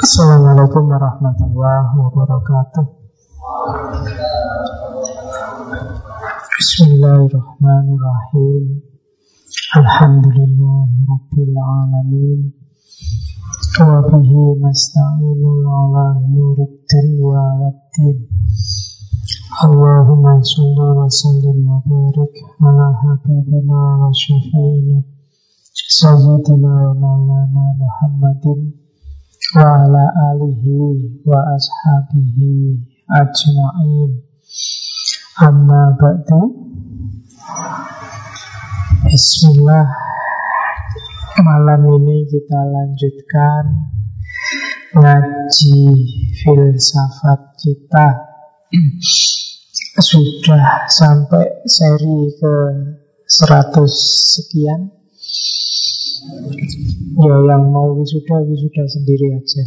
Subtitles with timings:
[0.00, 2.88] Assalamualaikum warahmatullahi wabarakatuh
[6.56, 8.80] Bismillahirrahmanirrahim
[9.76, 11.52] Alhamdulillahi Rabbil
[13.76, 18.24] Wa bihi nasta'inu ala nurid dunya waddin
[19.60, 25.04] Allahumma salli wa sallim wa barik ala habibina wa syafi'ina
[25.76, 28.79] Sayyidina wa maulana Muhammadin
[29.50, 32.78] wa ala alihi wa ashabihi
[33.10, 34.22] ajma'in.
[35.42, 36.42] Amma ba'du.
[39.10, 39.90] Bismillah.
[41.42, 43.90] Malam ini kita lanjutkan
[44.94, 45.82] ngaji
[46.46, 48.06] filsafat kita.
[49.98, 52.54] Sudah sampai seri ke
[53.26, 53.82] 100
[54.30, 54.94] sekian
[57.20, 59.60] Ya yang mau wisuda wisuda sendiri aja.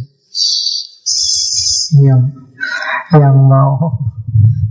[2.02, 2.18] Ya,
[3.14, 3.94] yang mau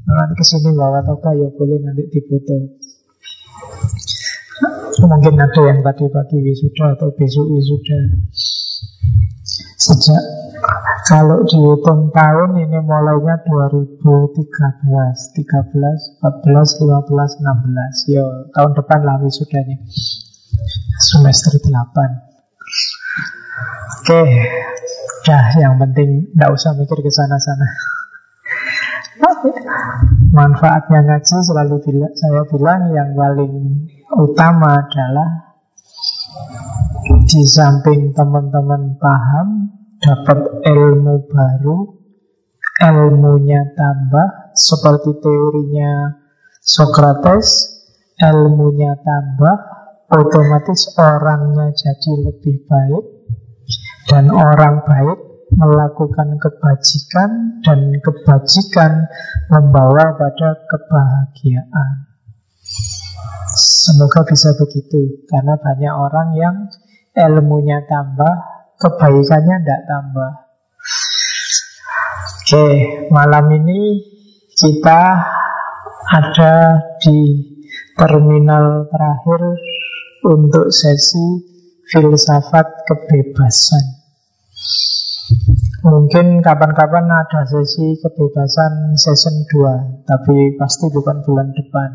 [0.04, 2.76] nanti ke sini bawa toka ya boleh nanti difoto.
[5.00, 8.20] Mungkin ada yang tadi pagi wisuda atau besok wisuda.
[9.80, 10.20] Sejak
[11.08, 18.12] kalau dihitung tahun ini mulainya 2013, 13, 14, 15, 16.
[18.12, 19.80] Ya tahun depan lah wisudanya
[21.00, 22.33] semester 8
[24.04, 24.20] Oke.
[25.24, 27.68] Dah yang penting Tidak usah mikir ke sana-sana.
[30.36, 33.54] Manfaatnya ngaji selalu bila, saya bilang Yang paling
[34.12, 35.56] utama adalah
[37.24, 39.72] Di samping teman-teman paham
[40.04, 41.96] Dapat ilmu baru
[42.84, 46.12] Ilmunya tambah Seperti teorinya
[46.60, 47.72] Socrates
[48.20, 49.56] Ilmunya tambah
[50.12, 53.23] otomatis orangnya jadi lebih baik
[54.10, 55.20] dan orang baik
[55.54, 59.08] melakukan kebajikan dan kebajikan
[59.54, 62.10] membawa pada kebahagiaan.
[63.54, 66.56] Semoga bisa begitu karena banyak orang yang
[67.14, 68.34] ilmunya tambah,
[68.82, 70.32] kebaikannya tidak tambah.
[72.44, 72.68] Oke,
[73.14, 74.02] malam ini
[74.58, 75.02] kita
[76.14, 76.56] ada
[76.98, 77.20] di
[77.94, 79.42] terminal terakhir
[80.26, 81.54] untuk sesi
[81.94, 84.03] filsafat kebebasan.
[85.84, 91.90] Mungkin kapan-kapan ada sesi kebebasan season 2 Tapi pasti bukan bulan depan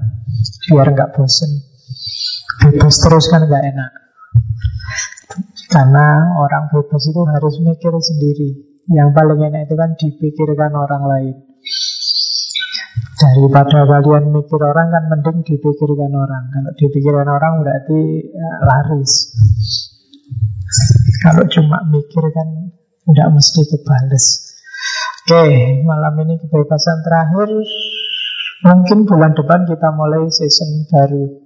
[0.68, 1.48] Biar nggak bosen
[2.68, 3.90] Bebas terus kan nggak enak
[5.72, 8.50] Karena orang bebas itu harus mikir sendiri
[8.92, 11.36] Yang paling enak itu kan dipikirkan orang lain
[13.18, 16.54] Daripada kalian mikir orang kan mending dipikirkan orang.
[16.54, 19.34] Kalau dipikirkan orang berarti ya, laris.
[21.26, 22.67] Kalau cuma mikir kan
[23.08, 24.26] tidak mesti kebales.
[25.24, 25.44] Oke,
[25.84, 27.48] malam ini kebebasan terakhir.
[28.68, 31.40] Mungkin bulan depan kita mulai season baru.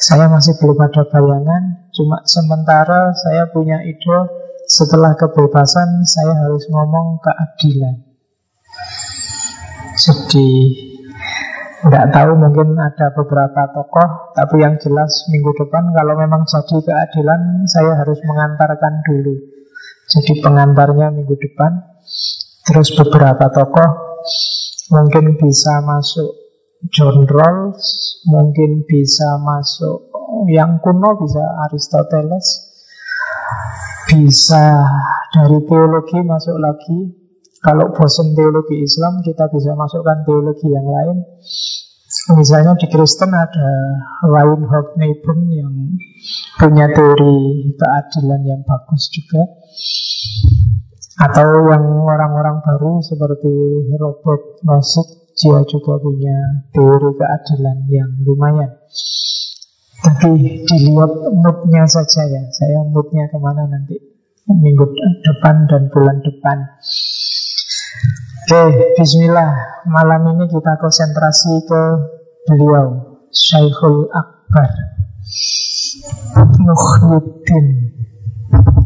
[0.00, 4.18] Saya masih belum ada bayangan, cuma sementara saya punya ide
[4.66, 8.12] setelah kebebasan saya harus ngomong keadilan.
[9.92, 10.72] Sedih
[11.84, 17.68] Tidak tahu mungkin ada beberapa tokoh Tapi yang jelas minggu depan Kalau memang jadi keadilan
[17.68, 19.36] Saya harus mengantarkan dulu
[20.12, 21.72] Jadi pengantarnya minggu depan
[22.68, 23.90] Terus beberapa tokoh
[24.92, 26.30] Mungkin bisa masuk
[26.92, 30.12] John Rawls Mungkin bisa masuk
[30.52, 32.46] Yang kuno bisa Aristoteles
[34.12, 34.84] Bisa
[35.32, 37.22] dari teologi masuk lagi
[37.62, 41.22] kalau bosan teologi Islam, kita bisa masukkan teologi yang lain.
[42.34, 43.70] Misalnya di Kristen ada
[44.26, 45.94] Reinhold Niebuhr yang
[46.62, 49.42] punya teori keadilan yang bagus juga.
[51.18, 53.50] Atau yang orang-orang baru seperti
[53.98, 58.70] Robert Nozick, dia juga punya teori keadilan yang lumayan.
[60.02, 63.98] Tapi dilihat moodnya saja ya, saya moodnya ke mana nanti
[64.46, 64.86] minggu
[65.26, 66.58] depan dan bulan depan.
[68.42, 68.62] Oke,
[68.98, 69.82] bismillah.
[69.86, 71.82] Malam ini kita konsentrasi ke
[72.50, 75.01] beliau, Syekhul Akbar
[76.58, 77.66] Muhyiddin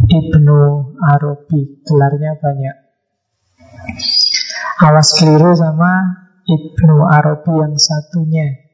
[0.04, 0.58] Ibnu
[1.00, 1.80] Arabi.
[1.84, 2.76] Gelarnya banyak.
[4.84, 5.92] Awas keliru sama
[6.44, 8.68] Ibnu Arabi yang satunya.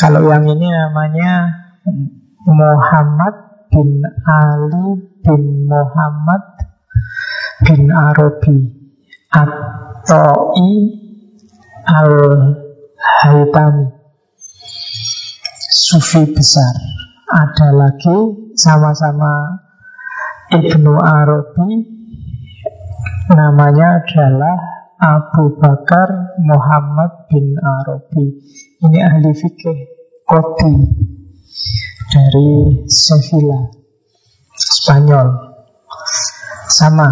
[0.00, 1.52] Kalau yang ini namanya
[2.48, 3.34] Muhammad
[3.68, 4.88] bin Ali
[5.20, 6.42] bin Muhammad
[7.68, 8.58] bin Arabi
[9.28, 10.72] At-Ta'i
[11.88, 13.86] Al-Haytami
[15.68, 16.74] Sufi besar
[17.28, 18.18] Ada lagi
[18.56, 19.60] sama-sama
[20.48, 21.84] Ibnu Arabi
[23.28, 24.56] Namanya adalah
[24.96, 28.32] Abu Bakar Muhammad bin Arabi.
[28.80, 29.78] Ini ahli fikih
[30.24, 30.72] Koti
[32.08, 33.76] dari Sevilla,
[34.56, 35.28] Spanyol.
[36.72, 37.08] Sama,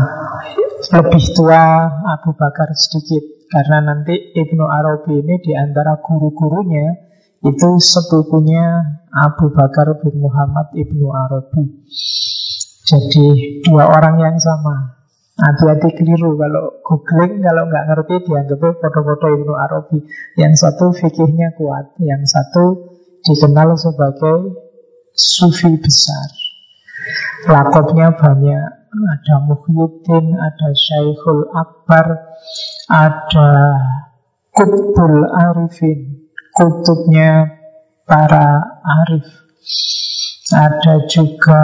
[0.97, 7.06] lebih tua Abu Bakar sedikit karena nanti Ibnu Arabi ini di antara guru-gurunya
[7.45, 11.85] itu sepupunya Abu Bakar bin Muhammad Ibnu Arabi.
[12.87, 14.97] Jadi dua orang yang sama.
[15.37, 19.99] Hati-hati keliru kalau googling kalau nggak ngerti dianggapnya foto-foto Ibnu Arabi.
[20.41, 24.57] Yang satu fikihnya kuat, yang satu dikenal sebagai
[25.13, 26.29] sufi besar.
[27.53, 28.65] Lakopnya banyak,
[28.97, 32.07] ada Muhyiddin, ada Syekhul Akbar,
[32.89, 33.51] ada
[34.57, 36.16] Kutbul Arifin,
[36.57, 37.53] kutubnya
[38.09, 39.29] para arif.
[40.49, 41.63] Ada juga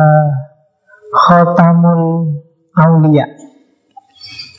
[1.12, 2.36] Khotamul
[2.76, 3.24] Aulia.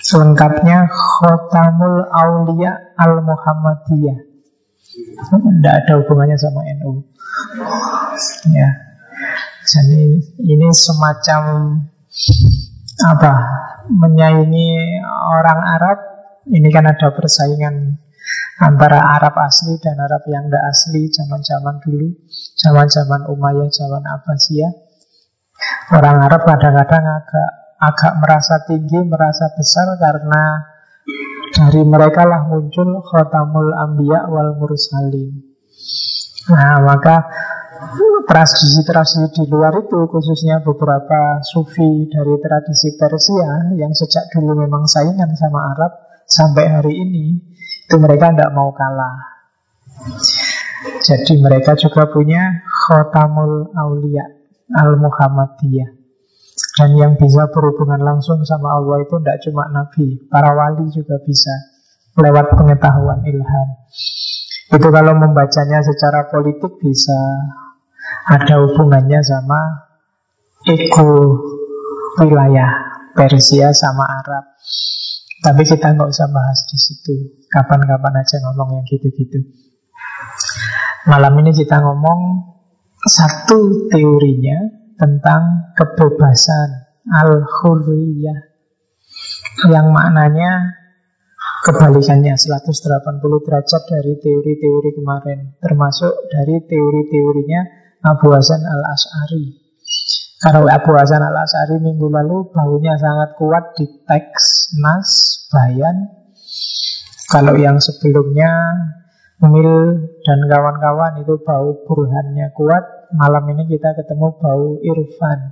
[0.01, 4.19] Selengkapnya Khotamul Aulia Al-Muhammadiyah.
[5.29, 7.01] Tidak ada hubungannya sama NU
[8.53, 8.69] Ya.
[9.63, 11.41] Jadi ini semacam
[13.01, 13.33] Apa?
[13.89, 15.97] Menyaingi orang Arab.
[16.45, 17.97] Ini kan ada persaingan
[18.61, 22.13] Antara Arab asli dan Arab yang tidak asli Zaman-zaman dulu
[22.53, 24.71] Zaman-zaman Umayyah, zaman Abbasiyah
[25.93, 27.49] Orang Arab kadang-kadang agak
[27.83, 30.63] agak merasa tinggi, merasa besar karena
[31.51, 35.43] dari mereka lah muncul khotamul ambiya wal mursalin.
[36.47, 37.27] Nah, maka
[38.23, 45.35] tradisi-tradisi di luar itu khususnya beberapa sufi dari tradisi Persia yang sejak dulu memang saingan
[45.35, 45.91] sama Arab
[46.23, 47.25] sampai hari ini
[47.87, 49.33] itu mereka tidak mau kalah.
[51.03, 54.25] Jadi mereka juga punya khotamul aulia
[54.73, 55.89] al-Muhammadiyah.
[56.73, 61.53] Dan yang bisa berhubungan langsung sama Allah itu tidak cuma Nabi, para wali juga bisa
[62.17, 63.67] lewat pengetahuan ilham.
[64.73, 67.19] Itu kalau membacanya secara politik bisa
[68.25, 69.85] ada hubungannya sama
[70.65, 71.41] ego
[72.17, 72.71] wilayah
[73.13, 74.45] Persia sama Arab.
[75.43, 77.43] Tapi kita nggak usah bahas di situ.
[77.51, 79.43] Kapan-kapan aja ngomong yang gitu-gitu.
[81.03, 82.19] Malam ini kita ngomong
[83.03, 88.39] satu teorinya tentang kebebasan al-hurriyah
[89.67, 90.79] yang maknanya
[91.67, 97.61] kebalikannya 180 derajat dari teori-teori kemarin termasuk dari teori-teorinya
[98.03, 99.62] Abu Hasan al-Ash'ari
[100.43, 106.11] kalau Abu Hasan al-Ash'ari minggu lalu baunya sangat kuat di teks nas bayan
[107.31, 108.51] kalau yang sebelumnya
[109.43, 115.51] Mil dan kawan-kawan itu bau burhannya kuat malam ini kita ketemu bau irfan.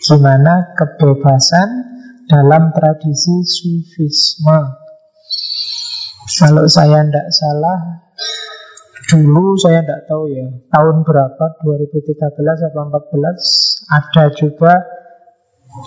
[0.00, 1.68] Gimana kebebasan
[2.24, 4.60] dalam tradisi sufisme.
[6.40, 8.08] Kalau saya tidak salah,
[9.12, 13.57] dulu saya tidak tahu ya, tahun berapa, 2013 atau 2014,
[13.88, 14.84] ada juga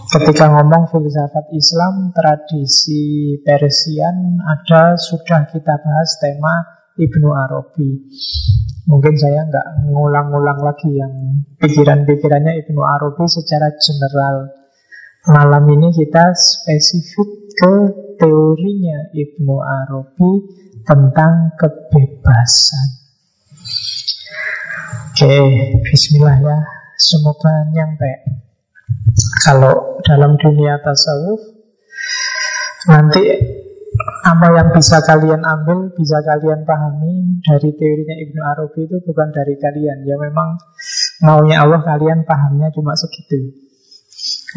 [0.10, 6.66] ketika ngomong filsafat Islam, tradisi Persian, ada sudah kita bahas tema
[6.98, 8.10] Ibnu Arabi.
[8.90, 14.50] Mungkin saya nggak ngulang-ngulang lagi yang pikiran-pikirannya Ibnu Arabi secara general.
[15.30, 17.74] Malam ini kita spesifik ke
[18.18, 20.32] teorinya Ibnu Arabi
[20.82, 22.88] tentang kebebasan.
[25.14, 25.38] Oke,
[25.86, 26.81] bismillah ya.
[27.02, 28.30] Semoga nyampe.
[29.42, 31.42] Kalau dalam dunia tasawuf
[32.86, 33.26] nanti
[34.22, 39.58] apa yang bisa kalian ambil, bisa kalian pahami dari teorinya Ibnu Arabi itu bukan dari
[39.58, 40.06] kalian.
[40.06, 40.62] Ya memang
[41.26, 43.50] maunya Allah kalian pahamnya cuma segitu.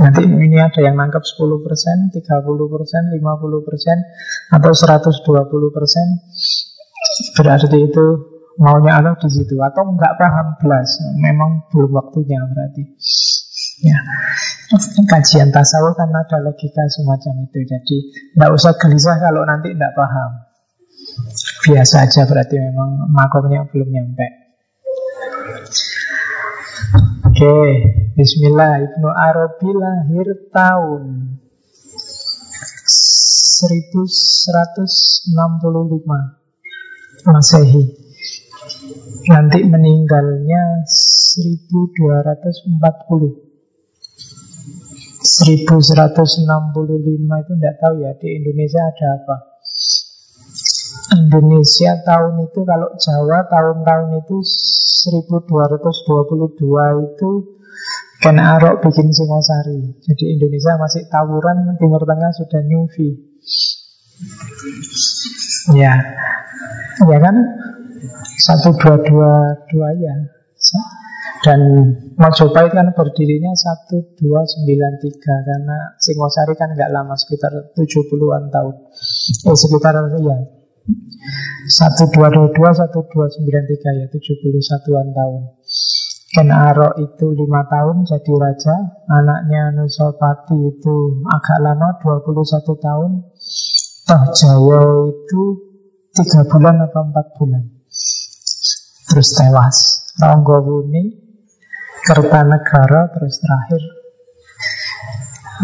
[0.04, 7.40] Nanti ini ada yang nangkep 10%, 30%, 50%, atau 120%.
[7.40, 9.58] Berarti itu maunya Allah di situ.
[9.58, 10.88] Atau nggak paham belas.
[11.18, 12.82] Memang belum waktunya berarti.
[13.82, 13.98] Ya,
[15.10, 17.58] kajian tasawuf kan ada logika semacam itu.
[17.66, 17.96] Jadi
[18.32, 20.30] tidak usah gelisah kalau nanti tidak paham.
[21.66, 24.26] Biasa aja berarti memang makomnya belum nyampe.
[27.34, 27.56] Oke,
[28.14, 31.34] Bismillah Ibnu Arabi lahir tahun
[33.64, 36.44] 1165
[37.24, 38.03] Masehi.
[39.24, 42.84] Nanti meninggalnya 1240
[45.24, 46.04] 1165
[47.16, 49.36] itu tidak tahu ya di Indonesia ada apa.
[51.16, 57.30] Indonesia tahun itu kalau Jawa tahun-tahun itu 1222 itu
[58.20, 60.00] Ken Arok bikin Singosari.
[60.00, 63.10] Jadi Indonesia masih tawuran, Timur Tengah sudah nyufi.
[65.76, 65.92] Ya,
[67.04, 67.36] ya kan?
[68.40, 69.32] Satu dua dua
[69.70, 70.14] dua ya.
[71.44, 71.60] Dan
[72.16, 78.48] Majapahit kan berdirinya satu dua sembilan tiga karena Singosari kan nggak lama sekitar tujuh puluhan
[78.48, 78.74] tahun.
[79.52, 79.92] Eh sekitar
[80.24, 80.38] ya
[81.68, 82.04] satu
[83.12, 85.42] dua sembilan tiga ya tujuh puluh satuan tahun.
[86.34, 88.74] Ken Arok itu lima tahun jadi raja
[89.06, 93.10] Anaknya Nusopati itu agak lama 21 tahun
[94.02, 94.82] Toh Jaya
[95.14, 95.42] itu
[96.10, 97.73] tiga bulan atau empat bulan
[99.14, 99.78] Terus tewas
[100.18, 101.22] Ronggowuni
[102.02, 103.82] Kertanegara terus terakhir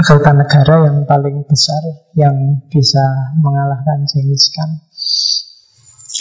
[0.07, 1.83] Kertanegara yang paling besar
[2.15, 4.71] Yang bisa mengalahkan Genghis Khan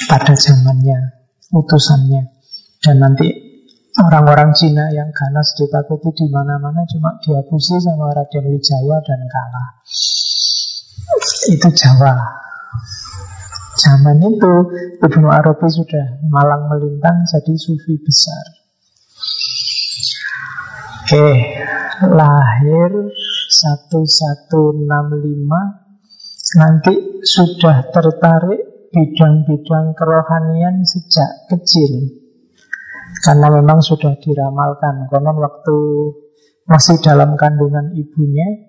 [0.09, 2.33] Pada zamannya Utusannya
[2.81, 3.29] Dan nanti
[3.99, 9.69] Orang-orang Cina yang ganas ditakuti di mana-mana cuma dihapusi sama Raden Wijaya dan kalah.
[11.51, 12.15] Itu Jawa.
[13.79, 14.53] Zaman itu
[14.99, 18.43] Ibnu Arabi sudah malang melintang jadi sufi besar.
[21.07, 21.31] Oke,
[22.11, 22.91] lahir
[23.47, 24.83] 1165
[26.59, 32.19] nanti sudah tertarik bidang-bidang kerohanian sejak kecil.
[33.23, 35.77] Karena memang sudah diramalkan Konon waktu
[36.69, 38.68] masih dalam kandungan ibunya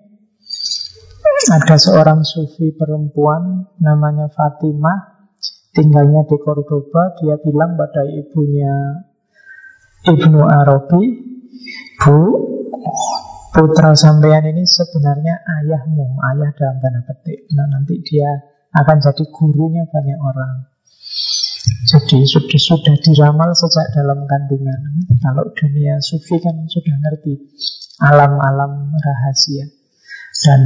[1.41, 5.25] Ada seorang sufi perempuan namanya Fatimah
[5.73, 9.01] Tinggalnya di Cordoba Dia bilang pada ibunya
[10.05, 11.03] Ibnu Arabi
[12.01, 12.17] Bu,
[13.53, 18.29] putra sampean ini sebenarnya ayahmu Ayah dalam tanda petik Nah nanti dia
[18.77, 20.71] akan jadi gurunya banyak orang
[21.61, 24.81] jadi sudah sudah diramal sejak dalam kandungan.
[25.21, 27.37] Kalau dunia sufi kan sudah ngerti
[28.01, 29.65] alam-alam rahasia.
[30.41, 30.61] Dan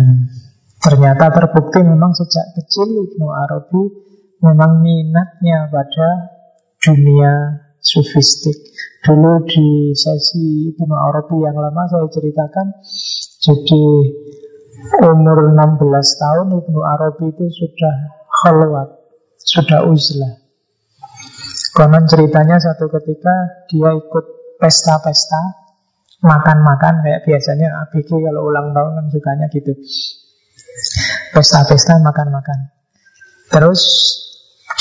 [0.85, 3.81] ternyata terbukti memang sejak kecil Ibnu Arabi
[4.45, 6.29] memang minatnya pada
[6.77, 8.53] dunia sufistik.
[9.01, 12.67] Dulu di sesi Ibnu Arabi yang lama saya ceritakan,
[13.41, 13.85] jadi
[15.09, 17.95] umur 16 tahun Ibnu Arabi itu sudah
[18.29, 18.89] khalwat,
[19.41, 20.41] sudah uzlah.
[21.73, 24.25] Konon ceritanya satu ketika dia ikut
[24.61, 25.65] pesta-pesta
[26.25, 29.77] Makan-makan kayak biasanya ABG kalau ulang tahun kan sukanya gitu
[31.31, 32.59] Pesta-pesta makan-makan.
[33.51, 33.81] Terus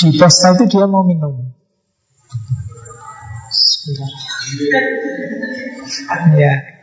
[0.01, 1.39] di pesta itu dia mau minum.
[6.35, 6.75] Ya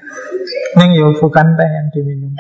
[0.73, 2.33] Neng yo bukan teh yang diminum.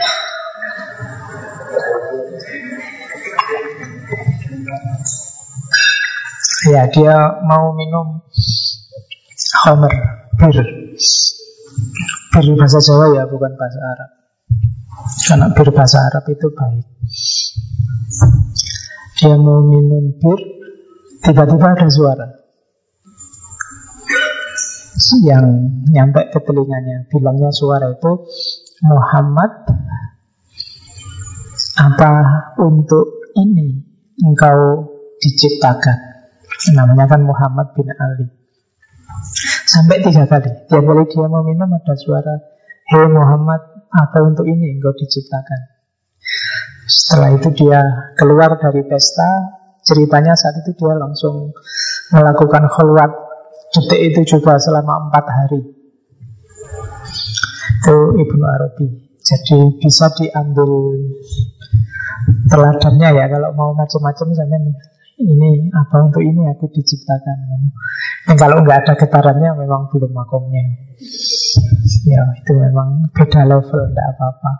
[6.62, 8.22] Ya, dia mau minum
[9.66, 9.94] Homer,
[10.38, 10.56] bir.
[12.32, 14.10] Bir bahasa Jawa ya, bukan bahasa Arab.
[15.28, 16.86] Karena bir bahasa Arab itu baik.
[19.22, 20.40] Dia mau minum bir,
[21.22, 22.28] tiba-tiba ada suara
[25.22, 25.46] yang
[25.92, 27.06] nyampe ke telinganya.
[27.10, 28.12] Bilangnya suara itu
[28.82, 29.52] Muhammad
[31.78, 32.12] apa
[32.60, 33.80] untuk ini
[34.20, 34.92] engkau
[35.22, 35.98] diciptakan
[36.76, 38.26] Namanya kan Muhammad bin Ali
[39.66, 42.36] Sampai tiga kali Tiap kali dia mau minum ada suara
[42.92, 45.60] Hei Muhammad apa untuk ini engkau diciptakan.
[46.88, 47.80] Setelah itu dia
[48.16, 49.60] keluar dari pesta.
[49.82, 51.50] Ceritanya saat itu dia langsung
[52.14, 53.10] melakukan kholwat
[53.72, 55.60] Detik itu juga selama empat hari.
[57.80, 58.86] Itu Ibnu Arabi.
[59.22, 60.98] Jadi bisa diambil
[62.50, 64.76] teladannya ya Kalau mau macam-macam sampai nih
[65.22, 67.36] ini apa untuk ini aku diciptakan
[68.26, 70.62] dan kalau nggak ada getarannya memang belum makomnya.
[72.06, 74.52] Ya itu memang beda level tidak apa-apa.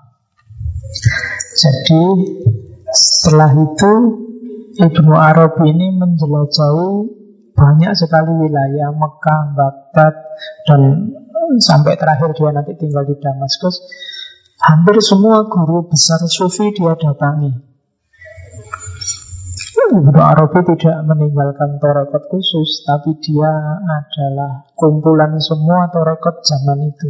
[1.59, 2.04] Jadi
[2.90, 3.92] setelah itu
[4.73, 6.90] Ibnu Arabi ini menjelajahi
[7.52, 10.14] banyak sekali wilayah Mekah, Baghdad
[10.66, 10.81] dan
[11.61, 13.78] sampai terakhir dia nanti tinggal di Damaskus.
[14.62, 17.72] Hampir semua guru besar sufi dia datangi
[19.92, 23.52] Ibnu Arabi tidak meninggalkan torekot khusus, tapi dia
[23.84, 27.08] adalah kumpulan semua torekot zaman itu.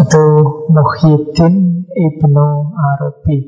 [0.00, 0.24] Itu
[0.72, 3.38] Muhyiddin Ibnu Arabi.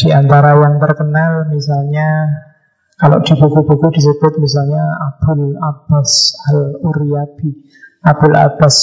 [0.00, 2.08] Di antara yang terkenal misalnya
[2.96, 7.50] kalau di buku-buku disebut misalnya Abdul Abbas Al-Uryabi.
[8.08, 8.76] Abdul Abbas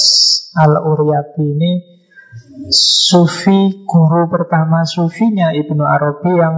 [0.54, 1.95] Al-Uryabi ini
[2.72, 6.56] Sufi guru pertama sufinya Ibnu Arabi yang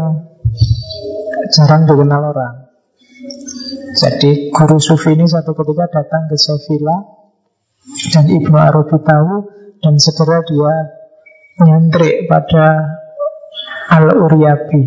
[1.50, 2.55] jarang dikenal orang.
[3.99, 7.19] Jadi guru sufi ini satu ketika datang ke Sevilla
[8.14, 9.35] Dan Ibnu Arabi tahu
[9.83, 10.75] dan segera dia
[11.67, 12.67] nyantrik pada
[13.90, 14.83] Al-Uryabi.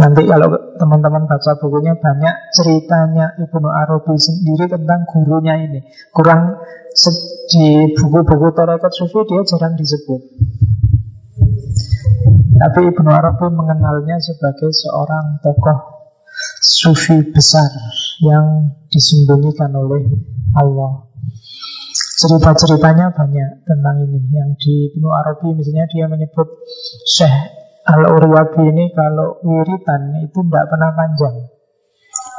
[0.00, 5.80] Nanti kalau teman-teman baca bukunya banyak ceritanya Ibnu Arabi sendiri tentang gurunya ini.
[6.10, 6.58] Kurang
[7.50, 10.20] di buku-buku Tarekat Sufi dia jarang disebut.
[12.54, 15.94] Tapi Ibnu Arabi mengenalnya sebagai seorang tokoh
[16.62, 17.70] sufi besar
[18.22, 20.06] yang disembunyikan oleh
[20.54, 21.10] Allah.
[22.14, 24.18] Cerita-ceritanya banyak tentang ini.
[24.30, 26.46] Yang di Ibnu Arabi misalnya dia menyebut
[27.10, 31.36] Syekh Al-Uryabi ini kalau wiritan itu tidak pernah panjang.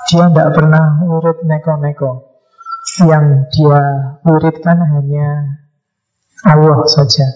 [0.09, 2.11] Dia tidak pernah wirid neko-neko.
[3.05, 3.81] Yang dia
[4.25, 5.29] wiridkan hanya
[6.45, 7.27] Allah saja.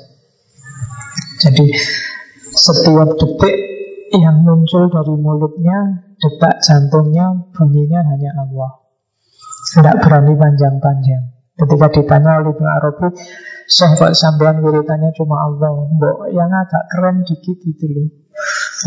[1.42, 1.70] Jadi
[2.50, 3.58] setiap detik
[4.18, 8.89] yang muncul dari mulutnya, detak jantungnya, bunyinya hanya Allah.
[9.70, 11.24] Tidak berani panjang-panjang.
[11.60, 13.08] Ketika ditanya oleh Ibn Arabi,
[13.70, 18.08] Kok sampean wiritannya cuma Allah Mbok yang agak keren dikit itu loh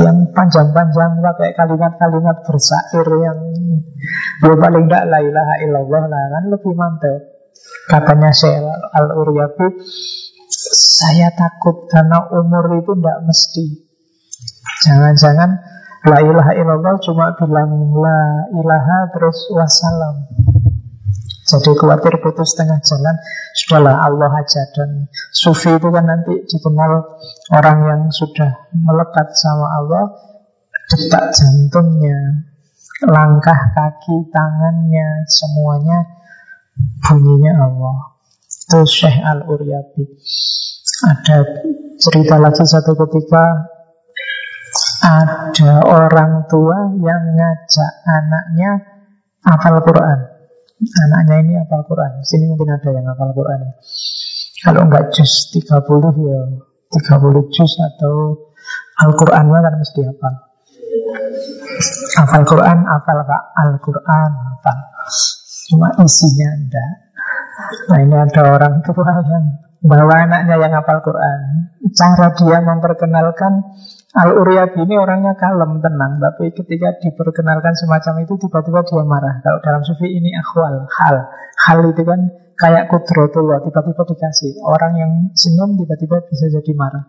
[0.03, 3.39] Yang panjang-panjang pakai kalimat-kalimat bersair yang
[4.43, 7.21] Ya paling tidak la ilaha illallah lah kan lebih mantap
[7.87, 8.59] Katanya Syekh
[8.91, 9.87] Al-Uryabi
[11.03, 13.67] saya takut karena umur itu tidak mesti.
[14.87, 15.51] Jangan-jangan
[16.07, 20.29] la ilaha illallah cuma bilang la ilaha terus wassalam.
[21.53, 23.17] Jadi khawatir putus tengah jalan.
[23.53, 24.63] Sudahlah Allah aja.
[24.73, 26.93] Dan sufi itu kan nanti dikenal
[27.53, 30.05] Orang yang sudah melekat sama Allah.
[30.89, 32.49] Detak jantungnya
[33.05, 35.99] Langkah kaki, tangannya Semuanya
[37.05, 38.17] Bunyinya Allah.
[38.49, 40.05] Itu Syekh Al-Uryabi
[41.05, 41.39] Ada
[42.01, 43.69] cerita lagi satu ketika
[45.05, 48.71] Ada orang tua yang ngajak anaknya
[49.45, 50.32] hafal Quran
[50.83, 53.73] Anaknya ini hafal Quran Sini mungkin ada yang hafal Quran ya.
[54.63, 55.71] Kalau enggak juz 30
[56.27, 56.41] ya
[56.93, 58.15] 30 juz atau
[59.03, 60.35] Al-Qurannya kan mesti hafal.
[62.21, 63.19] Hafal Quran, hafal
[63.59, 64.79] Al-Quran, hafal.
[65.73, 67.13] Cuma isinya enggak
[67.89, 69.45] Nah ini ada orang tua yang
[69.83, 71.39] bawa anaknya yang hafal Quran.
[71.93, 73.53] Cara dia memperkenalkan
[74.13, 76.21] Al-Uryabi ini orangnya kalem, tenang.
[76.21, 79.41] Tapi ketika diperkenalkan semacam itu tiba-tiba dia marah.
[79.41, 81.17] Kalau dalam sufi ini akhwal, hal.
[81.65, 82.21] Hal itu kan
[82.61, 84.61] kayak kudrotullah, tiba-tiba dikasih.
[84.69, 87.09] Orang yang senyum tiba-tiba bisa jadi marah.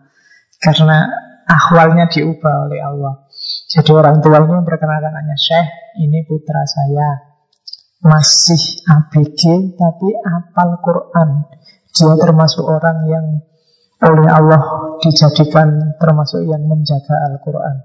[0.56, 1.04] Karena
[1.44, 3.28] akhwalnya diubah oleh Allah.
[3.68, 5.68] Jadi orang tua ini memperkenalkan anaknya, Syekh,
[6.00, 7.34] ini putra saya
[8.04, 9.40] masih ABG
[9.80, 11.48] tapi apal Quran.
[11.94, 13.26] Dia termasuk orang yang
[14.02, 14.62] oleh Allah
[14.98, 17.76] dijadikan termasuk yang menjaga Al-Quran.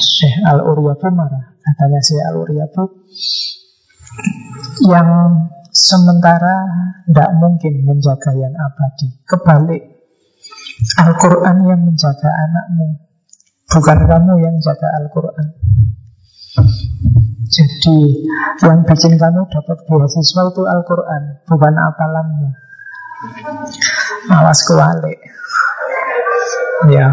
[0.00, 1.54] Syekh Al-Uryabu marah.
[1.62, 2.84] Katanya Syekh Al-Uryabu
[4.90, 5.08] yang
[5.70, 6.56] sementara
[7.06, 9.08] tidak mungkin menjaga yang abadi.
[9.26, 9.82] Kebalik,
[11.00, 12.88] Al-Quran yang menjaga anakmu.
[13.70, 15.46] Bukan kamu yang jaga Al-Quran.
[17.44, 17.98] Jadi
[18.62, 22.63] yang bikin kamu dapat beasiswa itu Al-Quran Bukan apalanmu
[24.32, 25.18] Awas kewalik.
[26.92, 27.08] Ya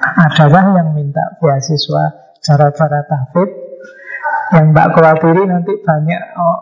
[0.00, 2.04] Adakah yang minta beasiswa
[2.44, 3.48] Cara-cara tahfid
[4.52, 6.60] Yang mbak khawatiri nanti banyak oh,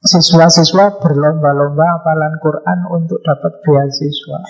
[0.00, 4.40] Siswa-siswa berlomba-lomba apalan Quran Untuk dapat beasiswa.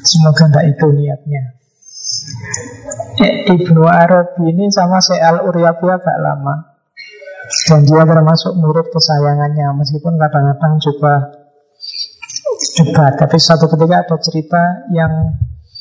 [0.00, 1.42] Semoga tidak itu niatnya.
[3.54, 6.69] Ibnu Arabi ini sama Syekh Al-Uryabi agak lama
[7.50, 11.14] Dan dia termasuk murid kesayangannya Meskipun kadang-kadang coba
[12.78, 14.62] debat Tapi satu ketika ada cerita
[14.94, 15.34] yang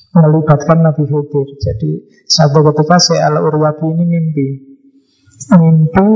[0.09, 1.47] melibatkan Nabi Khidir.
[1.61, 1.91] Jadi
[2.25, 4.47] satu ketika Syekh Al-Uryabi ini mimpi
[5.53, 6.07] Mimpi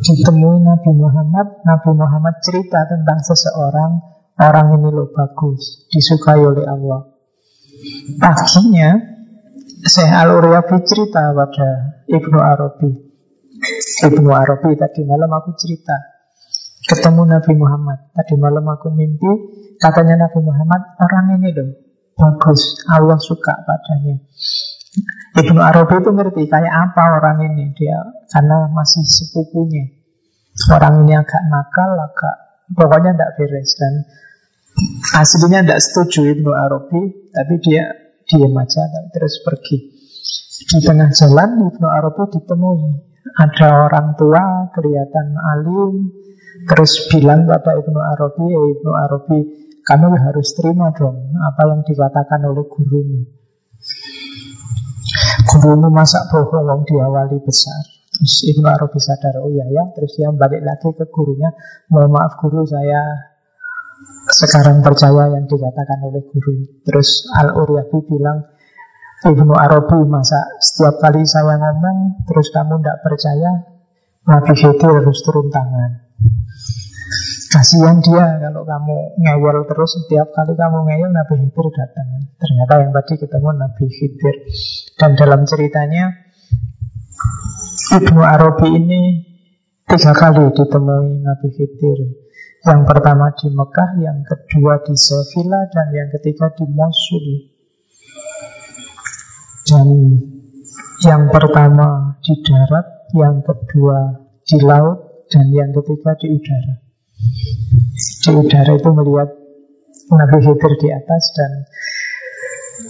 [0.00, 3.92] ditemui Nabi Muhammad Nabi Muhammad cerita tentang seseorang
[4.40, 7.08] Orang ini loh bagus Disukai oleh Allah.
[8.20, 9.00] Paginya
[9.88, 13.09] Syekh Al-Uryabi cerita pada Ibnu Arabi
[13.60, 15.92] Ibnu Arabi tadi malam aku cerita.
[16.80, 18.08] Ketemu Nabi Muhammad.
[18.16, 19.28] Tadi malam aku mimpi
[19.76, 21.68] Katanya Nabi Muhammad Orang ini loh
[22.16, 22.84] Bagus.
[22.88, 24.16] Allah suka padanya.
[25.44, 27.76] Ibnu Arabi itu ngerti Kayak apa orang ini?
[27.76, 28.00] Dia
[28.32, 29.92] Karena masih sepupunya.
[30.72, 32.36] Orang ini agak nakal Agak
[32.72, 33.76] Pokoknya tidak beres.
[33.76, 33.94] Dan
[35.20, 37.84] Aslinya tidak setuju Ibnu Arabi Tapi dia
[38.24, 39.76] diam aja terus pergi.
[40.64, 46.10] Di tengah jalan Ibnu Arabi ditemui ada orang tua kelihatan alim
[46.68, 49.38] terus bilang pada Ibnu Arabi, eh, Ibnu Arabi,
[49.80, 53.24] kamu harus terima dong apa yang dikatakan oleh gurumu.
[55.48, 57.80] Gurumu masa bohong dia wali besar.
[58.10, 61.48] Terus Ibnu Arabi sadar, oh iya ya, terus dia balik lagi ke gurunya,
[61.88, 63.30] mohon maaf guru saya
[64.30, 66.84] sekarang percaya yang dikatakan oleh guru.
[66.86, 68.46] Terus Al-Uryabi bilang,
[69.20, 73.52] Ibnu Arabi masa setiap kali saya ngomong terus kamu tidak percaya,
[74.24, 76.08] Nabi Khidir harus turun tangan.
[77.52, 82.08] Kasihan dia kalau kamu ngeyel terus setiap kali kamu ngeyel Nabi Khidir datang.
[82.40, 84.36] Ternyata yang tadi ketemu Nabi Khidir.
[84.96, 86.04] Dan dalam ceritanya
[88.00, 89.02] Ibnu Arabi ini
[89.84, 91.98] tiga kali ditemui Nabi Khidir.
[92.64, 97.49] Yang pertama di Mekah, yang kedua di Sevilla, dan yang ketiga di Mosul.
[99.70, 99.88] Dan
[101.06, 103.98] yang pertama di darat, yang kedua
[104.42, 106.74] di laut, dan yang ketiga di udara.
[107.94, 109.30] Di udara itu melihat
[110.10, 111.52] Nabi Khidir di atas dan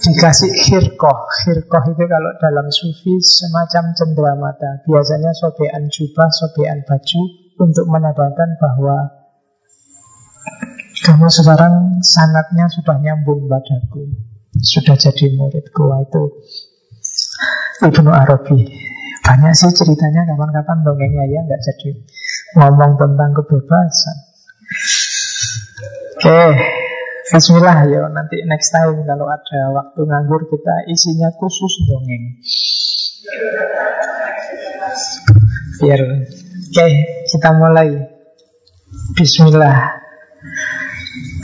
[0.01, 7.21] dikasih khirkoh Khirkoh itu kalau dalam sufi semacam cendramata Biasanya sobean jubah, sobean baju
[7.61, 8.97] Untuk menandakan bahwa
[11.01, 14.05] Kamu sekarang sangatnya sudah nyambung padaku.
[14.61, 15.89] Sudah jadi muridku.
[16.05, 16.23] Itu
[17.81, 18.57] Ibnu Arabi
[19.21, 21.89] Banyak sih ceritanya kapan-kapan dongengnya ya nggak jadi
[22.57, 24.17] ngomong tentang kebebasan.
[26.17, 26.51] Oke, okay.
[27.31, 32.43] Bismillah ya nanti next time kalau ada waktu nganggur kita isinya khusus dongeng.
[35.79, 36.27] Biar oke
[36.73, 36.91] okay,
[37.29, 37.89] kita mulai.
[39.15, 40.01] Bismillah.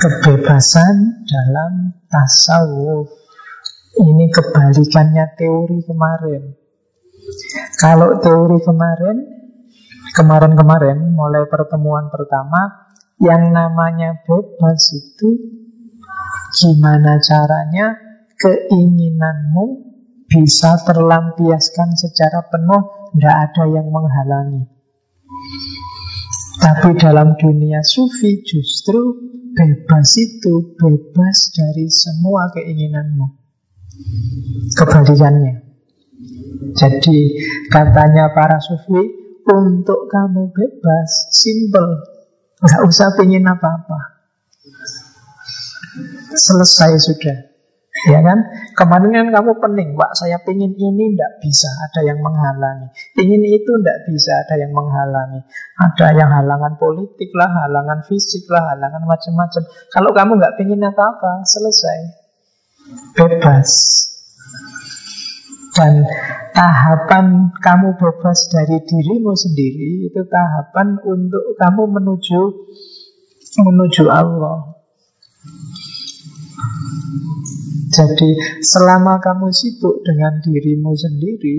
[0.02, 3.27] Kebebasan dalam tasawuf.
[3.98, 6.44] Ini kebalikannya teori kemarin.
[7.82, 9.18] Kalau teori kemarin
[10.14, 15.30] kemarin-kemarin mulai pertemuan pertama yang namanya bebas itu
[16.54, 17.98] gimana caranya
[18.38, 19.88] keinginanmu
[20.30, 24.68] bisa terlampiaskan secara penuh, tidak ada yang menghalangi.
[26.58, 29.16] Tapi dalam dunia sufi justru
[29.56, 33.47] bebas itu bebas dari semua keinginanmu.
[34.78, 35.66] Kebalikannya.
[36.78, 37.18] Jadi
[37.72, 39.02] katanya para sufi
[39.48, 42.18] untuk kamu bebas, simple,
[42.58, 44.18] Nggak usah pingin apa-apa.
[46.34, 47.38] Selesai sudah.
[48.10, 48.46] Ya kan?
[48.78, 52.94] Kemarin kan kamu pening, Pak, saya pingin ini tidak bisa, ada yang menghalangi.
[53.18, 55.42] Ingin itu tidak bisa, ada yang menghalangi.
[55.82, 59.64] Ada yang halangan politik lah, halangan fisik lah, halangan macam-macam.
[59.90, 62.27] Kalau kamu nggak pingin apa-apa, selesai.
[63.16, 63.70] Bebas.
[65.78, 66.06] Dan
[66.58, 72.42] tahapan kamu bebas dari dirimu sendiri itu tahapan untuk kamu menuju
[73.62, 74.78] menuju Allah.
[77.94, 81.58] Jadi selama kamu sibuk dengan dirimu sendiri,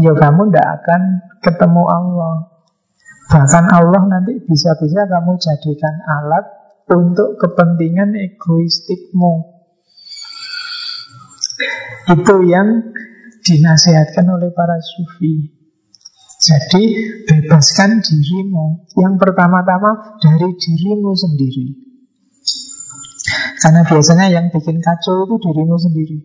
[0.00, 1.02] ya kamu tidak akan
[1.44, 2.34] ketemu Allah.
[3.26, 6.44] Bahkan Allah nanti bisa-bisa kamu jadikan alat
[6.88, 9.55] untuk kepentingan egoistikmu.
[12.12, 12.92] Itu yang
[13.42, 15.56] dinasihatkan oleh para sufi.
[16.36, 16.82] Jadi
[17.24, 18.86] bebaskan dirimu.
[18.94, 21.66] Yang pertama-tama dari dirimu sendiri.
[23.56, 26.18] Karena biasanya yang bikin kacau itu dirimu sendiri.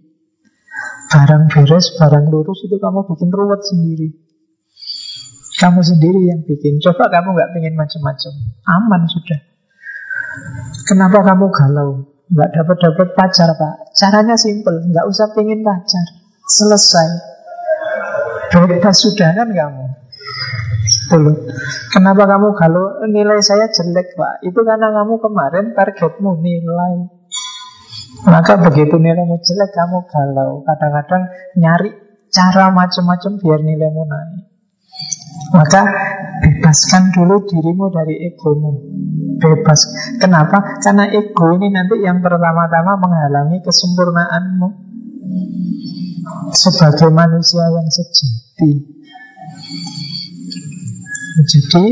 [1.11, 4.09] Barang beres, barang lurus itu kamu bikin ruwet sendiri.
[5.59, 6.79] Kamu sendiri yang bikin.
[6.83, 8.33] Coba kamu nggak pengen macam-macam.
[8.67, 9.39] Aman sudah.
[10.87, 12.10] Kenapa kamu galau?
[12.31, 13.91] Nggak dapat-dapat pacar pak.
[13.91, 16.05] Caranya simple Nggak usah pengen pacar.
[16.47, 17.07] Selesai.
[18.51, 19.85] Bebas sudah kan kamu.
[21.11, 21.35] Belum
[21.91, 24.43] Kenapa kamu kalau nilai saya jelek pak.
[24.47, 26.95] Itu karena kamu kemarin targetmu nilai.
[28.27, 30.63] Maka begitu nilaimu jelek kamu galau.
[30.63, 31.91] Kadang-kadang nyari
[32.31, 34.50] cara macam-macam biar nilaimu naik
[35.51, 35.83] maka
[36.41, 38.71] bebaskan dulu dirimu dari egomu.
[39.41, 39.81] Bebas.
[40.21, 40.79] Kenapa?
[40.79, 44.69] Karena ego ini nanti yang pertama-tama menghalangi kesempurnaanmu.
[46.53, 48.71] Sebagai manusia yang sejati.
[51.41, 51.85] Jadi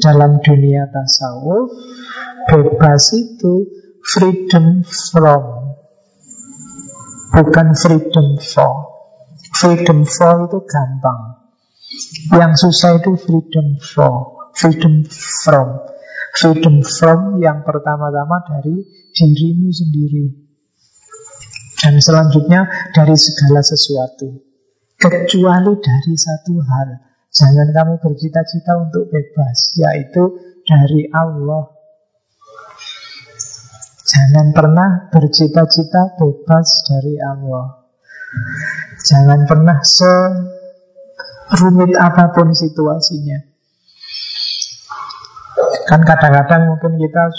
[0.00, 1.68] dalam dunia tasawuf
[2.44, 3.68] Bebas itu
[4.04, 5.44] freedom from.
[7.32, 8.74] Bukan freedom for.
[9.56, 11.43] Freedom for itu gampang
[12.32, 15.04] yang susah itu freedom for, freedom
[15.44, 15.68] from.
[16.34, 18.82] Freedom from yang pertama-tama dari
[19.14, 20.26] dirimu sendiri.
[21.78, 24.42] Dan selanjutnya dari segala sesuatu.
[24.98, 26.88] Kecuali dari satu hal.
[27.34, 31.70] Jangan kamu bercita-cita untuk bebas, yaitu dari Allah.
[34.04, 37.84] Jangan pernah bercita-cita bebas dari Allah.
[39.06, 40.14] Jangan pernah se
[41.54, 43.38] Rumit apa pun situasinya.
[45.86, 47.30] Kan kadang-kadang mungkin kita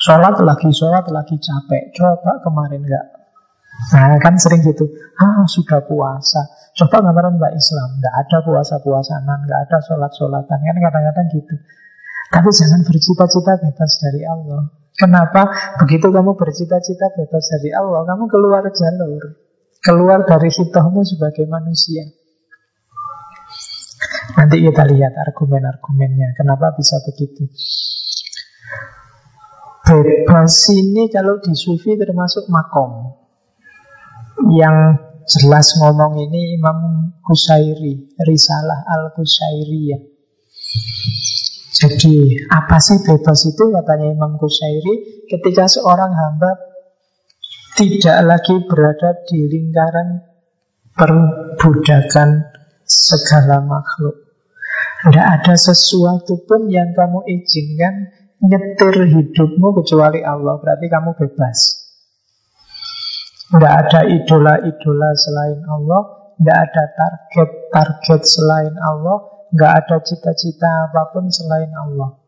[0.00, 1.92] sholat lagi, sholat lagi capek.
[1.92, 3.06] Coba kemarin enggak.
[3.92, 4.88] Nah kan sering gitu.
[5.20, 6.48] Ah sudah puasa.
[6.76, 7.88] Coba gambaran Mbak Islam.
[8.00, 10.58] Enggak ada puasa-puasanan, enggak ada sholat-sholatan.
[10.60, 11.54] Kan kadang-kadang gitu.
[12.32, 14.62] Tapi jangan bercita-cita bebas dari Allah.
[14.96, 15.42] Kenapa?
[15.84, 19.22] Begitu kamu bercita-cita bebas dari Allah, kamu keluar jalur.
[19.84, 22.08] Keluar dari hitohmu sebagai manusia.
[24.36, 26.36] Nanti kita lihat argumen-argumennya.
[26.36, 27.48] Kenapa bisa begitu?
[29.86, 33.16] Bebas ini kalau di sufi termasuk makom.
[34.52, 34.76] Yang
[35.26, 40.02] jelas ngomong ini Imam Kusairi, Risalah Al-Kusairiyah.
[41.76, 46.56] Jadi apa sih bebas itu katanya Imam Kusairi ketika seorang hamba
[47.76, 50.24] tidak lagi berada di lingkaran
[50.96, 52.48] perbudakan
[52.86, 54.26] segala makhluk.
[55.06, 58.10] Tidak ada sesuatu pun yang kamu izinkan
[58.42, 60.56] nyetir hidupmu kecuali Allah.
[60.58, 61.58] Berarti kamu bebas.
[63.46, 66.00] Tidak ada idola-idola selain Allah.
[66.36, 69.16] Tidak ada target-target selain Allah.
[69.52, 72.18] Tidak ada cita-cita apa pun selain Allah.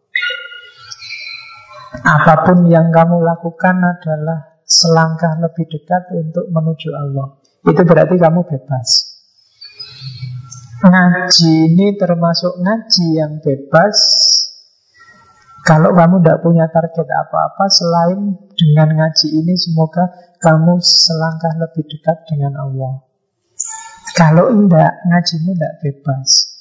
[1.98, 7.40] Apa pun yang kamu lakukan adalah selangkah lebih dekat untuk menuju Allah.
[7.64, 9.07] Itu berarti kamu bebas.
[10.78, 13.98] Ngaji ini termasuk ngaji yang bebas.
[15.66, 20.06] Kalau kamu tidak punya target apa-apa Selain dengan ngaji ini Semoga
[20.38, 23.02] kamu selangkah lebih dekat dengan Allah.
[24.14, 26.56] Kalau enggak, ngajimu tidak bebas.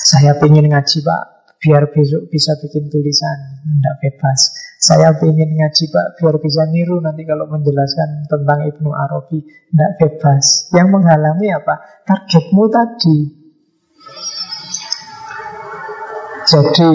[0.00, 1.22] Saya ingin ngaji pak
[1.60, 4.40] Biar besok bisa bikin tulisan Tidak bebas.
[4.80, 10.72] Saya ingin ngaji pak Biar bisa niru nanti kalau menjelaskan tentang Ibnu Arabi Tidak bebas.
[10.72, 11.84] Yang menghalangi apa?
[12.08, 13.37] Targetmu tadi
[16.48, 16.90] Jadi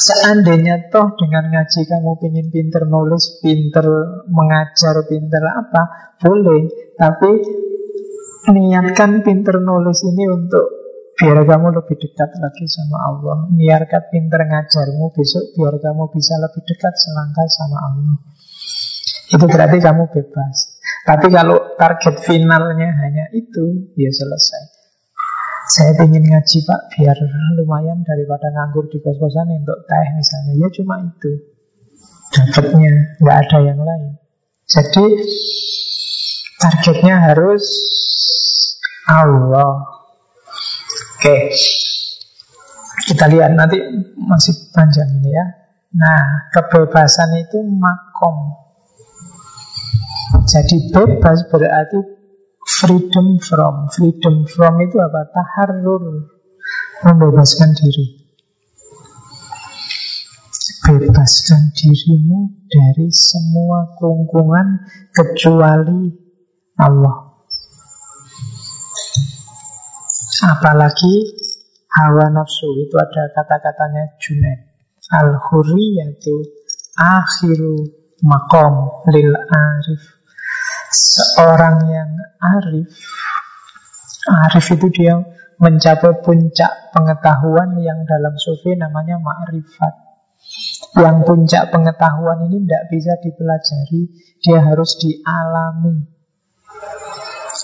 [0.00, 3.84] Seandainya toh dengan ngaji kamu ingin pinter nulis, pinter
[4.32, 6.72] mengajar, pinter apa, boleh.
[6.96, 7.30] Tapi
[8.48, 10.64] niatkan pinter nulis ini untuk
[11.20, 13.38] biar kamu lebih dekat lagi sama Allah.
[13.52, 18.16] Niatkan pinter ngajarmu besok biar kamu bisa lebih dekat selangkah sama Allah.
[19.36, 20.80] Itu berarti kamu bebas.
[21.04, 24.79] Tapi kalau target finalnya hanya itu, ya selesai.
[25.70, 27.14] Saya ingin ngaji pak biar
[27.54, 30.66] lumayan daripada nganggur di kos-kosan untuk teh misalnya.
[30.66, 31.32] Ya cuma itu.
[32.34, 32.90] Dapatnya
[33.22, 34.18] nggak ada yang lain.
[34.66, 35.06] Jadi
[36.58, 37.62] targetnya harus
[39.06, 39.78] Allah.
[41.18, 41.54] Oke.
[43.06, 43.78] Kita lihat nanti
[44.18, 45.46] masih panjang ini ya.
[45.94, 48.58] Nah, kebebasan itu makom.
[50.46, 52.19] Jadi bebas berarti
[52.70, 53.90] Freedom from.
[53.90, 55.26] Freedom from itu apa?
[55.34, 56.30] Taharrur.
[57.02, 58.06] Membebaskan diri.
[60.86, 66.14] Bebaskan dirimu dari semua kungkungan kecuali
[66.78, 67.30] Allah.
[70.40, 71.14] Apalagi
[71.90, 74.60] hawa nafsu itu ada kata-katanya Junaid.
[75.10, 76.38] Al-huriyatu
[76.96, 77.76] akhiru
[78.22, 80.19] makom lil arif
[80.90, 82.10] Seorang yang
[82.42, 82.90] arif.
[84.26, 85.22] Arif itu dia
[85.62, 89.94] mencapai puncak pengetahuan yang dalam sufi namanya ma'rifat
[90.98, 94.02] Yang puncak pengetahuan ini tidak bisa dipelajari
[94.42, 96.10] Dia harus dialami.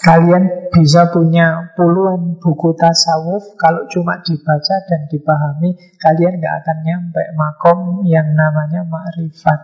[0.06, 7.22] Kalian bisa punya puluhan buku tasawuf Kalau cuma dibaca dan dipahami Kalian nggak akan nyampe
[7.34, 9.60] makom yang namanya ma'rifat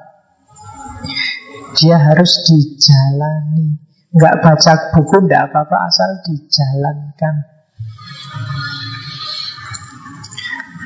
[1.77, 3.81] dia harus dijalani.
[4.13, 7.35] Nggak baca buku, nggak apa-apa, asal dijalankan.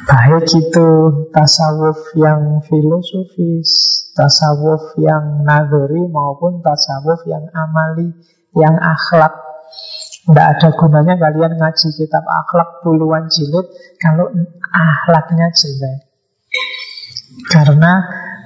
[0.06, 0.88] Baik itu
[1.34, 3.70] tasawuf yang filosofis,
[4.14, 8.14] tasawuf yang nagari maupun tasawuf yang amali,
[8.54, 9.34] yang akhlak.
[10.26, 13.66] Tidak ada gunanya kalian ngaji kitab akhlak puluhan jilid
[13.98, 14.30] kalau
[14.70, 16.06] akhlaknya jelek.
[17.50, 17.92] Karena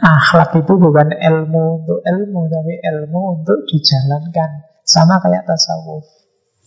[0.00, 4.64] Akhlak itu bukan ilmu untuk ilmu, tapi ilmu untuk dijalankan.
[4.80, 6.08] Sama kayak tasawuf.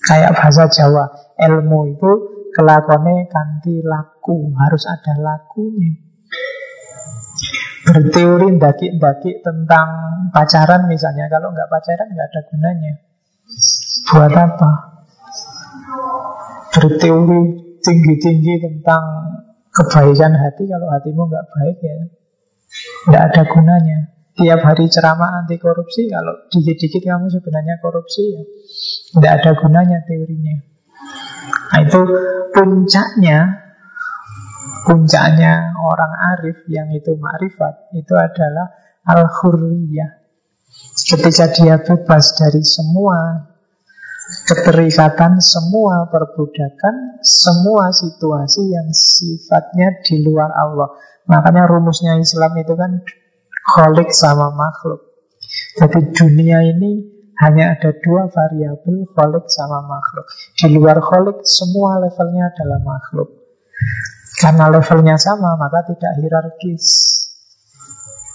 [0.05, 1.09] Kayak bahasa Jawa,
[1.41, 2.11] ilmu itu
[2.53, 5.97] kelakonnya kanti laku, harus ada lakunya.
[7.83, 9.87] Berteori daki-daki tentang
[10.29, 12.93] pacaran misalnya, kalau nggak pacaran nggak ada gunanya.
[14.13, 14.71] Buat apa?
[16.69, 17.41] Berteori
[17.81, 19.03] tinggi-tinggi tentang
[19.73, 21.97] kebaikan hati, kalau hatimu nggak baik ya
[23.05, 23.99] tidak ada gunanya.
[24.33, 28.43] Tiap hari ceramah anti korupsi, kalau dikit-dikit kamu sebenarnya korupsi ya.
[29.13, 30.73] Tidak ada gunanya teorinya.
[31.73, 32.01] Nah itu
[32.53, 33.65] puncaknya
[34.83, 38.71] Puncaknya orang arif yang itu makrifat Itu adalah
[39.07, 40.21] al-hurriyah
[40.93, 43.52] Ketika dia bebas dari semua
[44.47, 50.95] keterikatan, semua perbudakan, semua situasi yang sifatnya di luar Allah.
[51.27, 53.03] Makanya rumusnya Islam itu kan
[53.75, 54.99] kholik sama makhluk.
[55.79, 60.27] Jadi dunia ini hanya ada dua variabel kholik sama makhluk.
[60.55, 63.29] Di luar kholik semua levelnya adalah makhluk.
[64.39, 66.85] Karena levelnya sama maka tidak hierarkis.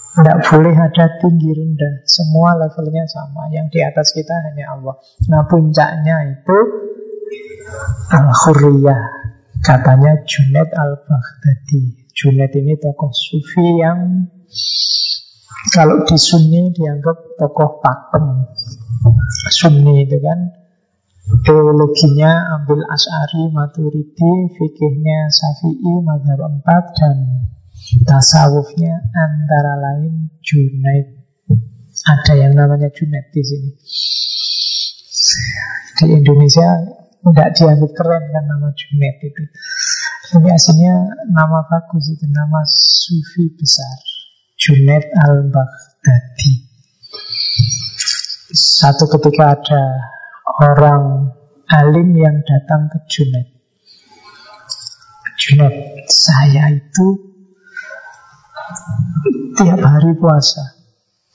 [0.09, 2.01] Tidak boleh ada tinggi rendah.
[2.09, 3.45] Semua levelnya sama.
[3.53, 4.97] Yang di atas kita hanya Allah.
[5.29, 6.57] Nah puncaknya itu
[8.09, 9.19] Al-Khurriyah
[9.59, 12.07] Katanya Junaid al-Baghdadi.
[12.15, 14.23] Junaid ini tokoh sufi yang
[15.75, 18.47] Kalau di Sunni dianggap tokoh pakem.
[19.51, 20.39] Sunni itu kan
[21.45, 27.17] Teologinya ambil As'ari, Maturidi Fikihnya Syafi'i, Madhab 4 Dan
[27.89, 31.25] Tasawufnya antara lain Junaid.
[32.05, 33.71] Ada yang namanya Junaid di sini.
[35.97, 36.85] Di Indonesia
[37.25, 39.43] nggak dianggap keren kan nama Junaid itu.
[40.29, 43.97] Tapi aslinya nama bagus itu nama sufi besar.
[44.53, 46.53] Junaid al-Baghdadi.
[48.53, 49.83] Satu ketika ada
[50.61, 51.33] orang
[51.65, 53.49] alim yang datang ke Junaid.
[55.39, 57.28] Junaid, saya itu
[59.57, 60.77] Tiap hari puasa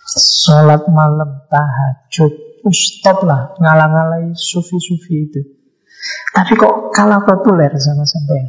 [0.05, 5.41] Sholat malam, tahajud Stop lah ngalang-ngalai sufi-sufi itu.
[6.33, 8.49] Tapi kok kalah populer sama sampean?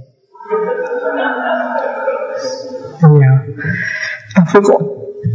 [3.03, 3.33] Iya.
[4.39, 4.79] Tapi kok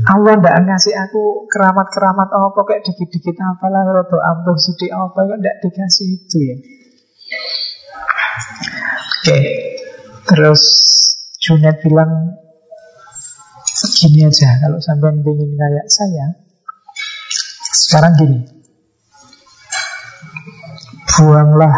[0.08, 5.56] Allah tidak ngasih aku keramat-keramat apa kayak dikit-dikit apalah rodo ampuh sidik apa kok tidak
[5.60, 6.56] dikasih itu ya.
[9.20, 9.38] Oke,
[10.24, 10.62] terus
[11.36, 12.39] Junet bilang
[13.70, 16.26] Gini aja, kalau sampai ingin kayak saya,
[17.70, 18.38] sekarang gini,
[21.06, 21.74] buanglah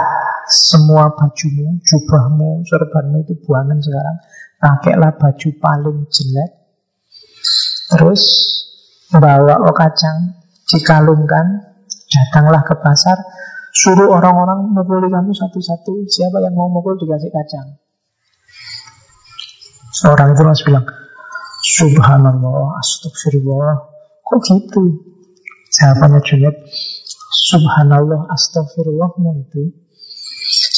[0.49, 4.17] semua bajumu, jubahmu, serbanmu itu buangan sekarang.
[4.63, 6.51] Pakailah baju paling jelek.
[7.93, 8.23] Terus
[9.13, 11.77] bawa kacang, dikalungkan,
[12.09, 13.19] datanglah ke pasar,
[13.75, 16.09] suruh orang-orang mukuli kamu satu-satu.
[16.09, 17.69] Siapa yang mau mukul dikasih kacang.
[20.09, 20.87] Orang itu harus bilang,
[21.63, 23.77] Subhanallah, astagfirullah.
[24.27, 24.83] Kok gitu?
[25.73, 26.57] Jawabannya Junaid,
[27.33, 29.63] Subhanallah, astagfirullahmu itu.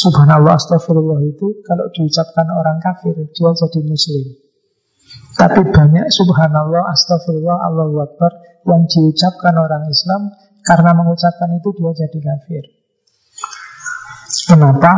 [0.01, 4.27] Subhanallah, astagfirullah itu kalau diucapkan orang kafir, dia jadi muslim.
[5.35, 8.33] Tapi banyak subhanallah, astagfirullah, Allahu Akbar
[8.65, 10.31] yang diucapkan orang Islam
[10.65, 12.65] karena mengucapkan itu dia jadi kafir.
[14.49, 14.93] Kenapa?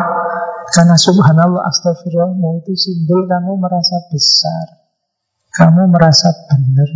[0.71, 4.86] Karena subhanallah, astagfirullahmu itu simbol kamu merasa besar.
[5.57, 6.91] Kamu merasa benar.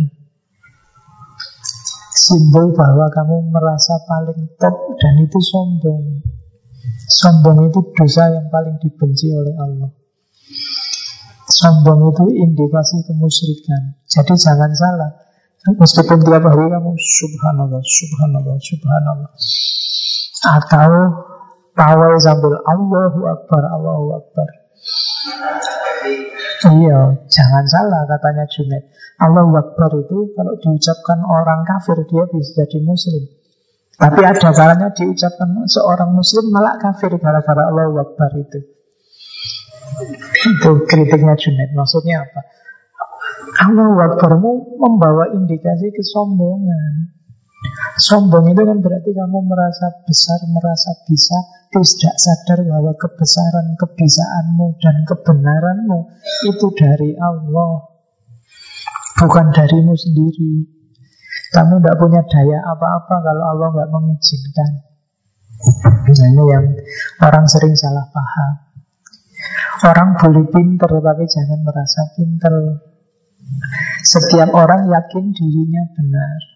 [2.13, 6.21] Simbol bahwa kamu merasa paling top Dan itu sombong.
[7.09, 9.89] Sombong itu dosa yang paling dibenci oleh Allah.
[11.49, 13.97] Sombong itu indikasi kemusyrikan.
[14.05, 15.11] Jadi jangan salah.
[15.61, 19.31] Meskipun tiap hari kamu Subhanallah, Subhanallah, Subhanallah.
[20.41, 20.89] Atau
[21.71, 24.47] Pawai sambil Allahu Akbar, Allahu Akbar
[26.61, 28.85] Iya, jangan salah katanya Junaid.
[29.17, 33.25] Allah Akbar itu kalau diucapkan orang kafir dia bisa jadi muslim.
[33.97, 38.59] Tapi ada kalanya diucapkan seorang muslim malah kafir gara-gara Allah Akbar itu.
[40.41, 41.73] Itu kritiknya Junaid.
[41.73, 42.41] Maksudnya apa?
[43.61, 47.20] Allah Akbarmu membawa indikasi kesombongan.
[48.01, 51.37] Sombong itu kan berarti kamu merasa besar, merasa bisa,
[51.69, 56.09] tidak sadar bahwa kebesaran, kebisaanmu dan kebenaranmu
[56.49, 57.85] itu dari Allah,
[59.21, 60.65] bukan darimu sendiri.
[61.53, 64.71] Kamu tidak punya daya apa-apa kalau Allah nggak mengizinkan.
[65.61, 66.65] Nah, ini yang
[67.21, 68.53] orang sering salah paham.
[69.85, 72.81] Orang boleh pinter tapi jangan merasa pinter.
[74.01, 76.50] Setiap orang yakin dirinya benar.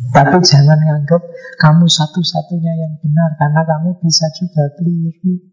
[0.00, 1.22] Tapi jangan nganggap
[1.60, 5.50] kamu satu-satunya yang benar Karena kamu bisa juga keliru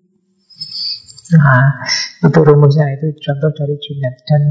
[1.27, 1.83] Nah,
[2.23, 4.41] itu rumusnya itu contoh dari Junaid dan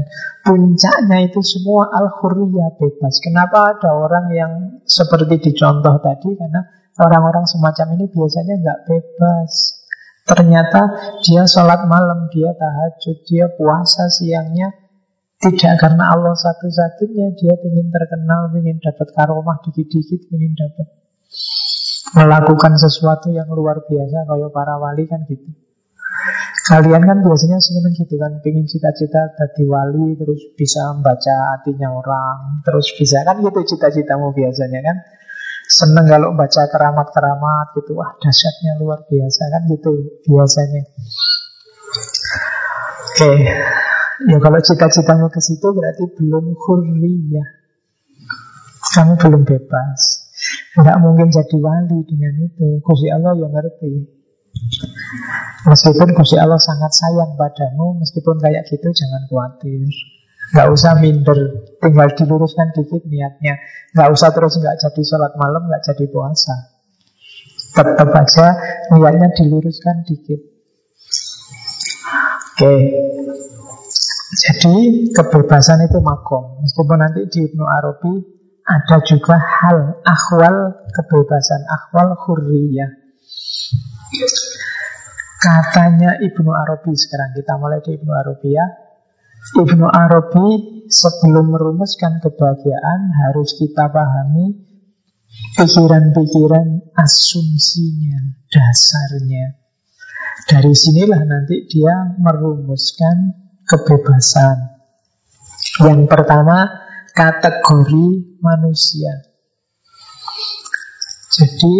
[0.45, 3.17] puncaknya itu semua al-hurriyah bebas.
[3.17, 4.51] Kenapa ada orang yang
[4.85, 6.37] seperti dicontoh tadi?
[6.37, 6.61] Karena
[7.01, 9.51] orang-orang semacam ini biasanya nggak bebas.
[10.29, 10.81] Ternyata
[11.25, 14.69] dia sholat malam, dia tahajud, dia puasa siangnya
[15.37, 17.37] tidak karena Allah satu-satunya.
[17.37, 20.87] Dia ingin terkenal, ingin dapat karomah dikit-dikit Ingin dapat
[22.17, 25.45] melakukan sesuatu yang luar biasa Kayak para wali kan gitu.
[26.71, 32.65] Kalian kan biasanya seneng gitu kan Pengen cita-cita jadi wali Terus bisa membaca hatinya orang
[32.65, 34.97] Terus bisa kan gitu cita-citamu biasanya kan.
[35.67, 40.81] Seneng kalau baca keramat-keramat gitu Wah dahsyatnya luar biasa kan gitu biasanya.
[43.05, 43.31] Oke
[44.25, 47.49] Ya kalau cita-citamu ke situ berarti belum hurriyah
[48.97, 50.01] Kamu belum bebas
[50.73, 54.17] Tidak mungkin jadi wali dengan itu Kusi Allah yang ngerti
[55.67, 59.83] Meskipun Gusti Allah sangat sayang padamu, meskipun kayak gitu jangan khawatir.
[60.55, 63.59] Gak usah minder, tinggal diluruskan dikit niatnya.
[63.91, 66.55] Gak usah terus gak jadi sholat malam, gak jadi puasa.
[67.75, 68.47] Tetap aja
[68.95, 70.39] niatnya diluruskan dikit.
[72.57, 72.73] Oke,
[74.35, 76.59] jadi kebebasan itu makom.
[76.59, 78.13] Meskipun nanti di Ibnu Arabi
[78.67, 82.91] ada juga hal akhwal kebebasan, akhwal hurriyah.
[85.39, 88.67] Katanya Ibnu Arabi sekarang kita mulai di Ibnu Arabi ya.
[89.63, 90.47] Ibnu Arabi
[90.91, 94.59] sebelum merumuskan kebahagiaan harus kita pahami
[95.55, 99.55] pikiran-pikiran asumsinya, dasarnya.
[100.51, 104.79] Dari sinilah nanti dia merumuskan kebebasan.
[105.83, 106.65] Yang pertama,
[107.11, 109.27] kategori manusia.
[111.37, 111.75] Jadi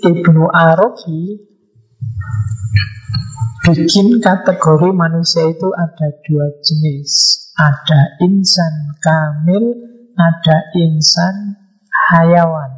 [0.00, 1.38] Ibnu Arabi
[3.60, 7.10] bikin kategori manusia itu ada dua jenis.
[7.54, 9.64] Ada insan kamil,
[10.16, 11.60] ada insan
[12.08, 12.72] hayawan.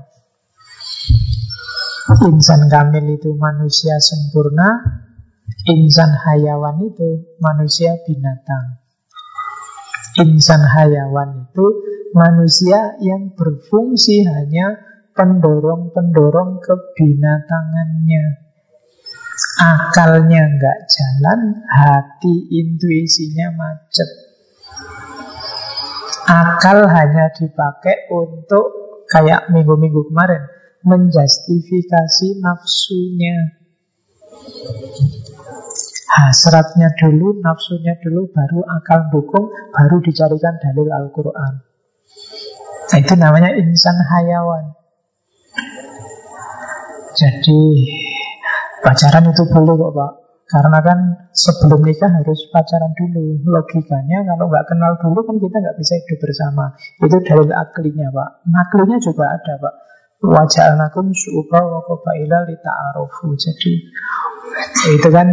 [2.27, 4.83] Insan kamil itu manusia sempurna,
[5.69, 8.83] insan hayawan itu manusia binatang.
[10.21, 11.67] Insan hayawan itu
[12.13, 14.77] manusia yang berfungsi hanya
[15.17, 18.25] pendorong-pendorong kebinatangannya.
[19.61, 24.11] Akalnya nggak jalan, hati intuisinya macet.
[26.29, 30.49] Akal hanya dipakai untuk kayak minggu-minggu kemarin
[30.83, 33.37] menjustifikasi nafsunya.
[36.13, 41.53] Hasratnya dulu, nafsunya dulu, baru akal dukung, baru dicarikan dalil Al-Quran.
[42.93, 44.77] Nah, itu namanya insan hayawan.
[47.17, 47.61] Jadi
[48.83, 50.13] Pacaran itu boleh kok Pak.
[50.51, 50.99] Karena kan
[51.33, 53.41] sebelum nikah harus pacaran dulu.
[53.47, 56.65] Logikanya kalau nggak kenal dulu kan kita nggak bisa hidup bersama.
[56.99, 58.31] Itu dalil aklinya Pak.
[58.51, 59.75] Naklinya juga ada Pak.
[60.23, 63.39] Wajah anakum su'uba wa qabaila li ta'arufu.
[63.39, 63.73] Jadi
[64.99, 65.31] itu kan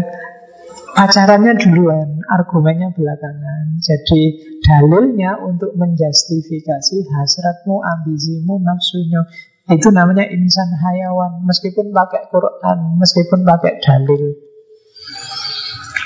[0.93, 3.77] pacarannya duluan, argumennya belakangan.
[3.81, 4.21] Jadi
[4.61, 9.23] dalilnya untuk menjustifikasi hasratmu, ambisimu, nafsunya
[9.69, 11.45] itu namanya insan hayawan.
[11.45, 14.33] Meskipun pakai Quran Meskipun pakai dalil.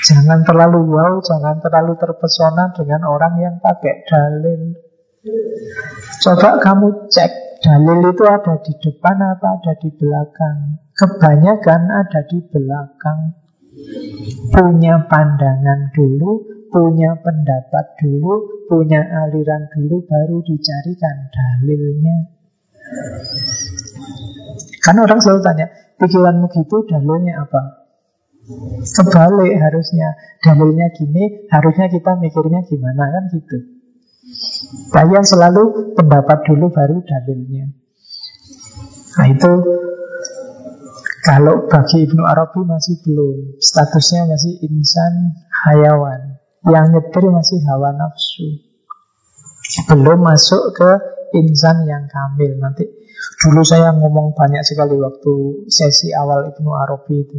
[0.04, 4.76] Jangan terlalu wow Jangan terlalu terpesona Dengan orang yang pakai dalil.
[6.20, 7.32] Coba kamu cek
[7.64, 10.84] Dalil itu ada di depan apa ada di belakang?
[10.92, 13.43] Kebanyakan ada di belakang
[14.54, 22.34] Punya pandangan dulu Punya pendapat dulu Punya aliran dulu Baru dicarikan dalilnya
[24.84, 25.66] Kan orang selalu tanya,
[25.96, 27.88] pikiranmu gitu dalilnya apa?
[28.84, 30.12] Kebalik harusnya,
[30.44, 33.56] dalilnya gini, harusnya kita mikirnya gimana kan gitu.
[34.92, 37.72] Kalian selalu pendapat dulu baru dalilnya.
[39.16, 39.52] Nah itu
[41.24, 45.32] kalau bagi Ibnu Arabi masih belum Statusnya masih insan
[45.64, 46.36] hayawan
[46.68, 48.60] Yang nyetir masih hawa nafsu
[49.88, 50.90] Belum masuk ke
[51.32, 52.84] insan yang kamil Nanti
[53.44, 57.38] Dulu saya ngomong banyak sekali waktu sesi awal Ibnu Arabi itu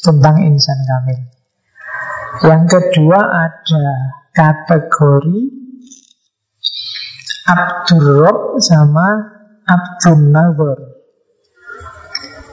[0.00, 1.20] tentang insan kamil.
[2.44, 3.86] Yang kedua ada
[4.34, 5.40] kategori
[7.44, 9.06] Abdurrob sama
[9.64, 10.78] Abdul Nazar.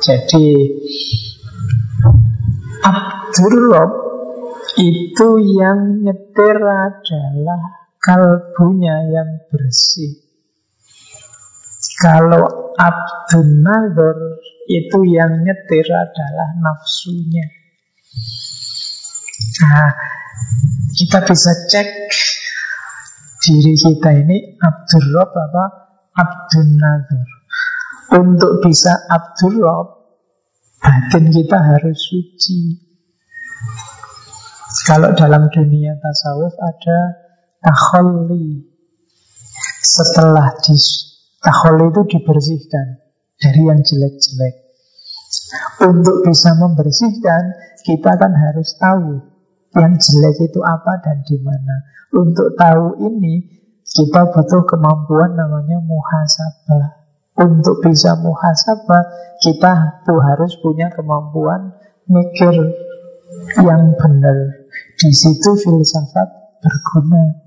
[0.02, 0.46] Jadi
[2.82, 3.92] Abdurrob
[4.82, 5.30] itu
[5.62, 7.62] yang nyetir adalah
[8.02, 10.18] kalbunya yang bersih.
[12.02, 14.18] Kalau Abdul Nazar
[14.66, 17.46] itu yang nyetir adalah nafsunya.
[19.62, 19.92] Nah,
[20.98, 21.90] kita bisa cek
[23.42, 25.66] diri kita ini Abdul Rob apa
[26.18, 27.41] Abdul Nazar.
[28.12, 29.88] Untuk bisa Abdul Rob,
[30.84, 32.76] batin kita harus suci.
[34.88, 37.00] Kalau dalam dunia tasawuf ada
[37.64, 38.68] takholli.
[39.82, 43.02] Setelah dis Tahol itu dibersihkan
[43.42, 44.56] dari yang jelek-jelek.
[45.90, 47.44] Untuk bisa membersihkan,
[47.82, 49.26] kita kan harus tahu
[49.74, 51.82] yang jelek itu apa dan di mana.
[52.14, 53.42] Untuk tahu ini,
[53.82, 57.01] kita butuh kemampuan namanya muhasabah.
[57.42, 59.04] Untuk bisa muhasabah,
[59.42, 61.74] kita tuh harus punya kemampuan
[62.06, 62.54] mikir
[63.58, 64.62] yang benar.
[64.94, 66.30] Di situ filsafat
[66.62, 67.42] berguna.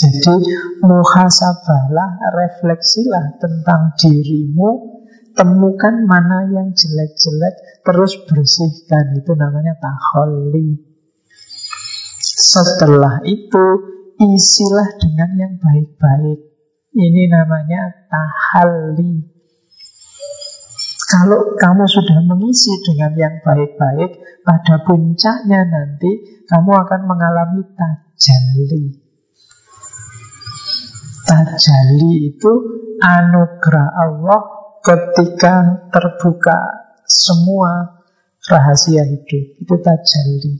[0.00, 4.96] Jadi muhasabahlah, refleksilah tentang dirimu
[5.36, 10.80] Temukan mana yang jelek-jelek Terus bersihkan Itu namanya taholi
[12.22, 13.64] Setelah itu
[14.16, 16.49] Isilah dengan yang baik-baik
[16.90, 19.26] Ini namanya tahali
[21.10, 29.10] Kalau kamu sudah mengisi dengan yang baik-baik Pada puncaknya nanti Kamu akan mengalami tajalli
[31.30, 32.52] Tajali itu
[32.98, 34.40] anugerah Allah
[34.82, 36.58] ketika terbuka
[37.06, 38.02] semua
[38.50, 39.44] rahasia hidup.
[39.62, 40.52] Itu tajali.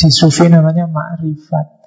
[0.00, 1.79] Di sufi namanya ma'rifat.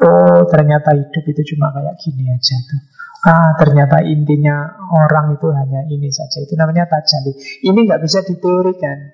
[0.00, 2.80] Oh, ternyata hidup itu cuma kayak gini aja tuh.
[3.20, 6.40] Ah, ternyata intinya orang itu hanya ini saja.
[6.40, 7.36] Itu namanya tajali.
[7.68, 9.12] Ini nggak bisa diteorikan.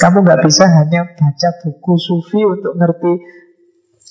[0.00, 3.12] Kamu nggak bisa hanya baca buku sufi untuk ngerti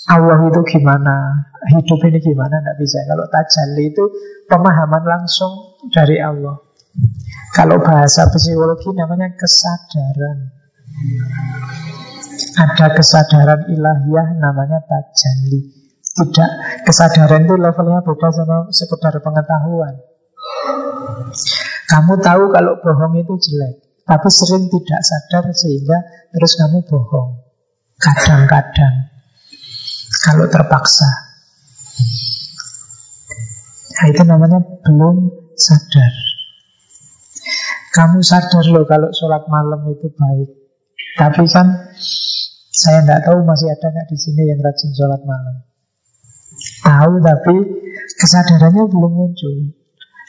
[0.07, 2.99] Allah itu gimana, hidup ini gimana, tidak bisa.
[3.09, 4.03] Kalau tajalli itu
[4.47, 6.55] pemahaman langsung dari Allah.
[7.51, 10.53] Kalau bahasa psikologi namanya kesadaran.
[12.57, 15.76] Ada kesadaran ilahiyah namanya tajalli.
[16.17, 16.51] Tidak,
[16.81, 20.01] kesadaran itu levelnya beda sama sekedar pengetahuan.
[21.85, 25.97] Kamu tahu kalau bohong itu jelek, tapi sering tidak sadar sehingga
[26.33, 27.37] terus kamu bohong.
[28.01, 29.13] Kadang-kadang
[30.25, 31.09] kalau terpaksa.
[33.97, 36.13] Nah, itu namanya belum sadar.
[37.93, 40.49] Kamu sadar loh kalau sholat malam itu baik.
[41.17, 41.93] Tapi kan
[42.73, 45.66] saya tidak tahu masih ada nggak di sini yang rajin sholat malam.
[46.87, 47.55] Tahu tapi
[48.15, 49.75] kesadarannya belum muncul.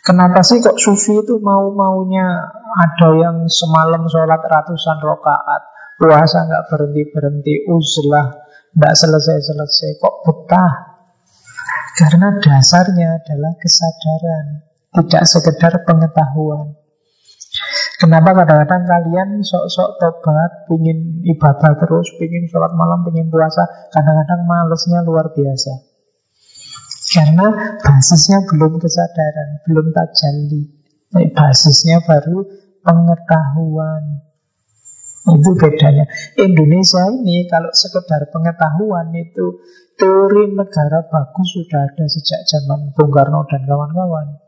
[0.03, 2.27] Kenapa sih kok sufi itu mau-maunya
[2.75, 5.63] ada yang semalam sholat ratusan rokaat,
[6.01, 8.49] puasa nggak berhenti berhenti, uzlah
[8.79, 10.73] tidak selesai-selesai Kok betah?
[11.99, 14.47] Karena dasarnya adalah kesadaran
[14.95, 16.79] Tidak sekedar pengetahuan
[17.99, 25.03] Kenapa kadang-kadang kalian sok-sok tobat, pingin ibadah terus, pingin sholat malam, pingin puasa, kadang-kadang malesnya
[25.03, 25.88] luar biasa.
[27.09, 30.63] Karena basisnya belum kesadaran, belum tajalli.
[31.33, 32.45] Basisnya baru
[32.85, 34.29] pengetahuan.
[35.29, 36.05] Itu bedanya.
[36.41, 39.61] Indonesia ini kalau sekedar pengetahuan itu
[39.97, 44.41] teori negara bagus sudah ada sejak zaman Bung Karno dan kawan-kawan.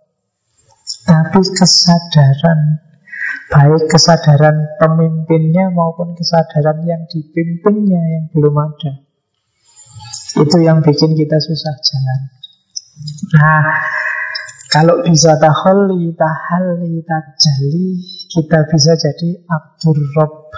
[1.04, 2.80] Tapi kesadaran
[3.50, 9.04] baik kesadaran pemimpinnya maupun kesadaran yang dipimpinnya yang belum ada.
[10.38, 12.39] Itu yang bikin kita susah jalan.
[13.36, 13.62] Nah,
[14.70, 17.88] kalau bisa taholi, tahali, tajali,
[18.30, 20.51] kita bisa jadi Abdur Rob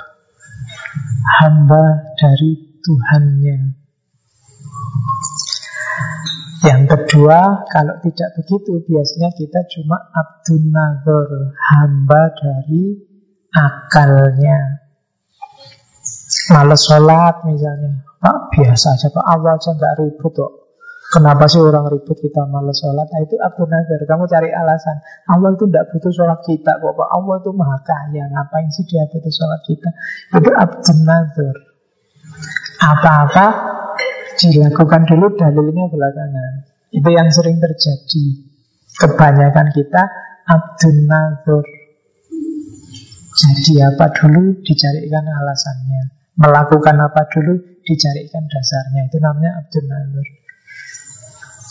[1.41, 3.59] hamba dari Tuhannya.
[6.63, 11.29] Yang kedua, kalau tidak begitu, biasanya kita cuma abdun nazar,
[11.59, 13.03] hamba dari
[13.51, 14.87] akalnya.
[16.55, 20.62] Males sholat misalnya, ah, biasa aja Pak, Allah aja nggak ribut kok.
[21.13, 23.05] Kenapa sih orang ribut kita malas sholat?
[23.05, 24.01] Nah, itu Abu Nazar.
[24.01, 24.97] Kamu cari alasan.
[25.29, 26.97] Allah itu tidak butuh sholat kita kok.
[27.05, 28.25] Allah itu maha kaya.
[28.33, 29.93] Ngapain sih dia butuh sholat kita?
[30.41, 31.57] Itu Abu Nazar.
[32.81, 33.47] Apa-apa
[34.41, 36.53] dilakukan dulu dalilnya belakangan.
[36.89, 38.49] Itu yang sering terjadi.
[38.97, 40.03] Kebanyakan kita
[40.49, 41.65] Abdul Nazar.
[43.37, 46.33] Jadi apa dulu dicarikan alasannya.
[46.41, 49.13] Melakukan apa dulu dicarikan dasarnya.
[49.13, 50.42] Itu namanya Abdul Nazar.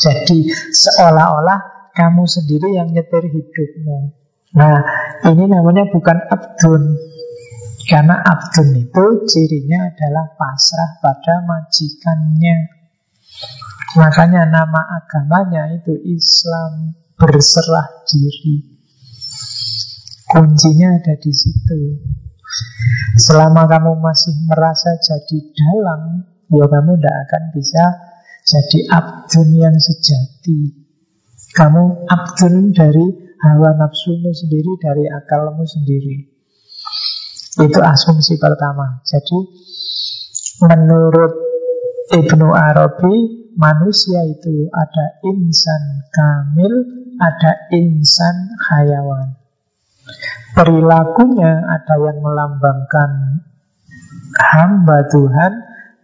[0.01, 4.17] Jadi seolah-olah kamu sendiri yang nyetir hidupmu.
[4.57, 4.77] Nah,
[5.29, 6.97] ini namanya bukan abdun.
[7.85, 12.81] Karena abdun itu cirinya adalah pasrah pada majikannya.
[13.99, 18.79] Makanya nama agamanya itu Islam berserah diri.
[20.31, 21.99] Kuncinya ada di situ.
[23.19, 27.83] Selama kamu masih merasa jadi dalang, ya kamu tidak akan bisa
[28.41, 30.81] jadi abdun yang sejati.
[31.51, 36.31] Kamu abdun dari hawa nafsumu sendiri Dari akalmu sendiri.
[37.59, 39.03] Itu asumsi pertama.
[39.03, 39.39] Jadi
[40.63, 41.33] menurut
[42.11, 46.73] Ibnu Arabi Manusia itu ada insan kamil
[47.21, 49.37] Ada insan hayawan.
[50.57, 53.11] Perilakunya ada yang melambangkan
[54.35, 55.51] hamba Tuhan,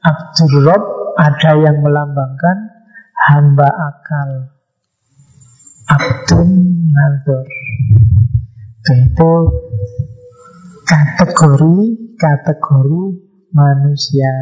[0.04, 0.84] Abdur Rob,
[1.18, 2.58] ada yang melambangkan
[3.26, 4.30] hamba akal.
[5.88, 6.50] Abdun
[6.94, 7.46] Nazar.
[8.88, 9.34] Itu
[10.86, 11.78] kategori
[12.16, 13.04] kategori
[13.52, 14.34] manusia.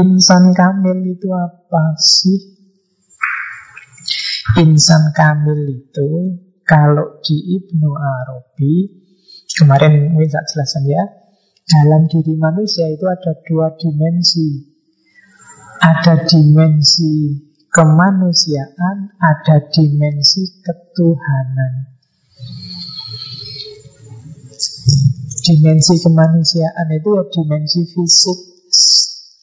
[0.00, 2.40] Insan kamil itu apa sih?
[4.58, 8.74] Insan kamil itu kalau di Ibnu Arabi
[9.54, 11.04] kemarin mungkin saya jelaskan ya
[11.66, 14.75] dalam diri manusia itu ada dua dimensi
[15.80, 17.40] ada dimensi
[17.72, 21.96] kemanusiaan ada dimensi ketuhanan
[25.46, 28.38] dimensi kemanusiaan itu ya dimensi fisik.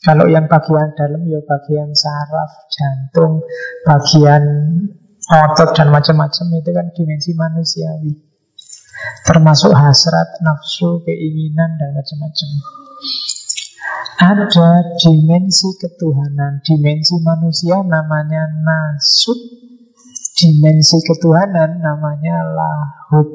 [0.03, 3.39] Kalau yang bagian dalam ya bagian saraf, jantung,
[3.87, 4.43] bagian
[5.23, 8.11] otot dan macam-macam itu kan dimensi manusiawi.
[9.23, 12.49] Termasuk hasrat, nafsu, keinginan dan macam-macam.
[14.13, 19.39] Ada dimensi ketuhanan, dimensi manusia namanya nasut,
[20.37, 23.29] dimensi ketuhanan namanya lahut.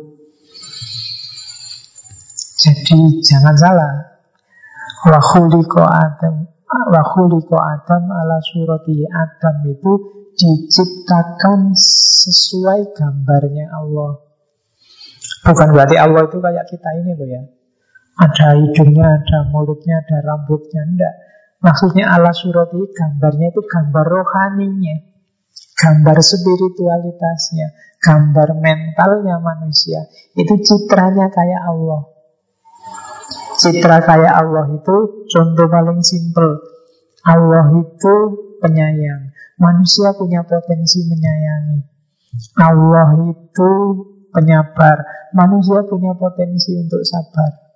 [2.59, 3.93] Jadi jangan salah.
[5.07, 9.93] Wa khuliqa Adam wa khuliqa Adam ala surati Adam itu
[10.39, 14.23] diciptakan sesuai gambarnya Allah.
[15.43, 17.43] Bukan berarti Allah itu kayak kita ini loh ya.
[18.19, 20.83] Ada hidungnya, ada mulutnya, ada rambutnya.
[20.83, 21.15] Enggak.
[21.63, 24.97] Maksudnya ala surati gambarnya itu gambar rohaninya.
[25.79, 27.79] Gambar spiritualitasnya.
[28.03, 30.11] Gambar mentalnya manusia.
[30.35, 32.11] Itu citranya kayak Allah.
[33.59, 34.97] Citra kayak Allah itu
[35.31, 36.59] contoh paling simpel.
[37.23, 38.15] Allah itu
[38.59, 39.31] penyayang.
[39.59, 41.79] Manusia punya potensi menyayangi.
[42.59, 43.71] Allah itu
[44.31, 45.07] penyabar.
[45.35, 47.68] Manusia punya potensi untuk sabar.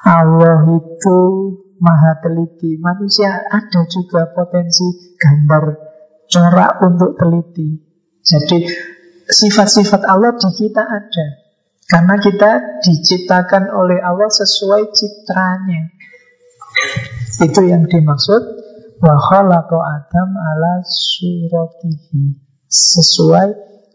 [0.00, 1.18] Allah itu
[1.80, 2.76] maha teliti.
[2.80, 5.64] Manusia ada juga potensi gambar
[6.28, 7.80] corak untuk teliti.
[8.20, 8.58] Jadi
[9.28, 11.26] sifat-sifat Allah di kita ada.
[11.90, 15.90] Karena kita diciptakan oleh Allah sesuai citranya.
[17.42, 18.42] Itu yang dimaksud
[19.02, 22.38] wa Adam ala suratihi.
[22.70, 23.48] Sesuai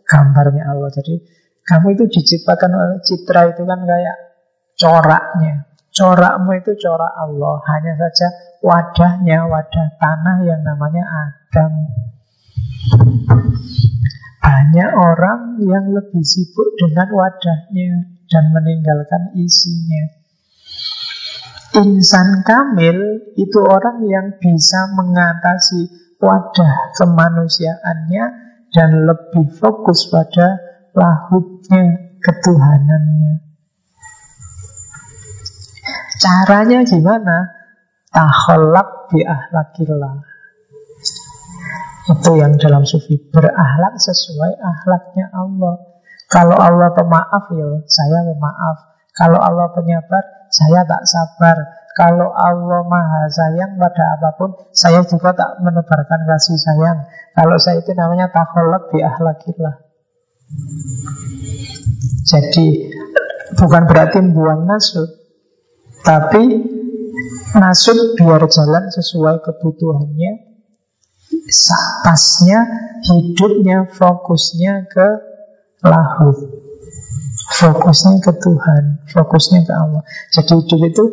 [0.03, 0.91] gambarnya Allah.
[0.91, 1.23] Jadi
[1.65, 4.17] kamu itu diciptakan oleh citra itu kan kayak
[4.75, 5.74] coraknya.
[5.95, 7.55] Corakmu itu corak Allah.
[7.71, 8.27] Hanya saja
[8.59, 11.71] wadahnya, wadah tanah yang namanya Adam.
[14.43, 20.03] Banyak orang yang lebih sibuk dengan wadahnya dan meninggalkan isinya.
[21.79, 25.87] Insan kamil itu orang yang bisa mengatasi
[26.19, 28.25] wadah kemanusiaannya
[28.75, 30.59] dan lebih fokus pada
[30.91, 33.44] lahutnya ketuhanannya.
[36.19, 37.51] Caranya gimana?
[38.11, 40.23] Taholak bi ahlakillah.
[42.05, 43.17] Itu yang dalam sufi.
[43.17, 45.75] Berakhlak sesuai akhlaknya Allah.
[46.31, 48.77] Kalau Allah pemaaf ya saya pemaaf.
[49.15, 51.57] Kalau Allah penyabar saya tak sabar.
[51.95, 57.07] Kalau Allah maha sayang pada apa pun Saya juga tak menebarkan kasih sayang.
[57.31, 59.79] Kalau saya itu namanya takholak bi ahlakillah.
[62.25, 62.91] Jadi
[63.55, 65.24] bukan berarti buang nasut
[66.05, 66.43] Tapi
[67.57, 70.31] nasut biar jalan sesuai kebutuhannya
[72.05, 72.59] pasnya
[73.01, 75.07] hidupnya fokusnya ke
[75.81, 76.37] lahut
[77.57, 80.03] fokusnya ke Tuhan fokusnya ke Allah.
[80.33, 81.03] Jadi hidup itu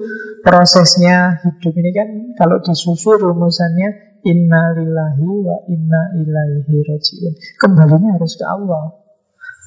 [0.44, 7.32] prosesnya hidup ini kan kalau di sufi rumusannya inna lillahi wa inna ilaihi rajiun.
[7.56, 9.01] Kembalinya harus ke Allah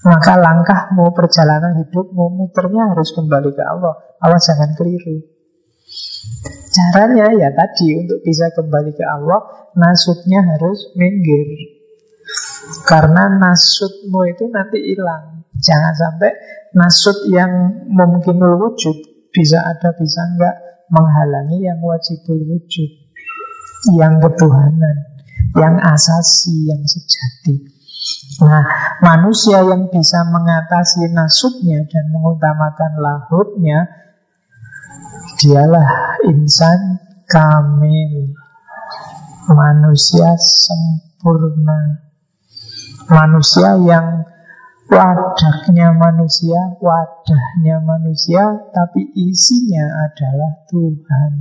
[0.05, 3.97] maka langkah mau perjalanan hidup mau muternya harus kembali ke Allah.
[4.21, 5.25] Allah jangan keliru.
[6.69, 11.45] Caranya ya tadi untuk bisa kembali ke Allah Nasutnya harus minggir.
[12.85, 15.45] Karena nasutmu itu nanti hilang.
[15.57, 16.31] Jangan sampai
[16.75, 18.97] nasut yang mungkin wujud
[19.31, 22.91] Bisa ada bisa enggak Menghalangi yang wajibul wujud
[23.95, 25.15] Yang ketuhanan
[25.55, 27.74] Yang asasi, yang sejati
[28.35, 28.65] Nah,
[28.99, 34.05] manusia yang bisa mengatasi nasutnya dan mengutamakan lahutnya
[35.35, 38.31] Dialah insan kamil.
[39.51, 42.01] Manusia sempurna.
[43.05, 44.25] Manusia yang
[44.89, 48.41] wadahnya manusia Wadahnya manusia
[48.73, 51.31] Tapi isinya adalah Tuhan.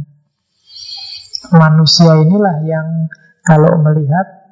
[1.54, 3.08] Manusia inilah yang
[3.44, 4.43] Kalau melihat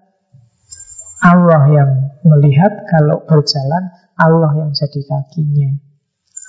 [1.22, 1.90] Allah yang
[2.26, 5.70] melihat Kalau berjalan Allah yang jadi kakinya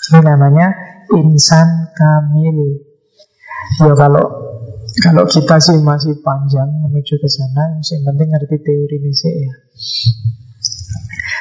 [0.04, 0.68] Ini namanya
[1.16, 2.84] insan kamil.
[3.80, 4.44] Ya kalau
[5.02, 9.54] kalau kita sih masih panjang menuju ke sana, yang penting ngerti teori ini sih ya.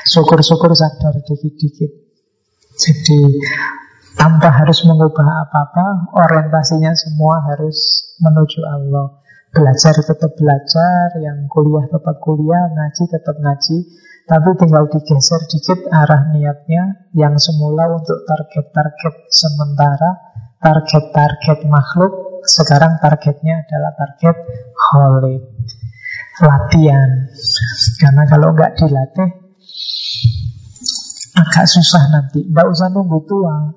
[0.09, 1.93] Syukur-syukur sadar dikit-dikit.
[2.73, 3.21] Jadi
[4.17, 7.77] tanpa harus mengubah apa-apa, orientasinya semua harus
[8.23, 9.22] menuju Allah.
[9.53, 13.77] Belajar tetap belajar, yang kuliah tetap kuliah, ngaji tetap ngaji,
[14.25, 20.11] tapi tinggal digeser dikit arah niatnya yang semula untuk target-target sementara,
[20.57, 24.37] target-target makhluk, sekarang targetnya adalah target
[24.73, 25.37] holy
[26.41, 27.29] latihan.
[28.01, 29.29] Karena kalau nggak dilatih
[31.37, 32.41] agak susah nanti.
[32.49, 33.69] Nggak usah nunggu tua.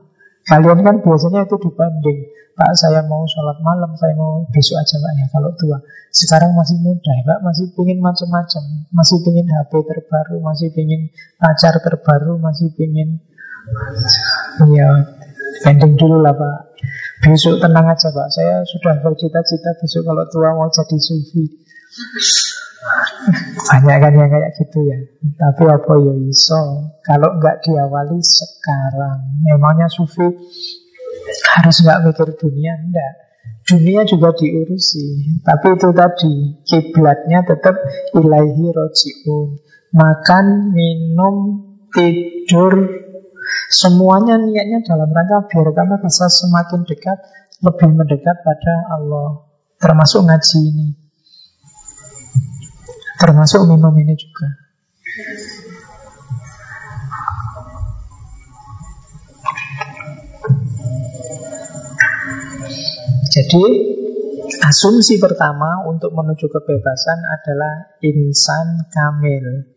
[0.45, 2.19] Kalian kan biasanya itu dibanding
[2.56, 5.78] Pak saya mau sholat malam saya mau besok aja Pak ya kalau tua
[6.16, 8.64] sekarang masih muda ya Pak masih pingin macam-macam
[8.95, 13.20] masih pingin HP terbaru masih pingin pacar terbaru masih pingin
[14.72, 14.88] ya
[15.68, 16.76] pending dulu lah Pak
[17.26, 21.47] Besok tenang aja Pak, saya sudah bercita-cita besok kalau tua mau jadi sufi.
[23.66, 24.97] Banyak kan yang kayak gitu ya.
[25.34, 26.91] Tapi apa ya iso?
[27.01, 30.28] Kalau nggak diawali sekarang, memangnya sufi
[31.57, 32.73] harus nggak mikir dunia?
[32.82, 33.13] Enggak.
[33.65, 35.41] Dunia juga diurusi.
[35.41, 36.34] Tapi itu tadi,
[36.65, 37.76] kiblatnya tetap
[38.13, 39.57] ilahi rojiun.
[39.95, 41.36] Makan, minum,
[41.89, 43.05] tidur,
[43.69, 47.17] Semuanya niatnya dalam rangka biar kamu bisa semakin dekat,
[47.61, 49.45] lebih mendekat pada Allah.
[49.78, 50.88] Termasuk ngaji ini.
[53.21, 54.47] Termasuk minum ini juga.
[63.36, 63.63] Jadi
[64.63, 69.75] asumsi pertama untuk menuju kebebasan adalah insan kamil.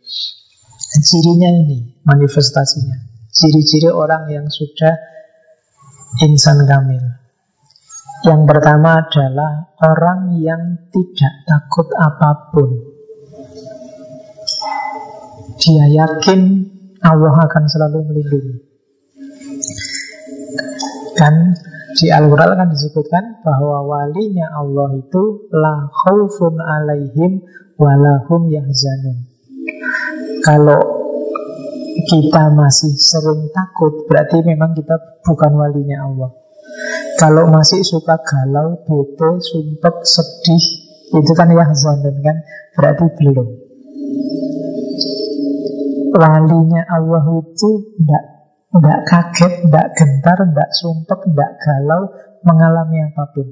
[1.02, 3.02] Cirinya ini, manifestasinya.
[3.34, 4.94] Ciri-ciri orang yang sudah
[6.22, 7.02] insan kamil.
[8.22, 10.62] Yang pertama adalah orang yang
[10.94, 12.70] tidak takut apa pun.
[15.58, 16.40] Dia yakin
[17.02, 18.56] Allah akan selalu melindungi.
[21.18, 21.58] Dan
[21.96, 27.40] di Al-Quran kan disebutkan bahwa walinya Allah itu la khaufun alaihim
[27.80, 29.24] walahum yahzanun.
[30.44, 30.80] Kalau
[32.04, 36.30] kita masih sering takut, berarti memang kita bukan walinya Allah.
[37.16, 40.64] Kalau masih suka galau, bete, sumpah, sedih,
[41.08, 42.36] itu kan yahzanun kan,
[42.76, 43.48] berarti belum.
[46.12, 48.37] Walinya Allah itu tidak
[48.68, 52.02] tidak kaget, tidak gentar, tidak sumpah, tidak galau,
[52.44, 53.48] mengalami apa pun.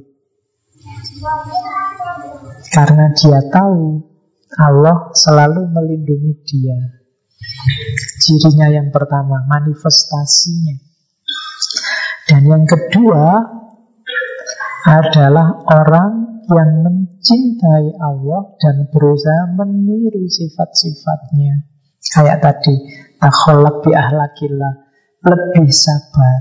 [2.69, 4.05] Karena dia tahu
[4.61, 6.79] Allah selalu melindungi dia.
[8.23, 10.77] Cirinya yang pertama, manifestasinya.
[12.27, 13.43] Dan yang kedua
[14.87, 21.67] adalah orang yang mencintai Allah dan berusaha meniru sifat-sifatnya.
[22.15, 22.75] Kayak tadi,
[23.19, 24.86] takholak bi ahlakillah,
[25.25, 26.41] lebih sabar,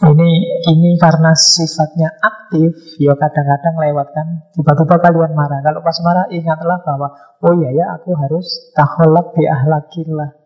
[0.00, 0.30] ini
[0.64, 4.26] ini karena sifatnya aktif, ya kadang-kadang lewatkan
[4.56, 5.60] tiba-tiba kalian marah.
[5.60, 7.08] Kalau pas marah ingatlah bahwa
[7.44, 10.40] oh iya ya aku harus taholak bi ahlakillah.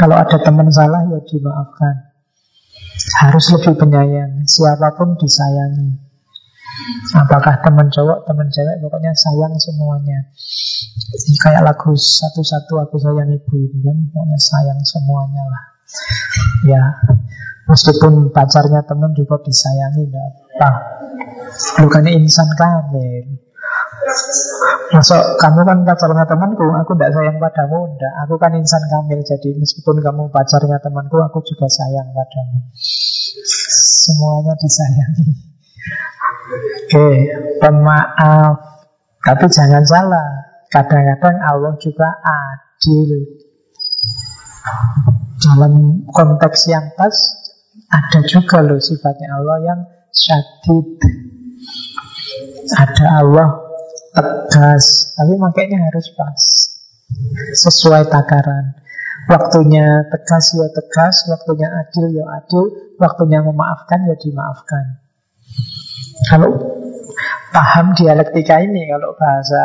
[0.00, 2.16] Kalau ada teman salah ya dimaafkan.
[3.20, 6.13] Harus lebih penyayang, siapa pun disayangi.
[7.14, 10.18] Apakah teman cowok, teman cewek, pokoknya sayang semuanya.
[11.14, 15.64] Jadi kayak lagu satu-satu aku sayang ibu itu kan, pokoknya sayang semuanya lah.
[16.64, 16.82] Ya,
[17.64, 20.28] Meskipun pacarnya teman juga disayangi enggak
[20.60, 20.70] apa.
[21.80, 23.40] Bukannya insan kamil.
[24.92, 28.12] Masuk kamu kan pacarnya temanku, aku tidak sayang padamu, enggak.
[28.28, 32.68] Aku kan insan kamil, jadi meskipun kamu pacarnya temanku, aku juga sayang padamu.
[34.04, 35.56] Semuanya disayangi.
[36.44, 37.08] Oke,
[37.56, 38.56] pemaaf.
[39.24, 40.28] Tapi jangan salah,
[40.68, 43.40] kadang-kadang Allah juga adil.
[45.40, 47.16] Dalam konteks yang pas,
[47.88, 49.80] ada juga loh sifatnya Allah yang
[50.12, 51.00] syadid.
[52.76, 53.48] Ada Allah
[54.12, 56.40] tegas, tapi makanya harus pas.
[57.56, 58.76] Sesuai takaran.
[59.24, 65.00] Waktunya tegas ya tegas, waktunya adil ya adil, waktunya memaafkan ya dimaafkan.
[66.30, 66.50] Kalau
[67.50, 69.64] paham dialektika ini, kalau bahasa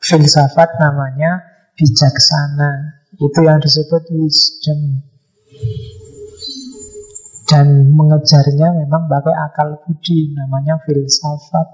[0.00, 1.42] filsafat namanya
[1.74, 3.02] bijaksana.
[3.18, 5.02] Itu yang disebut wisdom.
[7.48, 11.66] Dan mengejarnya memang pakai akal budi, namanya filsafat.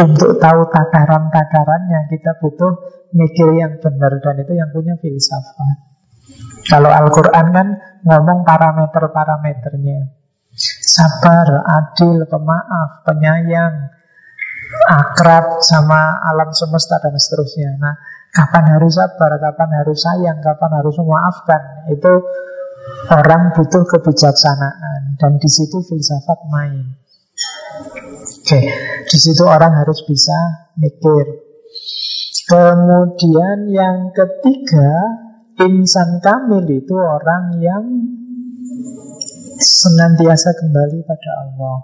[0.00, 2.72] Untuk tahu takaran-takarannya kita butuh
[3.14, 5.76] mikir yang benar dan itu yang punya filsafat.
[6.64, 7.68] Kalau Al-Quran kan
[8.02, 10.23] ngomong parameter-parameternya.
[10.84, 13.88] Sabar, adil, pemaaf, penyayang,
[14.84, 17.80] akrab sama alam semesta dan seterusnya.
[17.80, 17.94] Nah,
[18.34, 22.12] kapan harus sabar, kapan harus sayang, kapan harus memaafkan, itu
[23.08, 27.00] orang butuh kebijaksanaan dan di situ filsafat main.
[28.44, 28.60] Oke,
[29.08, 31.26] di situ orang harus bisa mikir.
[32.44, 34.92] Kemudian yang ketiga,
[35.64, 37.84] insan kamil itu orang yang
[39.64, 41.76] senantiasa kembali pada Allah.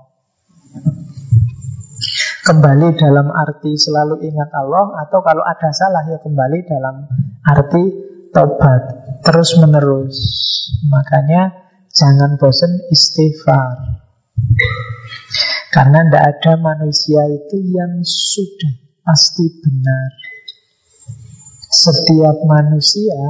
[2.40, 7.04] Kembali dalam arti selalu ingat Allah Atau kalau ada salah ya kembali dalam
[7.44, 7.84] arti
[8.32, 8.80] tobat
[9.20, 10.16] Terus menerus
[10.88, 11.52] Makanya
[11.90, 14.00] jangan bosan istighfar.
[15.70, 18.74] Karena tidak ada manusia itu yang sudah
[19.06, 20.10] pasti benar.
[21.70, 23.20] Setiap manusia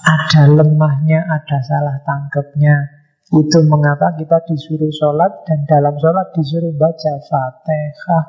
[0.00, 2.99] ada lemahnya, ada salah tangkapnya
[3.30, 8.24] itu mengapa kita disuruh sholat dan dalam sholat disuruh baca fatihah.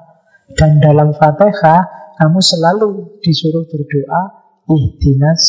[0.54, 1.82] Dan dalam fatihah
[2.22, 4.24] kamu selalu disuruh berdoa
[4.70, 5.41] ihdinas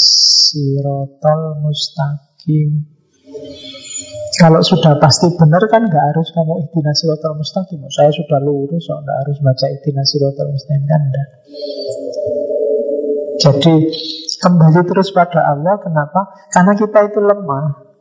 [0.49, 2.89] sirotol mustaqim.
[4.41, 7.85] Kalau sudah pasti benar kan nggak harus kamu ihdinas sirotol mustaqim.
[7.93, 11.03] Saya sudah lurus, so nggak harus baca ihdinas sirotol mustaqim kan.
[13.37, 13.75] Jadi
[14.41, 15.77] kembali terus pada Allah.
[15.77, 16.49] Kenapa?
[16.49, 17.92] Karena kita itu lemah.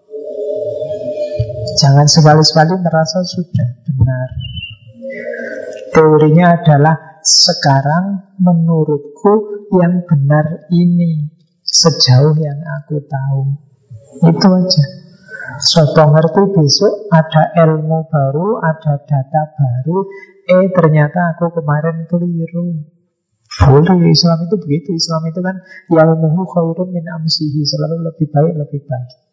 [1.80, 4.28] Jangan sekali-sekali merasa sudah benar.
[5.92, 13.42] Teorinya adalah sekarang menurutku yang benar ini sejauh yang aku tahu.
[14.28, 14.86] Itu aja.
[15.62, 19.98] Soto ngerti besok ada ilmu baru, ada data baru.
[20.48, 22.82] Eh ternyata aku kemarin keliru.
[23.52, 24.96] Boleh Islam itu begitu.
[24.96, 25.60] Islam itu kan
[25.92, 29.31] ilmuhu khairun min amsihi selalu lebih baik lebih baik.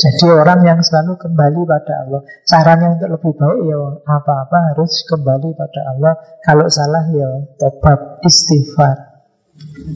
[0.00, 2.20] Jadi orang yang selalu kembali pada Allah.
[2.48, 6.12] Caranya untuk lebih baik ya apa-apa harus kembali pada Allah.
[6.40, 7.28] Kalau salah ya
[7.60, 8.96] tobat istighfar.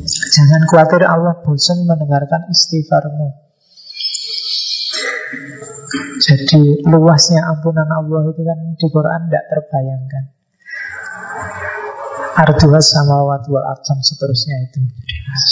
[0.04, 3.32] Jangan khawatir Allah bosan mendengarkan istighfarmu.
[6.20, 10.24] Jadi luasnya ampunan Allah itu kan di Quran tidak terbayangkan
[12.34, 14.82] Arduas sama wal arjam seterusnya itu.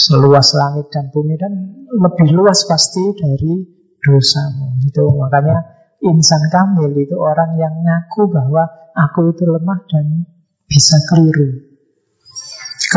[0.03, 3.63] Seluas langit dan bumi dan lebih luas pasti dari
[4.03, 4.83] dosamu.
[4.83, 5.63] Itu makanya
[6.03, 8.67] insan kamil itu orang yang ngaku bahwa
[8.99, 10.27] aku itu lemah dan
[10.67, 11.71] bisa keliru.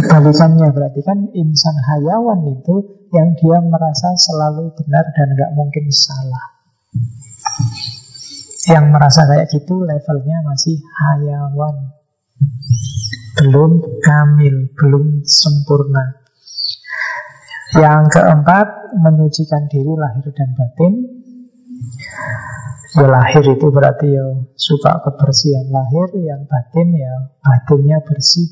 [0.02, 6.58] Kebalikannya berarti kan insan hayawan itu yang dia merasa selalu benar dan gak mungkin salah.
[8.66, 11.94] Yang merasa kayak gitu levelnya masih hayawan
[13.46, 16.26] belum kamil, belum sempurna.
[17.78, 20.94] Yang keempat, menyucikan diri lahir dan batin.
[22.96, 24.26] Ya lahir itu berarti ya
[24.58, 28.50] suka kebersihan lahir, yang batin ya batinnya bersih.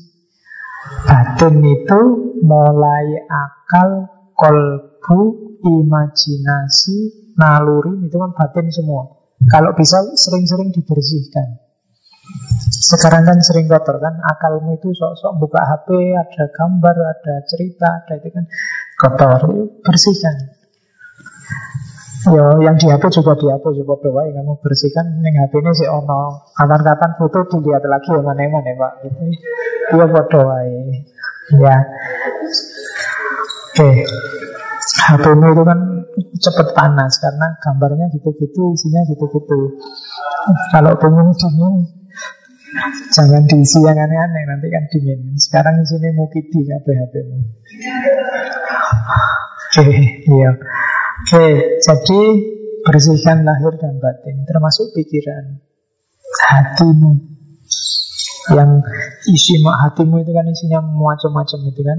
[1.08, 2.00] Batin itu
[2.44, 5.20] mulai akal, kolbu,
[5.64, 9.10] imajinasi, naluri, itu kan batin semua.
[9.48, 11.63] Kalau bisa sering-sering dibersihkan.
[12.84, 18.20] Sekarang kan sering kotor kan Akalmu itu sok-sok buka HP Ada gambar, ada cerita Ada
[18.20, 18.44] itu kan.
[19.00, 19.40] Kotor
[19.80, 20.36] Bersihkan
[22.24, 26.48] Yo, yang di HP juga dihapus coba doa kamu bersihkan yang HP ini si ono.
[26.56, 31.76] Kapan-kapan foto dilihat lagi ya mana mana pak dia doa ya
[33.76, 33.88] oke.
[35.04, 35.78] HP ini itu kan
[36.40, 39.76] cepet panas karena gambarnya gitu-gitu isinya gitu-gitu.
[40.72, 42.03] Kalau pengen dingin
[43.14, 45.20] Jangan diisi yang aneh-aneh Nanti kan dingin.
[45.38, 47.38] Sekarang isinya mukidi kabeh HP-mu
[49.74, 49.86] Oke,
[50.30, 50.50] iya.
[51.24, 51.46] Oke,
[51.82, 52.20] jadi
[52.86, 55.58] bersihkan lahir dan batin Termasuk pikiran
[56.34, 57.12] Hatimu.
[58.54, 58.70] Yang
[59.32, 61.98] isi hatimu itu kan isinya macam-macam itu kan.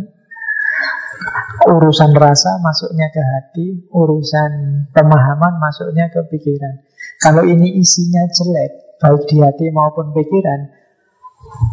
[1.66, 6.86] Urusan rasa masuknya ke hati Urusan pemahaman masuknya ke pikiran.
[7.18, 10.72] Kalau ini isinya jelek baik di hati maupun pikiran,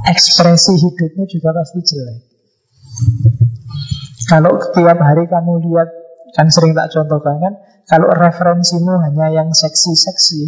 [0.07, 2.19] ekspresi hidupnya juga pasti jelek.
[4.29, 5.89] Kalau tiap hari kamu lihat,
[6.33, 7.55] kan sering tak contohkan kan,
[7.91, 10.43] kalau referensimu hanya yang seksi-seksi,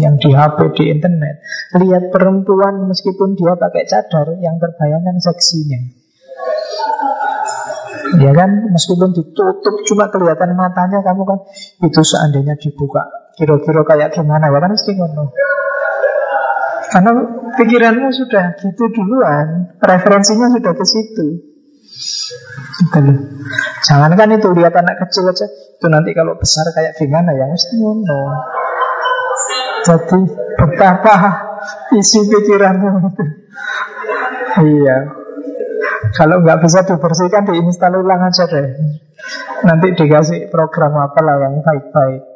[0.00, 1.40] yang di HP, di internet,
[1.78, 5.80] lihat perempuan meskipun dia pakai cadar, yang terbayangkan seksinya.
[8.20, 11.38] Ya kan, meskipun ditutup cuma kelihatan matanya kamu kan
[11.80, 15.32] itu seandainya dibuka Kira-kira kayak gimana ya kan mesti ngono.
[16.92, 17.12] Karena
[17.56, 21.26] pikiranmu sudah gitu duluan, referensinya sudah ke situ.
[22.92, 23.12] Gitu.
[23.88, 27.80] Jangan kan itu lihat anak kecil aja, itu nanti kalau besar kayak gimana ya mesti
[27.80, 28.20] ngono.
[29.88, 30.20] Jadi
[30.60, 31.14] betapa
[31.96, 32.92] isi pikiranmu.
[34.52, 34.98] Iya.
[36.12, 38.68] Kalau nggak bisa dibersihkan diinstal ulang aja deh.
[39.64, 42.31] Nanti dikasih program apalah yang baik-baik.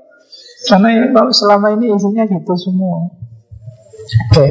[0.66, 3.06] Karena selama ini isinya gitu semua.
[4.06, 4.46] Oke,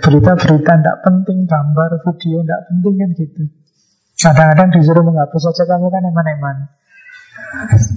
[0.00, 3.42] berita-berita tidak penting, gambar, video tidak penting kan gitu.
[4.16, 6.56] Kadang-kadang disuruh menghapus saja kamu kan eman-eman.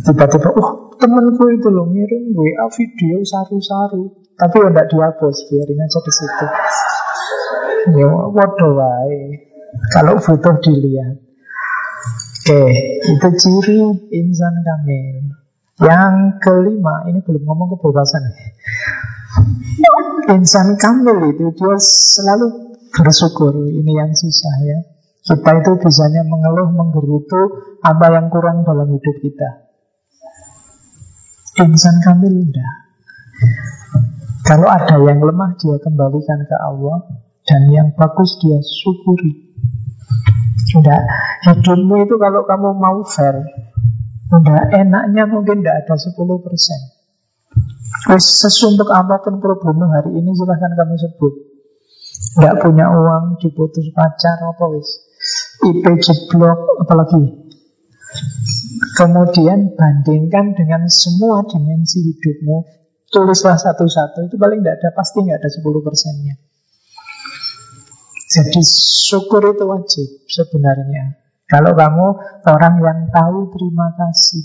[0.03, 4.11] Tiba-tiba, oh temanku itu loh ngirim WA video saru-saru.
[4.35, 6.45] Tapi ya tidak dihapus, biarin aja di situ.
[7.95, 9.23] Ya, waduh wae.
[9.95, 11.15] Kalau butuh dilihat.
[12.49, 12.63] Oke,
[13.07, 13.79] itu ciri
[14.11, 15.38] insan kamil.
[15.79, 18.23] Yang kelima, ini belum ngomong kebebasan.
[20.29, 23.63] Insan kamil itu dia selalu bersyukur.
[23.63, 24.79] Ini yang susah ya.
[25.23, 27.41] Kita itu bisanya mengeluh, menggerutu
[27.79, 29.71] apa yang kurang dalam hidup kita.
[31.63, 32.73] Insan kamil enggak.
[34.43, 37.07] Kalau ada yang lemah dia kembalikan ke Allah
[37.45, 39.53] dan yang bagus dia syukuri.
[40.75, 41.01] Enggak,
[41.45, 43.41] hidupmu itu kalau kamu mau fair,
[44.29, 46.13] enggak enaknya mungkin enggak ada 10%.
[48.13, 51.33] Wes sesuntuk apa pun problemmu hari ini silahkan kamu sebut.
[52.37, 55.09] Enggak punya uang, diputus pacar apa wis.
[55.59, 57.49] IP jeblok, apalagi
[58.95, 62.57] Kemudian bandingkan dengan semua dimensi hidupmu
[63.11, 66.35] Tulislah satu-satu Itu paling tidak ada, pasti nggak ada 10 persennya
[68.29, 68.61] Jadi
[69.09, 71.18] syukur itu wajib sebenarnya
[71.49, 72.07] Kalau kamu
[72.45, 74.43] orang yang tahu terima kasih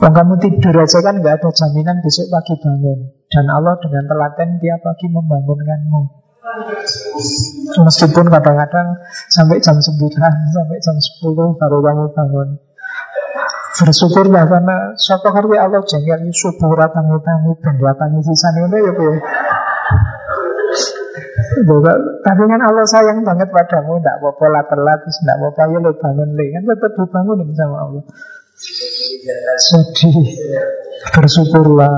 [0.00, 4.56] Kalau kamu tidur aja kan nggak ada jaminan besok pagi bangun Dan Allah dengan telaten
[4.56, 6.22] tiap pagi membangunkanmu
[7.72, 8.98] Meskipun kadang-kadang
[9.30, 9.94] sampai jam 9,
[10.52, 12.48] sampai jam 10 baru kamu bangun.
[13.72, 18.92] Bersyukurlah karena suatu hari Allah jengkel subuh ratangi tangi ben ratangi sisa ini ya.
[22.22, 24.00] Tapi kan Allah sayang banget padamu.
[24.00, 25.62] Tidak apa-apa lah telat Tidak apa-apa.
[25.68, 28.02] Ya lo bangun Kan tetap dibangunin sama Allah.
[28.56, 30.10] Jadi
[31.12, 31.96] Bersyukurlah.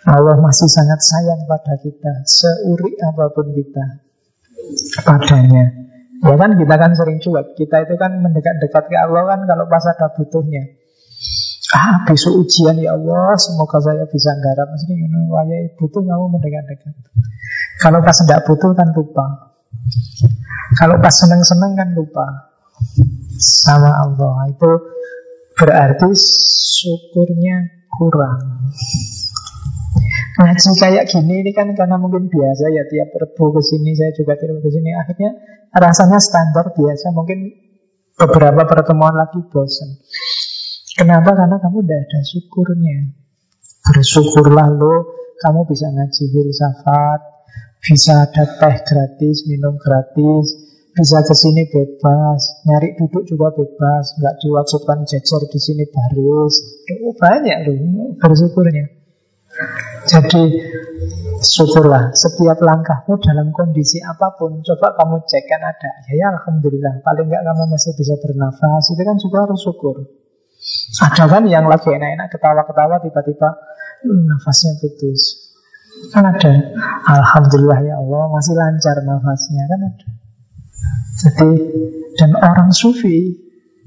[0.00, 4.00] Allah masih sangat sayang pada kita Seuri apa pun kita
[5.04, 5.64] Padanya.
[6.24, 9.84] Ya kan kita kan sering cuek Kita itu kan mendekat-dekat ke Allah kan Kalau pas
[9.84, 10.80] ada butuhnya.
[11.70, 13.36] Ah besok ujian ya Allah.
[13.38, 14.74] Semoga saya bisa garap.
[14.74, 14.94] Mesti
[15.30, 16.94] waya butuh kamu mendekat-dekat
[17.80, 19.26] Kalau pas tidak butuh kan lupa
[20.76, 22.52] Kalau pas seneng-seneng kan lupa
[23.40, 24.70] Sama Allah Itu
[25.56, 28.70] berarti syukurnya kurang
[30.40, 34.40] Ngaji kayak gini ini kan karena mungkin biasa ya tiap rebu ke sini saya juga
[34.40, 35.36] tiap ke sini akhirnya
[35.76, 37.44] rasanya standar biasa mungkin
[38.16, 40.00] beberapa pertemuan lagi bosan.
[40.96, 41.32] Kenapa?
[41.32, 42.96] Karena kamu tidak ada syukurnya.
[43.80, 44.94] Bersyukurlah lo
[45.40, 47.20] kamu bisa ngaji filsafat,
[47.80, 50.46] bisa ada teh gratis, minum gratis,
[50.92, 56.54] bisa ke sini bebas, nyari duduk juga bebas, nggak diwajibkan jajar di sini baris.
[57.00, 59.00] Oh, banyak loh bersyukurnya.
[60.06, 60.42] Jadi
[61.40, 67.02] syukurlah setiap langkahmu dalam kondisi apa pun Coba kamu cek kan ada Ya ya Alhamdulillah
[67.02, 69.96] Paling nggak kamu masih bisa bernafas Itu kan juga harus syukur
[71.02, 73.48] Ada kan yang lagi enak-enak ketawa-ketawa Tiba-tiba
[74.06, 75.49] hmm, nafasnya putus
[76.08, 76.52] Kan ada
[77.04, 80.08] Alhamdulillah ya Allah Masih lancar nafasnya Kan ada
[81.20, 81.50] Jadi
[82.16, 83.36] Dan orang sufi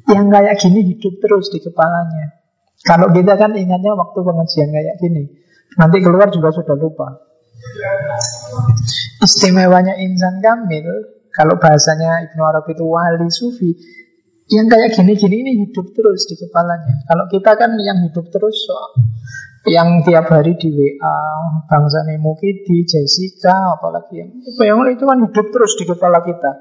[0.05, 2.37] Yang kayak gini hidup terus di kepalanya
[2.85, 5.43] Kalau kita kan ingatnya waktu pengajian kayak gini
[5.77, 7.07] Nanti keluar juga sudah lupa.
[9.23, 10.85] Istimewanya insan kamil,
[11.33, 13.73] kalau bahasanya Ibnu Arab itu wali sufi,
[14.51, 17.07] yang kayak gini-gini ini hidup terus di kepalanya.
[17.07, 18.77] Kalau kita kan yang hidup terus so,
[19.63, 21.17] yang tiap hari di WA,
[21.67, 26.51] bangsa Mukidi, Jessica, apalagi yang, yang itu kan hidup terus di kepala kita.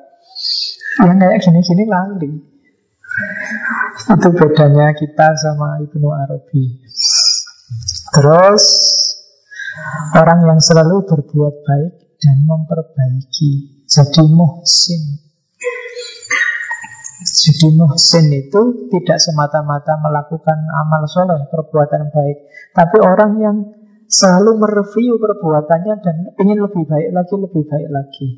[1.02, 2.32] Yang kayak gini-gini lali.
[4.06, 6.64] Itu bedanya kita sama Ibnu Arabi.
[8.12, 8.64] Terus
[10.12, 15.31] Orang yang selalu berbuat baik dan memperbaiki Jadi muhsin
[17.22, 22.38] Jadi muhsin itu tidak semata-mata melakukan amal soleh, perbuatan baik
[22.74, 23.56] Tapi orang yang
[24.10, 28.28] selalu mereview perbuatannya dan ingin lebih baik lagi, lebih baik lagi.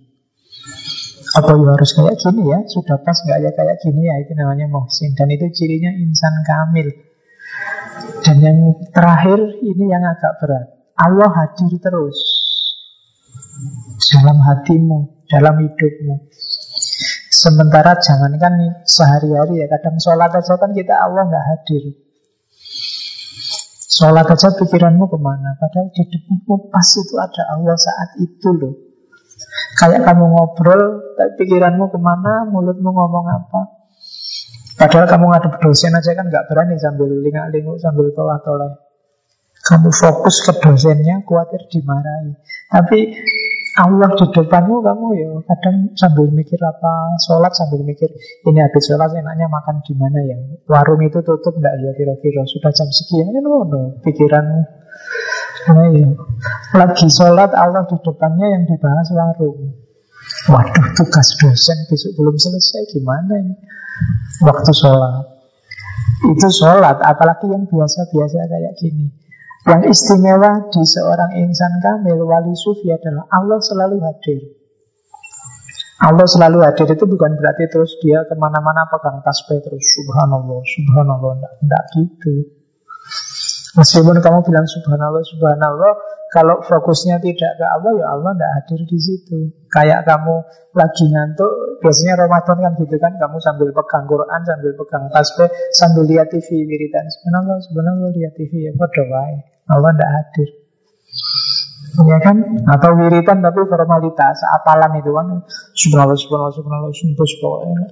[1.34, 2.62] Apa ya harus kayak gini ya?
[2.70, 4.14] Sudah pas nggak ya kayak gini ya?
[4.22, 5.18] Itu namanya muhsin.
[5.18, 6.94] Dan itu cirinya insan kamil.
[8.22, 8.58] Dan yang
[8.94, 10.66] terakhir Ini yang agak berat.
[10.94, 12.18] Allah hadir terus
[14.14, 16.14] dalam hatimu, dalam hidupmu.
[17.44, 21.92] Sementara jangankan sehari-hari ya, kadang sholat aja kan kita Allah nggak hadir.
[23.84, 25.52] Sholat aja pikiranmu ke mana?
[25.60, 28.74] Padahal di depanmu pas itu ada Allah saat itu loh.
[29.76, 30.82] Kayak kamu ngobrol
[31.20, 32.48] Tapi pikiranmu ke mana?
[32.48, 33.60] Mulutmu ngomong apa?
[34.80, 38.88] Padahal kamu ngadep dosen aja kan nggak berani Sambil lingak-linguk sambil tolak-tolak.
[39.68, 42.40] Kamu fokus ke dosennya Khawatir dimarahi.
[42.72, 43.00] Tapi
[43.74, 48.06] Allah di depanmu kamu ya kadang sambil mikir apa sholat sambil mikir
[48.46, 50.38] ini habis sholat enaknya makan di mana ya?
[50.70, 52.46] Warung itu tutup enggak ya kira-kira?
[52.46, 54.60] Sudah jam sekian kan oh no pikiranmu.
[55.74, 56.06] Nah, ya.
[56.78, 59.74] lagi sholat Allah di depannya yang dibahas warung.
[60.54, 63.58] Waduh tugas dosen besok belum selesai gimana ini?
[64.38, 65.34] Waktu sholat.
[66.30, 69.23] Itu sholat apalagi yang biasa-biasa kayak gini
[69.64, 74.40] yang istimewa di seorang insan kamil wali sufi adalah Allah selalu hadir.
[76.04, 81.32] Allah selalu hadir itu bukan berarti terus dia ke mana-mana pegang tasbih terus subhanallah, subhanallah,
[81.40, 82.34] enggak, enggak gitu.
[83.74, 85.92] Meskipun kamu bilang subhanallah, subhanallah,
[86.30, 89.38] kalau fokusnya tidak ke Allah, ya Allah tidak hadir di situ.
[89.72, 90.44] Kayak kamu
[90.76, 96.04] lagi ngantuk, biasanya Ramadan kan gitu kan, kamu sambil pegang Quran, sambil pegang tasbih, sambil
[96.06, 97.06] lihat TV, wiridan.
[97.18, 99.53] Subhanallah, subhanallah, lihat TV, ya berdoa.
[99.70, 100.48] Allah tidak hadir.
[101.94, 102.36] Ya kan?
[102.66, 105.26] Atau wiritan tapi formalitas Apalan itu kan?
[105.78, 107.88] Subhanallah, subhanallah, subhanallah, subhanallah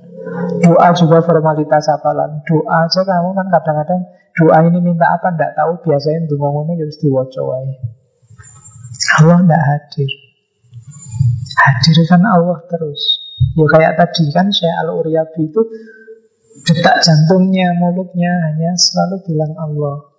[0.59, 2.43] Doa juga formalitas apalan.
[2.43, 4.03] Doa aja kamu kan kadang-kadang
[4.33, 5.73] Doa ini minta apa tidak tahu.
[5.87, 7.69] Biasanya untuk ngomongnya harus diwacawai
[9.23, 10.11] Allah tidak hadir.
[11.53, 13.03] Hadir kan Allah terus.
[13.55, 15.63] Ya kayak tadi kan saya Al-Uriyabi itu
[16.63, 20.13] Detak jantungnya, mulutnya Hanya selalu bilang Allah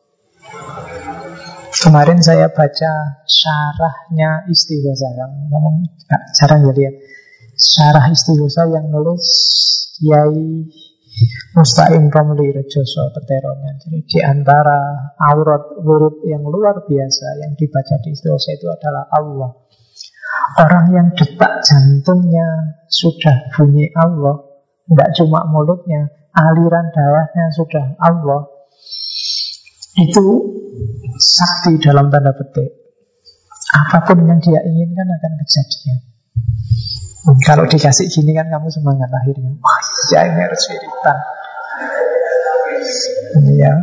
[1.74, 2.91] Kemarin saya baca
[3.26, 5.09] syarahnya istighosa
[5.49, 6.95] Ngomong gak jarang ya lihat.
[7.57, 9.26] Syarah istighosa yang nulis
[10.05, 10.69] Yai
[11.57, 14.78] Musta'in Romli Rejoso Peterongan Jadi di antara
[15.17, 19.49] aurat wurud yang luar biasa Yang dibaca di istighosa itu adalah Allah.
[20.61, 24.45] Orang yang detak jantungnya sudah bunyi Allah
[24.93, 26.05] Tidak cuma mulutnya
[26.38, 28.52] Aliran darahnya sudah Allah
[29.93, 30.25] Itu
[31.21, 32.69] sakti dalam tanda petik.
[33.73, 35.97] Apa pun yang dia inginkan akan kejadian.
[37.47, 39.55] Kalau dikasih gini kan kamu semangat akhirnya.
[39.63, 39.79] Wah,
[40.11, 41.17] ya ini harus wiritan.
[43.55, 43.73] Ya.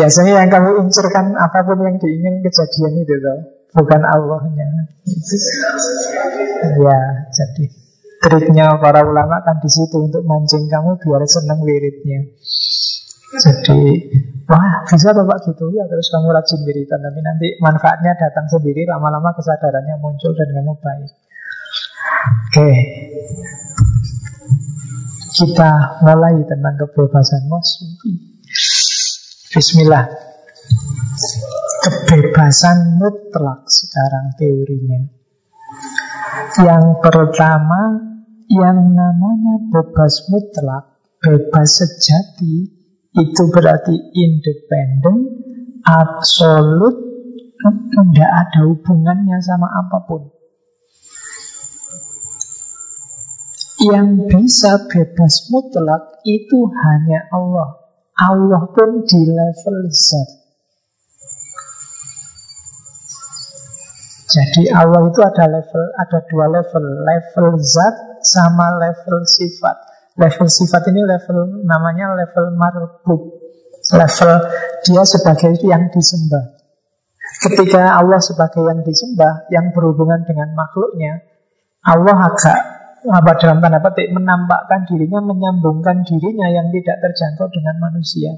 [0.00, 3.38] Biasanya yang kamu incerkan apa pun yang diingin kejadian itu tuh,
[3.76, 4.66] bukan Allahnya.
[6.80, 7.00] Ya,
[7.30, 7.64] jadi
[8.20, 12.32] triknya para ulama kan di situ untuk mancing kamu biar seneng wiridnya.
[13.30, 13.82] Jadi
[14.50, 15.70] Wah bisa tuh Pak gitu.
[15.70, 20.74] Ya Terus kamu rajin wiritan Tapi nanti manfaatnya datang sendiri Lama-lama kesadarannya muncul dan kamu
[20.82, 21.10] baik.
[22.50, 22.70] Oke.
[25.30, 28.12] Kita mulai tentang kebebasan Wasufi
[29.54, 30.06] Bismillah.
[32.10, 35.00] Kebebasan mutlak sekarang teorinya.
[36.58, 38.02] Yang pertama
[38.50, 42.79] Yang namanya bebas mutlak Bebas sejati
[43.10, 45.16] itu berarti independen,
[45.82, 46.94] absolut,
[47.90, 50.22] tidak ada hubungannya sama apa pun.
[53.80, 57.80] Yang bisa bebas mutlak itu hanya Allah.
[58.20, 60.28] Allah pun di level zat.
[64.30, 69.89] Jadi Allah itu ada level, ada dua level, level zat sama level sifat.
[70.20, 73.40] Level sifat ini level namanya level marbuk.
[73.96, 74.32] Level
[74.84, 76.60] dia sebagai yang disembah.
[77.40, 81.24] Ketika Allah sebagai yang disembah, yang berhubungan dengan makhluknya,
[81.80, 82.58] Allah agak
[83.00, 88.36] apa dalam tanda petik menampakkan dirinya, menyambungkan dirinya yang tidak terjangkau dengan manusia.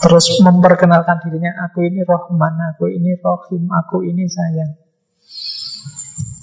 [0.00, 4.72] Terus memperkenalkan dirinya, aku ini Rohman, aku ini Rohim, aku ini sayang.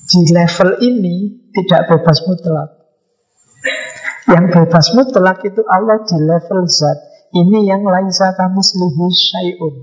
[0.07, 1.15] Di level ini
[1.55, 2.69] tidak bebas mutlak.
[4.27, 6.99] Yang bebas mutlak itu Allah di level zat.
[7.31, 9.75] Ini yang laisa kami selihi syai'un.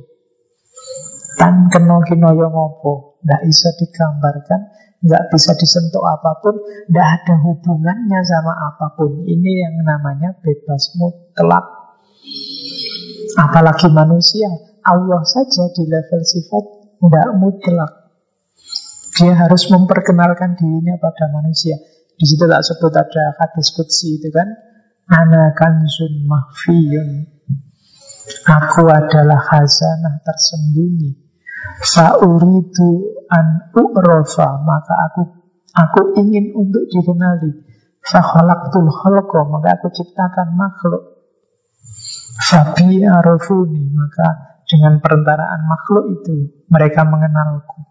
[1.40, 3.20] Tan keno kinoyo ngopo.
[3.24, 4.60] Tidak bisa digambarkan.
[5.00, 6.60] Tidak bisa disentuh apa pun.
[6.60, 9.24] Tidak ada hubungannya sama apa pun.
[9.24, 11.64] Ini yang namanya bebas mutlak.
[13.40, 14.48] Apalagi manusia.
[14.84, 16.64] Allah saja di level sifat
[17.00, 17.92] tidak mutlak.
[19.14, 21.80] Dia harus memperkenalkan dirinya pada manusia.
[22.14, 24.46] Di situ tak sebut ada hadis kutsi itu kan.
[25.10, 25.52] Ana
[26.24, 27.10] mahfiyun.
[28.48, 31.12] Aku adalah khazanah tersembunyi.
[31.84, 32.90] Fa'uridu
[33.28, 34.64] an u'rofa.
[34.64, 35.22] Maka aku
[35.74, 37.52] aku ingin untuk dikenali.
[38.00, 39.40] Fa'khalaqtul khalqa.
[39.50, 41.14] Maka aku ciptakan makhluk.
[42.34, 47.86] Fabi arafuni Maka dengan perentaraan makhluk itu Mereka mengenalku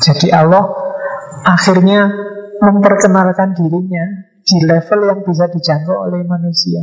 [0.00, 0.64] Jadi Allah
[1.44, 2.29] akhirnya
[2.60, 4.04] memperkenalkan dirinya
[4.40, 6.80] Di level yang bisa dijangkau oleh manusia.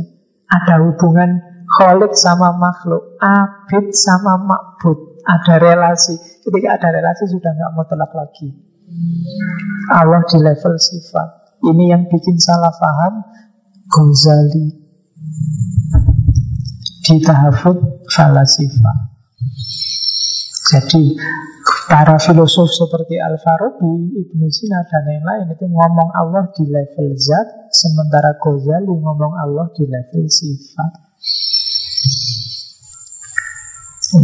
[0.48, 6.16] Ada hubungan kholik sama makhluk Abid sama makbud Ada relasi.
[6.42, 8.48] Ketika ada relasi sudah nggak mutlak lagi.
[9.92, 11.28] Allah di level sifat.
[11.60, 13.20] Ini yang bikin salah paham
[13.88, 14.66] Ghazali.
[17.04, 18.92] Di tahafud falasifa.
[20.68, 21.16] Jadi
[21.88, 27.72] para filosof seperti Al-Farabi, Ibnu Sina dan yang lain itu ngomong Allah di level zat,
[27.72, 30.92] sementara Ghazali ngomong Allah di level sifat.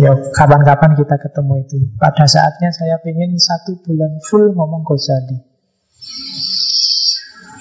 [0.00, 1.76] Ya, kapan-kapan kita ketemu itu.
[1.96, 5.40] Pada saatnya saya ingin satu bulan full ngomong Ghazali.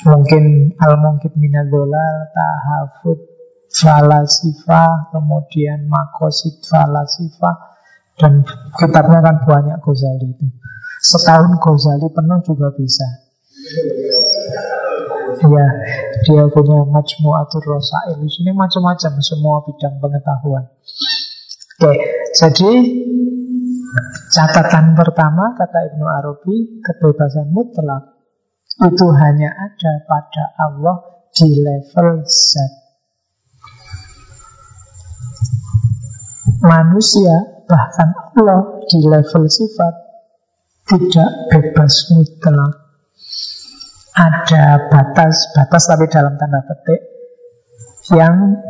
[0.04, 3.24] Mungkin al-mungkit minadolal, tahafud,
[3.72, 7.73] falasifa, kemudian makosid falasifa,
[8.18, 8.46] dan
[8.78, 10.48] kitabnya kan banyak Ghazali itu.
[11.02, 13.08] Setahun Ghazali penuh juga bisa.
[15.44, 15.68] Ya,
[16.24, 18.22] dia punya majmuatur rosail.
[18.22, 20.66] Di sini macam-macam semua bidang pengetahuan.
[21.84, 21.94] Oke,
[22.38, 22.72] jadi
[24.30, 28.14] catatan pertama kata Ibnu Arabi kebebasan mutlak
[28.78, 30.98] itu hanya ada pada Allah
[31.34, 32.84] di level zat.
[36.64, 39.94] manusia bahkan Allah di level sifat
[40.86, 42.74] tidak bebas mutlak.
[44.14, 47.02] Ada batas-batas tapi dalam tanda petik
[48.14, 48.62] yang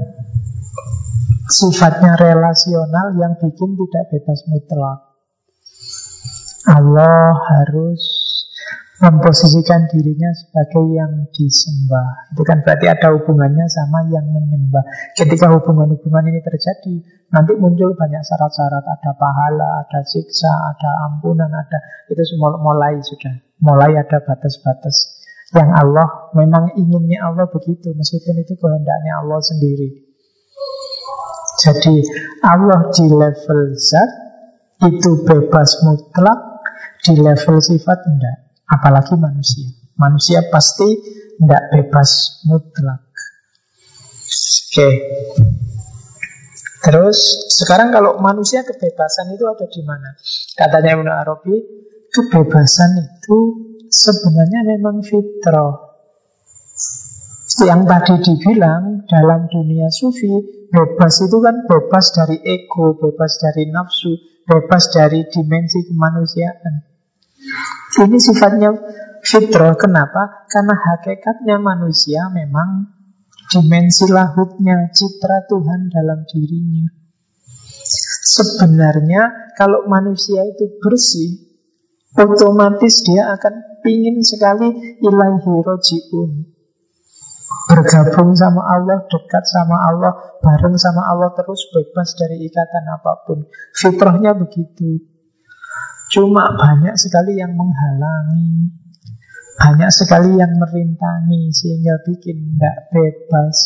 [1.51, 4.99] sifatnya relasional yang bikin tidak bebas mutlak.
[6.63, 8.22] Allah harus
[9.03, 12.31] memposisikan dirinya sebagai yang disembah.
[12.31, 14.79] Itu kan berarti ada hubungannya sama yang menyembah.
[15.19, 17.03] Ketika hubungan-hubungan ini terjadi,
[17.35, 18.87] nanti muncul banyak syarat-syarat.
[18.87, 23.43] Ada pahala, ada siksa, ada ampunan, ada itu semua mulai sudah.
[23.59, 25.19] Mulai ada batas-batas.
[25.51, 29.89] Yang Allah memang inginnya Allah begitu, meskipun itu kehendaknya Allah sendiri.
[31.59, 31.95] Jadi
[32.41, 34.09] Allah di level zat
[34.81, 36.39] itu bebas mutlak,
[37.03, 38.42] di level sifat enggak.
[38.73, 39.69] Apalagi manusia.
[39.93, 40.89] Manusia pasti
[41.37, 43.05] tidak bebas mutlak.
[44.73, 44.89] Oke.
[46.83, 47.17] Terus
[47.53, 50.17] sekarang kalau manusia kebebasan itu ada di mana?
[50.57, 51.55] Katanya Ibnu Arabi,
[52.11, 53.37] kebebasan itu
[53.87, 55.93] sebenarnya memang fitrah.
[57.63, 64.17] Yang tadi dibilang dalam dunia sufi, bebas itu kan bebas dari ego, bebas dari nafsu,
[64.43, 66.92] bebas dari dimensi kemanusiaan.
[68.03, 68.69] Ini sifatnya
[69.23, 69.75] fitrah.
[69.79, 70.47] Kenapa?
[70.49, 72.89] Karena hakikatnya manusia memang
[73.53, 76.89] dimensi lahutnya, citra Tuhan dalam dirinya.
[78.23, 81.37] Sebenarnya kalau manusia itu bersih,
[82.17, 86.31] otomatis dia akan pingin sekali ilahi rojiun.
[87.63, 90.11] Bergabung sama Allah, dekat sama Allah,
[90.43, 93.47] bareng sama Allah terus bebas dari ikatan apa pun.
[93.71, 95.12] Fitrahnya begitu.
[96.13, 98.69] Cuma banyak sekali yang menghalangi.
[99.57, 103.57] Banyak sekali yang merintangi Sehingga bikin tidak bebas.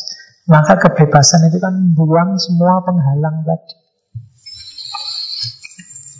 [0.48, 3.76] Maka kebebasan itu kan buang semua penghalang tadi.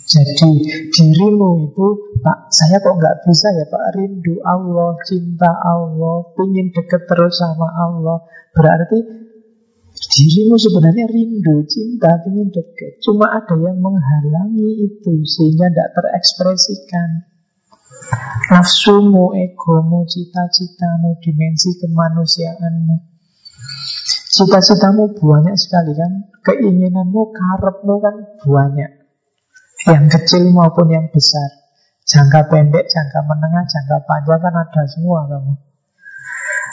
[0.08, 0.52] Jadi
[0.88, 1.86] dirimu itu
[2.24, 3.92] Pak, saya kok nggak bisa ya Pak?
[3.92, 8.24] Rindu Allah, cinta Allah Pingin deket terus sama Allah.
[8.56, 8.98] Berarti
[9.98, 13.02] Dirimu sebenarnya rindu, cinta, ingin dekat.
[13.02, 17.26] Cuma ada yang menghalangi itu sehingga tidak terekspresikan.
[18.54, 22.96] Nafsumu, egomu, cita-citamu, dimensi kemanusiaanmu.
[24.38, 26.12] Cita-citamu banyak sekali kan.
[26.46, 28.16] Keinginanmu, karepmu kan
[28.46, 28.90] banyak.
[29.90, 31.58] Yang kecil maupun yang besar.
[32.08, 35.54] Jangka pendek, jangka menengah, jangka panjang kan ada semua kamu.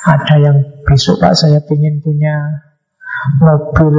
[0.05, 2.64] Ada yang besok pak saya ingin punya
[3.41, 3.95] mobil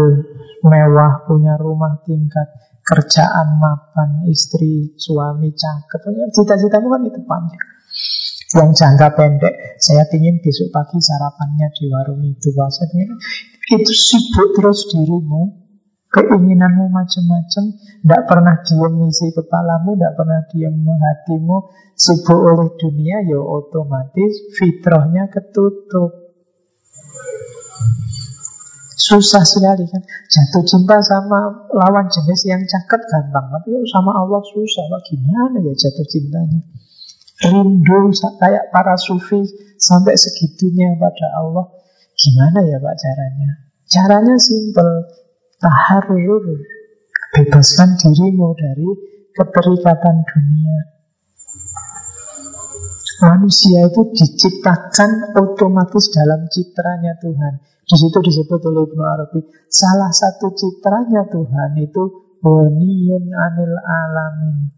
[0.67, 2.49] mewah, punya rumah tingkat,
[2.87, 6.01] kerjaan mapan, istri, suami, cakep.
[6.33, 7.67] Cita-citamu kan itu panjang.
[8.55, 12.55] Yang jangka pendek, saya ingin besok pagi sarapannya di warung itu.
[12.55, 12.87] Saya
[13.75, 15.67] itu sibuk terus dirimu,
[16.15, 21.59] keinginanmu macam-macam, tidak pernah diam misi kepalamu, tidak pernah diam hatimu,
[21.99, 26.15] sibuk oleh dunia, ya otomatis fitrahnya ketutup.
[28.97, 34.85] Susah sekali kan Jatuh cinta sama lawan jenis yang cakep gampang Tapi sama Allah susah
[34.89, 35.01] Pak.
[35.13, 36.61] Gimana ya jatuh cintanya
[37.45, 38.11] Rindu
[38.41, 39.45] kayak para sufi
[39.77, 41.69] Sampai segitunya pada Allah
[42.17, 45.07] Gimana ya Pak caranya Caranya simpel.
[45.63, 46.43] Taharur.
[47.33, 48.89] Bebaskan dirimu dari
[49.31, 50.96] keterikatan dunia.
[53.17, 57.65] Manusia itu diciptakan otomatis dalam citranya Tuhan.
[57.87, 59.41] Di situ disebut oleh Ibnu Arabi.
[59.73, 64.69] Salah satu citranya Tuhan itu Waniyun anil alamin.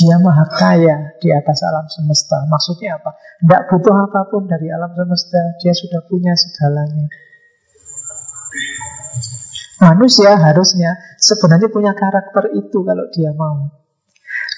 [0.00, 2.46] Dia maha kaya di atas alam semesta.
[2.46, 3.18] Maksudnya apa?
[3.42, 5.60] Tidak butuh apa pun dari alam semesta.
[5.60, 7.10] Dia sudah punya segalanya.
[9.80, 13.68] Manusia harusnya sebenarnya punya karakter itu kalau dia mau.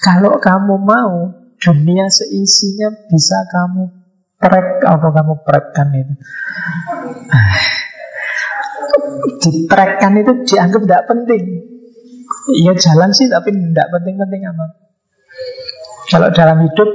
[0.03, 3.83] Kalau kamu mau, dunia seisinya bisa kamu
[4.35, 6.13] prek apa kamu prekkan itu.
[9.39, 11.43] Ditrekkan itu dianggap tidak penting.
[12.51, 14.71] Iya jalan sih tapi tidak penting-penting amat.
[16.11, 16.89] Kalau dalam hidup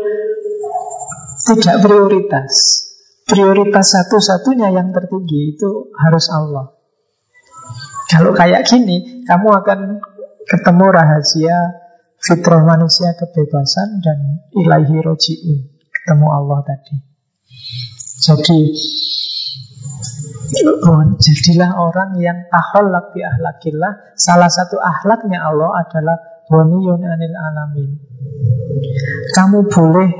[1.48, 2.52] tidak prioritas.
[3.28, 6.72] Prioritas satu-satunya yang tertinggi itu harus Allah.
[8.08, 10.00] Kalau kayak gini, kamu akan
[10.48, 11.56] ketemu rahasia
[12.18, 14.18] fitrah manusia kebebasan dan
[14.54, 15.58] ilahi roji'un.
[15.90, 16.96] Ketemu Allah tadi.
[18.18, 18.60] Jadi
[21.22, 24.16] jadilah orang yang ahlak bi ahlakillah.
[24.18, 27.90] Salah satu ahlaknya Allah adalah Waniyun anil alamin
[29.36, 30.10] Kamu boleh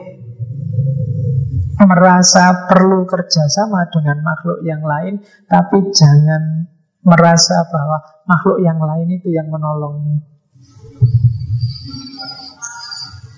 [1.81, 6.69] merasa perlu kerjasama dengan makhluk yang lain Tapi jangan
[7.01, 10.21] merasa bahwa makhluk yang lain itu yang menolongmu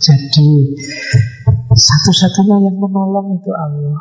[0.00, 0.80] Jadi
[1.76, 4.00] satu-satunya yang menolong itu Allah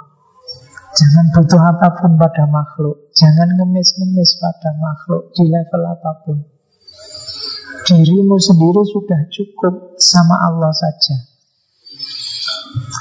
[0.96, 6.40] Jangan butuh apa pun pada makhluk Jangan ngemis-ngemis pada makhluk Di level apa pun
[7.90, 11.16] Dirimu sendiri sudah cukup sama Allah saja.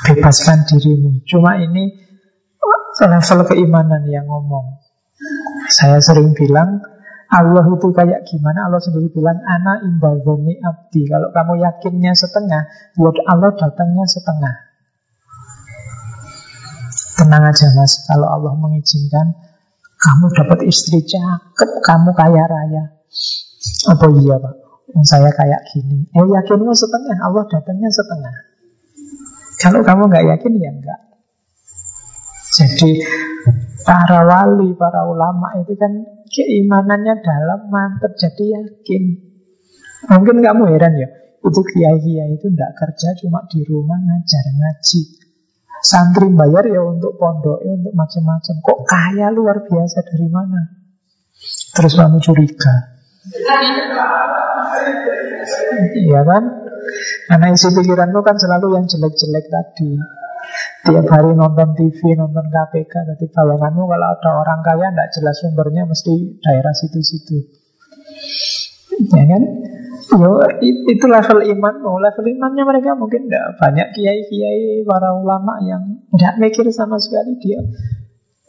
[0.09, 1.29] Bebaskan dirimu.
[1.29, 1.93] Cuma ini
[2.97, 4.81] level keimanan yang ngomong.
[5.69, 6.81] Saya sering bilang,
[7.29, 8.73] Allah itu kayak gimana?
[8.73, 11.05] Allah sendiri bilang, Ana imbazoni abdi.
[11.05, 12.65] Kalau kamu yakinnya setengah,
[12.97, 14.55] ya Allah datangnya setengah.
[17.21, 19.37] Tenang aja mas, kalau Allah mengizinkan,
[19.99, 22.97] kamu dapat istri cakep, kamu kaya raya.
[23.93, 24.55] Apa iya pak?
[25.05, 26.09] saya kayak gini.
[26.17, 28.35] Oh yakinmu setengah, Allah datangnya setengah.
[29.59, 31.01] Kalau kamu nggak yakin ya enggak.
[32.57, 33.05] Jadi
[33.89, 35.89] para wali, para ulama itu kan
[36.29, 39.03] keimanannya dalam mantep jadi yakin.
[40.13, 41.09] Mungkin kamu heran ya,
[41.41, 45.03] itu kiai-kiai itu enggak kerja cuma di rumah ngajar ngaji.
[45.81, 48.55] Santri bayar ya untuk pondok, ya untuk macam-macam.
[48.61, 50.61] Kok kaya luar biasa dari mana?
[51.73, 52.75] Terus kamu curiga.
[55.97, 56.45] Iya kan?
[57.31, 60.18] Karena isi pikiranmu kan selalu yang jelek-jelek tadi.
[60.89, 62.95] Tiap hari nonton TV, nonton KPK.
[63.15, 67.39] Jadi bayanganmu kalau ada orang kaya Tidak jelas sumbernya Mesti daerah situ-situ
[69.13, 69.43] Ya kan?
[70.09, 76.41] Yo, itu level imanmu Level imannya mereka mungkin tidak Banyak kiai-kiai para ulama yang Tidak
[76.41, 77.61] mikir sama sekali Dia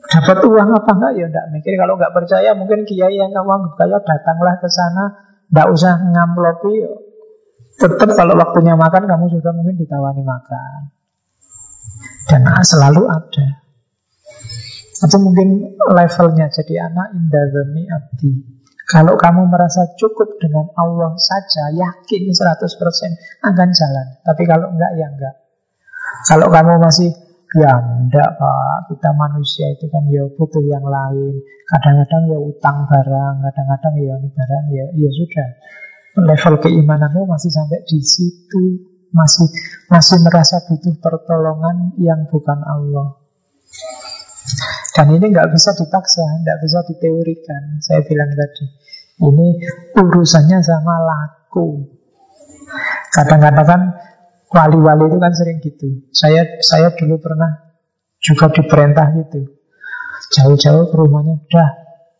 [0.10, 3.74] dapat uang apa enggak ya tidak mikir kalau nggak percaya mungkin kiai yang kamu anggap
[3.78, 5.06] kaya datanglah ke sana
[5.54, 6.74] tidak usah ngamplopi
[7.78, 10.90] tetap kalau waktunya makan kamu juga mungkin ditawani makan
[12.30, 13.47] dan selalu ada.
[14.99, 18.31] Itu mungkin levelnya jadi anak indah demi abdi.
[18.89, 24.07] Kalau kamu merasa cukup dengan Allah saja yakin 100% akan jalan.
[24.22, 25.35] Tapi kalau enggak ya enggak.
[26.26, 27.14] Kalau kamu masih
[27.57, 31.34] Ya enggak pak, kita manusia itu kan ya butuh yang lain.
[31.65, 35.49] Kadang-kadang ya utang barang, kadang-kadang ya barang ya, ya sudah.
[36.30, 39.48] Level keimananmu masih sampai di situ Masih
[39.90, 43.18] masih merasa butuh pertolongan yang bukan Allah
[44.94, 48.65] Dan ini nggak bisa dipaksa, nggak bisa diteorikan Saya bilang tadi
[49.26, 49.48] Ini
[49.98, 51.90] urusannya sama laku
[53.10, 53.81] Kadang-kadang kan
[54.49, 56.10] Wali-wali itu kan sering gitu.
[56.10, 57.69] Saya saya dulu pernah
[58.18, 59.61] juga diperintah gitu.
[60.34, 61.69] Jauh-jauh ke rumahnya, dah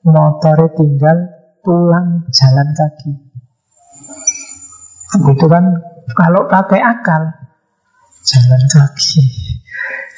[0.06, 1.18] motornya tinggal
[1.66, 3.14] pulang jalan kaki.
[5.26, 5.66] Itu kan
[6.14, 7.24] kalau pakai akal
[8.26, 9.24] jalan kaki.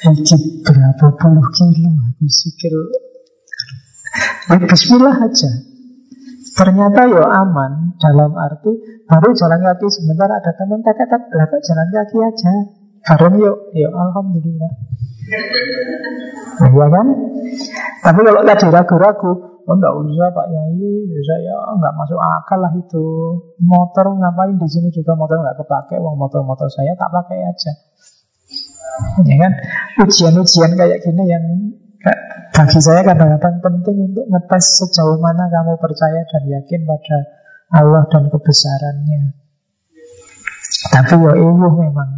[0.02, 1.90] Ini berapa puluh kilo
[2.26, 2.74] sikil.
[4.50, 5.50] Ya, bismillah aja.
[6.52, 8.72] Ternyata ya aman dalam arti
[9.06, 12.52] baru jalan kaki sebentar ada teman lah kok jalan kaki aja.
[13.02, 14.72] Bareng yuk, ya alhamdulillah.
[16.62, 17.06] Iya kan?
[18.02, 19.32] Tapi kalau tadi ragu-ragu,
[19.68, 20.90] oh enggak usah Pak Yai,
[21.22, 23.06] saya enggak masuk akal lah itu.
[23.62, 27.72] Motor ngapain di sini juga motor enggak kepake, uang motor-motor saya tak pakai aja.
[29.24, 29.52] Ya kan?
[30.04, 31.44] Ujian-ujian kayak gini yang
[32.52, 37.18] Bagi saya kadang-kadang penting untuk ngetes sejauh mana kamu percaya dan yakin pada
[37.72, 39.38] Allah dan kebesarannya.
[40.92, 42.10] Tapi ya itu memang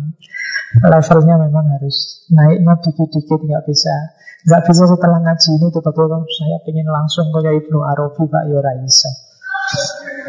[0.82, 3.94] levelnya memang harus naiknya dikit-dikit nggak bisa
[4.44, 9.10] nggak bisa setelah ngaji ini tiba-tiba saya ingin langsung kayak Ibnu Arabi Pak Yoraiso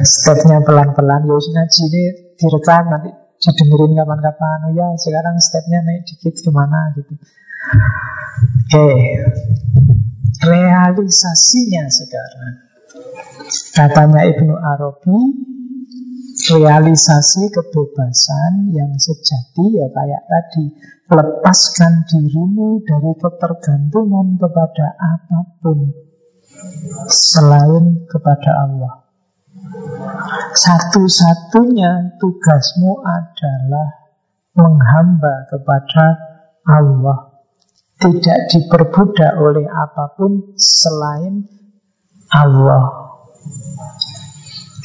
[0.03, 2.03] stepnya pelan-pelan ya ngaji ini
[2.35, 3.09] direkam nanti
[3.39, 4.57] didengerin kapan-kapan.
[4.69, 7.13] Oh ya sekarang stepnya naik dikit gimana gitu.
[8.73, 8.87] Oke.
[10.45, 12.53] Realisasinya sekarang.
[13.75, 15.17] Katanya Ibnu Arabi
[16.35, 20.65] realisasi kebebasan yang sejati ya kayak tadi
[21.05, 25.93] lepaskan dirimu dari ketergantungan kepada apa pun
[27.05, 29.05] selain kepada Allah.
[30.55, 33.87] Satu-satunya tugasmu adalah
[34.57, 36.05] menghamba kepada
[36.65, 37.45] Allah.
[37.95, 41.45] Tidak diperbudak oleh apa pun selain
[42.33, 43.13] Allah.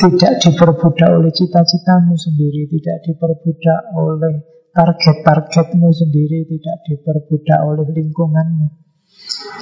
[0.00, 8.68] Tidak diperbudak oleh cita-citamu sendiri, tidak diperbudak oleh target-targetmu sendiri, tidak diperbudak oleh lingkunganmu.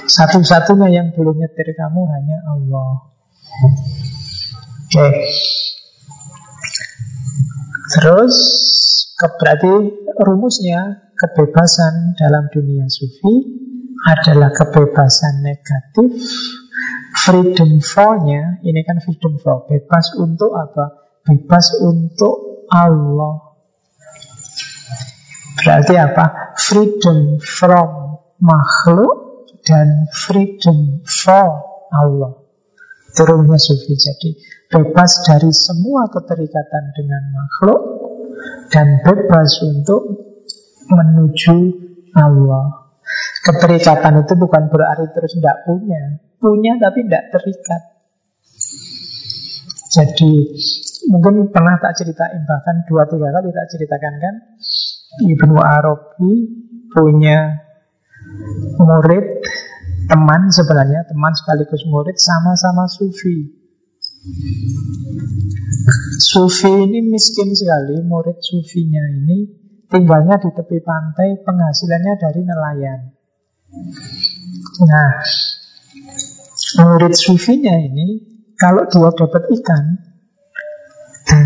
[0.09, 2.91] Satu-satunya yang boleh nyetir kamu hanya Allah.
[3.65, 3.77] Oke.
[4.89, 5.13] Okay.
[7.89, 8.35] Terus
[9.17, 9.73] berarti
[10.21, 13.57] rumusnya kebebasan dalam dunia sufi
[14.05, 16.21] adalah kebebasan negatif
[17.09, 21.09] Freedom for-nya, ini kan freedom for, bebas untuk apa?
[21.25, 23.48] Bebas untuk Allah.
[25.57, 26.53] Berarti apa?
[26.59, 27.89] Freedom from
[28.39, 29.29] makhluk
[29.65, 31.47] dan freedom for
[31.89, 32.33] Allah.
[33.09, 34.37] Turunnya sufi jadi
[34.69, 37.81] bebas dari semua keterikatan dengan makhluk
[38.69, 40.01] dan bebas untuk
[40.87, 41.57] menuju
[42.13, 42.93] Allah.
[43.41, 47.81] Keterikatan itu bukan berarti terus tidak punya, punya tapi tidak terikat.
[49.89, 50.33] Jadi
[51.09, 54.35] mungkin pernah tak ceritain bahkan dua tiga kali tak ceritakan kan
[55.17, 56.33] Ibnu Arabi
[56.93, 57.65] punya
[58.77, 59.25] murid
[60.05, 63.57] teman sebenarnya teman sekaligus murid sama-sama sufi.
[66.19, 69.49] Sufi ini miskin sekali, murid sufinya ini
[69.89, 72.99] tinggalnya di tepi pantai, penghasilannya dari nelayan.
[74.85, 75.11] Nah,
[76.85, 78.21] murid sufinya ini
[78.59, 80.08] kalau dia dapat ikan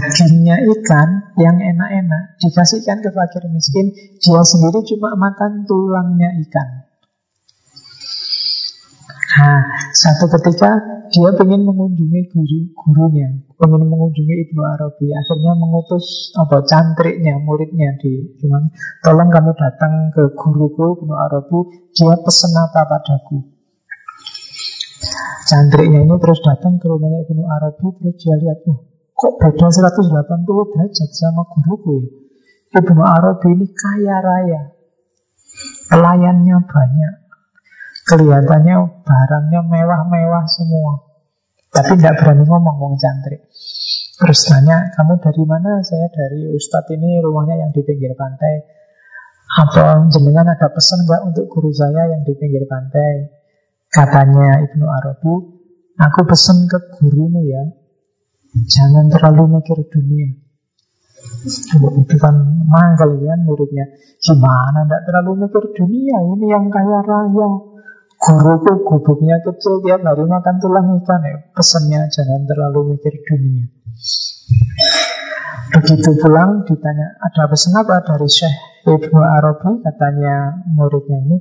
[0.04, 1.10] dagingnya ikan
[1.40, 6.84] yang enak-enak dikasihkan ke fakir miskin dia sendiri cuma makan tulangnya ikan
[9.34, 9.66] Nah,
[9.98, 10.78] satu ketika
[11.10, 18.38] dia ingin mengunjungi guru gurunya, ingin mengunjungi Ibnu Arabi, akhirnya mengutus apa cantriknya, muridnya di
[18.38, 18.70] cuman
[19.02, 21.66] tolong kamu datang ke guruku Ibnu Arabi,
[21.98, 23.42] dia pesan apa padaku.
[25.50, 28.93] Cantriknya ini terus datang ke rumahnya Ibnu Arabi Terus dia lihat, oh,
[29.24, 32.12] kok beda 180 derajat sama guruku ya?
[32.84, 34.62] Ibnu Arabi ini kaya raya
[35.88, 37.14] Pelayannya banyak
[38.04, 38.76] Kelihatannya
[39.08, 41.08] barangnya mewah-mewah semua
[41.72, 43.48] Tapi tidak berani ngomong ngomong cantrik
[44.20, 45.80] Terus tanya, kamu dari mana?
[45.86, 48.60] Saya dari Ustadz ini rumahnya yang di pinggir pantai
[49.64, 53.30] Apa jenengan ada pesan nggak untuk guru saya yang di pinggir pantai?
[53.94, 55.34] Katanya Ibnu Arabi,
[56.02, 57.62] aku pesan ke gurumu ya,
[58.54, 60.30] jangan terlalu mikir dunia.
[61.44, 62.36] Itu kan
[62.70, 63.86] mangkal ya muridnya.
[64.22, 67.50] Gimana tidak terlalu mikir dunia, ini yang kaya raya.
[68.24, 71.38] Guruku gubuknya kecil tiap hari makan tulang ikan ya.
[71.52, 73.68] Pesannya jangan terlalu mikir dunia.
[75.74, 78.56] Begitu pulang ditanya ada pesan apa dari Syekh
[78.86, 81.38] Ibnu Arabi katanya muridnya ini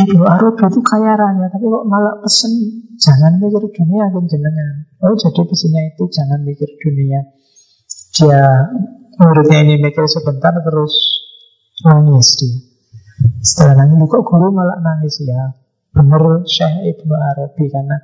[0.00, 2.52] Ibnu Arabi itu kaya raya Tapi kok malah pesen
[2.96, 4.88] Jangan mikir dunia kan jenengan.
[5.00, 7.20] Oh jadi pesennya itu jangan mikir dunia.
[8.16, 8.44] Dia
[9.20, 10.94] Muridnya ini mikir sebentar Terus
[11.84, 12.56] nangis dia.
[13.40, 15.56] Setelah nangis kok guru malah nangis ya?
[15.92, 17.96] Benar Syekh Ibnu Arabi Karena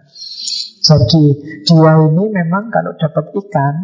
[0.86, 1.24] jadi
[1.64, 3.74] dia ini memang kalau dapat ikan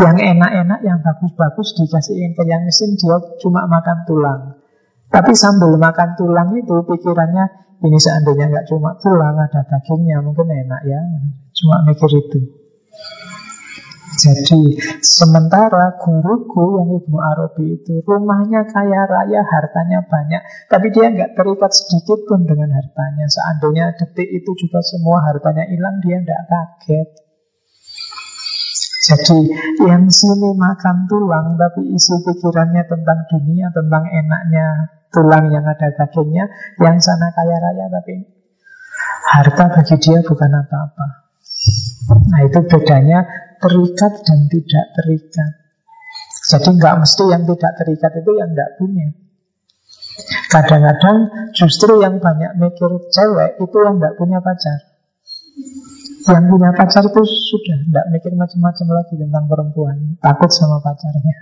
[0.00, 4.59] yang enak-enak, yang bagus-bagus dikasihin ke yang mesin dia cuma makan tulang.
[5.10, 7.44] Tapi sambil makan tulang itu pikirannya
[7.82, 11.00] ini seandainya nggak cuma tulang ada dagingnya mungkin enak ya.
[11.50, 12.40] Cuma mikir itu.
[14.20, 21.38] Jadi sementara guruku yang Ibnu Arabi itu rumahnya kaya raya, hartanya banyak, tapi dia nggak
[21.38, 23.24] terikat sedikit pun dengan hartanya.
[23.30, 27.08] Seandainya detik itu juga semua hartanya hilang, dia nggak kaget.
[29.00, 29.48] Jadi
[29.88, 34.66] yang sini makan tulang tapi isi pikirannya tentang dunia, tentang enaknya
[35.08, 36.44] tulang yang ada dagingnya,
[36.84, 38.28] yang sana kaya raya tapi
[39.24, 41.06] harta bagi dia bukan apa-apa.
[42.28, 43.24] Nah itu bedanya
[43.56, 45.52] terikat dan tidak terikat.
[46.50, 49.08] Jadi nggak mesti yang tidak terikat itu yang tidak punya.
[50.52, 51.18] Kadang-kadang
[51.56, 54.89] justru yang banyak mikir cewek itu yang nggak punya pacar.
[56.20, 61.36] Yang punya pacar itu sudah tidak mikir macam-macam lagi tentang perempuan, takut sama pacarnya.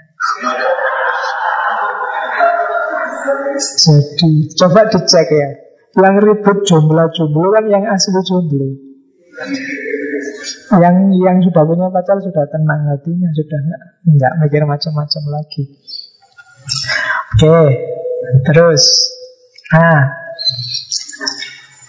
[3.58, 5.50] Jadi coba dicek ya.
[5.98, 8.68] Yang ribut jomblo-jomblo kan yang asli jomblo.
[10.78, 13.60] Yang yang sudah punya pacar sudah tenang hatinya, sudah
[14.06, 15.64] nggak mikir macam-macam lagi.
[17.38, 17.60] Oke,
[18.46, 18.82] terus,
[19.74, 20.12] ah,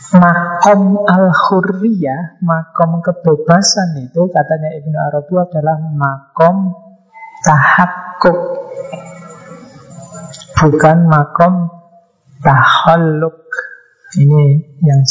[0.10, 6.73] Makom al-hurriyah, makom kebebasan itu katanya Ibnu Arabi adalah makom
[7.45, 8.40] tahakkuk.
[10.57, 11.69] Bukan makom
[12.41, 13.38] tahalluk.
[14.18, 14.44] Ini
[14.81, 15.06] yang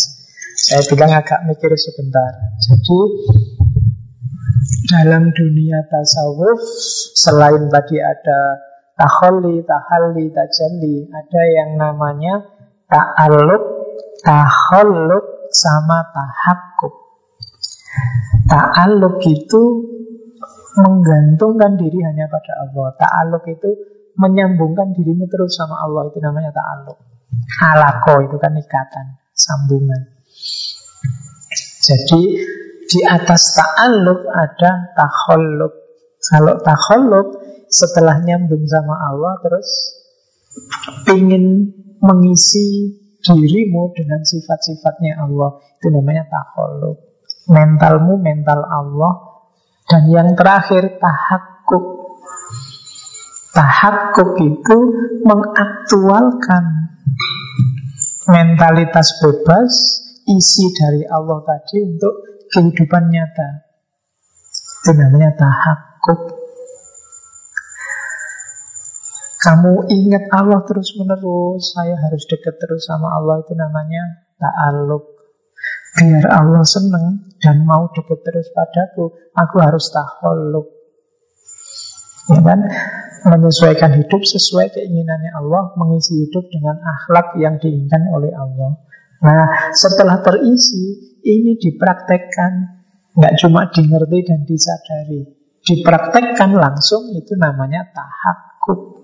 [0.59, 2.59] saya bilang agak mikir sebentar.
[2.59, 2.99] Jadi
[4.91, 6.59] dalam dunia tasawuf
[7.15, 8.59] selain tadi ada
[8.99, 12.43] tahalli, tahalli, tajalli, ada yang namanya
[12.91, 13.78] ta'aluk
[14.25, 16.95] Tahaluk sama tahakuk.
[18.49, 19.63] Ta'aluk itu
[20.79, 22.95] menggantungkan diri hanya pada Allah.
[22.99, 23.71] Ta'aluk itu
[24.19, 26.11] menyambungkan dirimu terus sama Allah.
[26.11, 26.99] Itu namanya ta'aluk
[27.59, 30.03] Alako itu kan ikatan, sambungan.
[31.85, 32.23] Jadi
[32.89, 35.73] di atas ta'aluk ada taholuk
[36.19, 37.29] Kalau taholuk
[37.69, 39.69] setelah nyambung sama Allah Terus
[41.13, 45.59] ingin mengisi dirimu dengan sifat-sifatnya Allah.
[45.79, 46.99] Itu namanya takholuk.
[47.51, 49.13] Mentalmu mental Allah.
[49.89, 51.87] Dan yang terakhir tahakkuk.
[53.57, 54.77] Tahakkuk itu
[55.25, 56.65] mengaktualkan
[58.29, 59.73] mentalitas bebas,
[60.29, 62.15] isi dari Allah tadi untuk
[62.53, 63.49] kehidupan nyata.
[64.85, 66.38] Itu namanya tahakkuk.
[69.39, 73.39] Kamu ingat Allah terus menerus Saya harus dekat terus sama Allah.
[73.47, 75.05] Itu namanya ta'aluk
[75.95, 80.67] Biar Allah senang Dan mau dekat terus padaku Aku harus taholuk
[82.35, 82.61] Ya kan?
[83.19, 88.75] Menyesuaikan hidup sesuai keinginannya Allah Mengisi hidup dengan akhlak yang diinginkan oleh Allah.
[89.23, 92.53] Nah setelah terisi Ini dipraktekkan.
[93.19, 95.23] Nggak cuma dimengerti dan disadari.
[95.63, 98.99] Dipraktekkan langsung Itu namanya tahakuk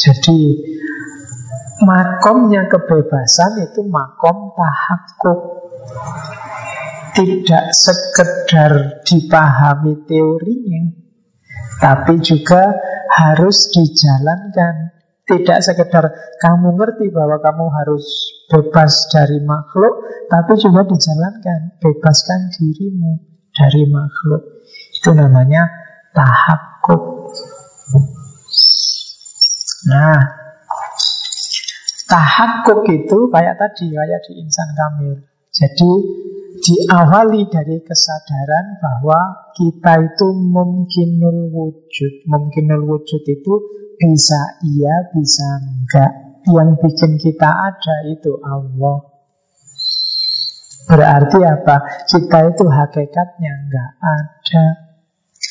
[0.00, 0.40] Jadi
[1.84, 5.40] makomnya kebebasan itu makom tahakuk
[7.12, 10.82] Tidak sekedar dipahami teorinya
[11.80, 12.76] Tapi juga
[13.10, 14.94] harus dijalankan.
[15.26, 18.04] Tidak sekedar kamu ngerti bahwa kamu harus
[18.48, 20.00] bebas dari makhluk
[20.32, 21.76] Tapi juga dijalankan.
[21.76, 23.20] Bebaskan dirimu
[23.52, 24.64] dari makhluk.
[24.96, 25.68] Itu namanya
[26.16, 27.19] tahakuk
[29.90, 30.20] Nah,
[32.10, 35.14] tahakuk itu kayak tadi, kayak di insan kamil.
[35.50, 35.92] Jadi
[36.60, 42.12] diawali dari kesadaran bahwa kita itu mungkinul wujud.
[42.28, 43.54] Mungkinul wujud itu
[43.96, 46.12] bisa iya, bisa enggak.
[46.48, 48.98] Yang bikin kita ada itu Allah.
[50.88, 51.76] Berarti apa?
[52.08, 54.89] Kita itu hakikatnya enggak ada.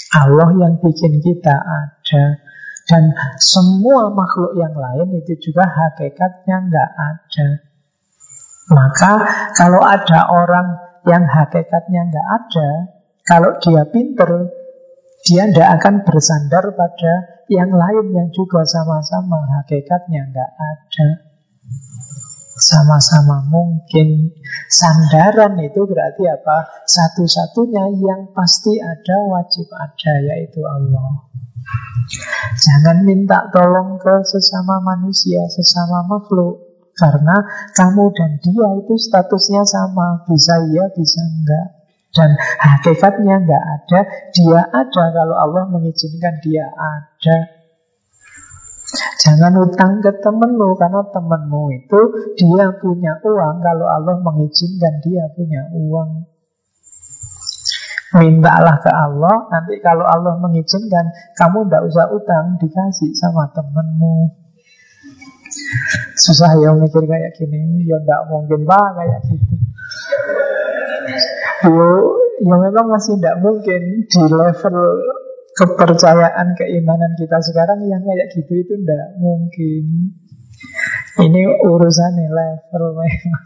[0.10, 2.24] Allah yang bikin kita ada.
[2.90, 7.48] Dan semua makhluk yang lain itu juga hakikatnya nggak ada.
[8.74, 9.12] Maka
[9.54, 10.68] kalau ada orang
[11.06, 12.70] yang hakikatnya nggak ada,
[13.30, 14.50] kalau dia pinter,
[15.22, 21.08] dia tidak akan bersandar pada yang lain yang juga sama-sama hakikatnya nggak ada.
[22.60, 24.36] Sama-sama mungkin
[24.68, 26.84] sandaran itu berarti apa?
[26.84, 31.24] Satu-satunya yang pasti ada, wajib ada, yaitu Allah.
[32.60, 36.68] Jangan minta tolong ke sesama manusia, sesama makhluk.
[37.00, 37.40] Karena
[37.72, 40.28] kamu dan dia itu statusnya sama.
[40.28, 41.68] Bisa iya, bisa enggak.
[42.12, 44.00] Dan hakikatnya enggak ada.
[44.36, 47.59] Dia ada kalau Allah mengizinkan dia ada.
[49.22, 52.02] Jangan utang ke temenmu Karena temenmu itu
[52.40, 56.30] dia punya uang Kalau Allah mengizinkan dia punya uang
[58.10, 64.34] Mintalah ke Allah, nanti kalau Allah mengizinkan, kamu tidak usah utang, dikasih sama temenmu.
[66.18, 69.56] Susah ya mikir kayak gini, ya tidak mungkin pak kayak gitu.
[71.70, 71.90] Yo,
[72.42, 74.78] ya memang masih tidak mungkin di level
[75.60, 80.16] kepercayaan keimanan kita sekarang yang kayak gitu itu tidak mungkin.
[81.20, 83.46] Ini urusannya level memang.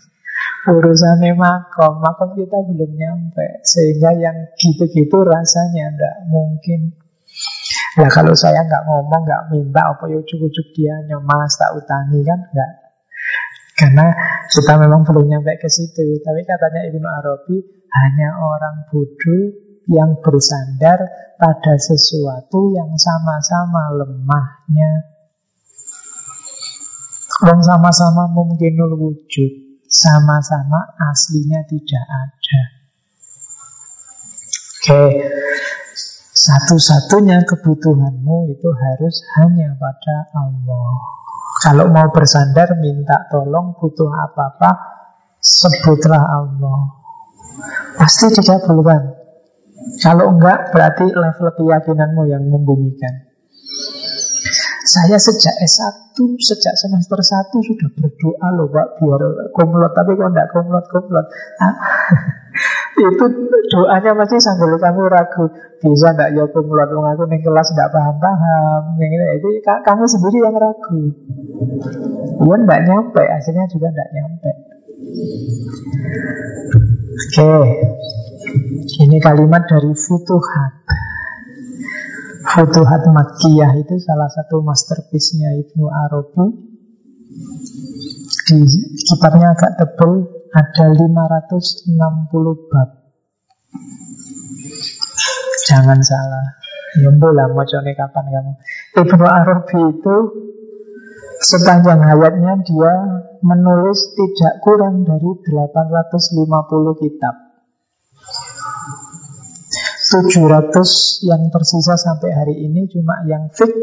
[0.63, 6.95] Urusannya makom, makom kita belum nyampe Sehingga yang gitu-gitu rasanya tidak mungkin
[7.93, 12.41] Nah kalau saya nggak ngomong, nggak minta apa ya ujuk-ujuk dia nyemas tak utangi kan
[12.49, 12.71] nggak
[13.73, 14.05] karena
[14.53, 16.21] kita memang belum nyampe ke situ.
[16.21, 17.57] Tapi katanya Ibnu Arabi
[17.89, 20.99] hanya orang bodoh yang bersandar
[21.35, 24.91] pada sesuatu yang sama-sama lemahnya.
[27.43, 29.51] Orang sama-sama mungkin wujud,
[29.89, 32.61] sama-sama aslinya tidak ada.
[34.83, 35.03] Oke,
[36.35, 40.91] satu-satunya kebutuhanmu itu harus hanya pada Allah.
[41.63, 44.71] Kalau mau bersandar minta tolong butuh apa-apa
[45.39, 46.99] sebutlah Allah.
[47.95, 49.22] Pasti dikabulkan.
[49.99, 53.33] Kalau enggak berarti level keyakinanmu yang membunyikan.
[54.83, 59.21] Saya sejak S1, sejak semester 1 sudah berdoa loh Pak biar
[59.55, 61.25] kumlot, tapi kok enggak kumlot-kumlot.
[61.63, 61.75] Ah,
[63.07, 63.25] itu
[63.71, 65.49] doanya masih sambil kamu ragu.
[65.79, 66.89] Bisa enggak ya kumlot?
[66.91, 68.81] Aku nih kelas enggak paham-paham.
[68.99, 70.99] Itu kamu sendiri yang ragu.
[72.43, 73.23] Ya enggak nyampe.
[73.23, 74.51] Akhirnya juga enggak nyampe.
[77.13, 77.51] Oke
[79.03, 80.73] ini kalimat dari Futuhat
[82.43, 86.45] Futuhat Makkiyah itu salah satu masterpiece-nya Ibnu Arabi
[88.43, 88.59] di
[88.99, 92.89] kitabnya agak tebal ada 560 bab.
[95.65, 96.45] Jangan salah.
[96.93, 98.53] Ya lah mau kapan kamu.
[99.01, 100.15] Ibnu Arabi itu
[101.41, 102.93] sepanjang hayatnya dia
[103.41, 107.42] menulis tidak kurang dari 850 kitab.
[110.13, 113.81] 700 yang tersisa sampai hari ini cuma yang fix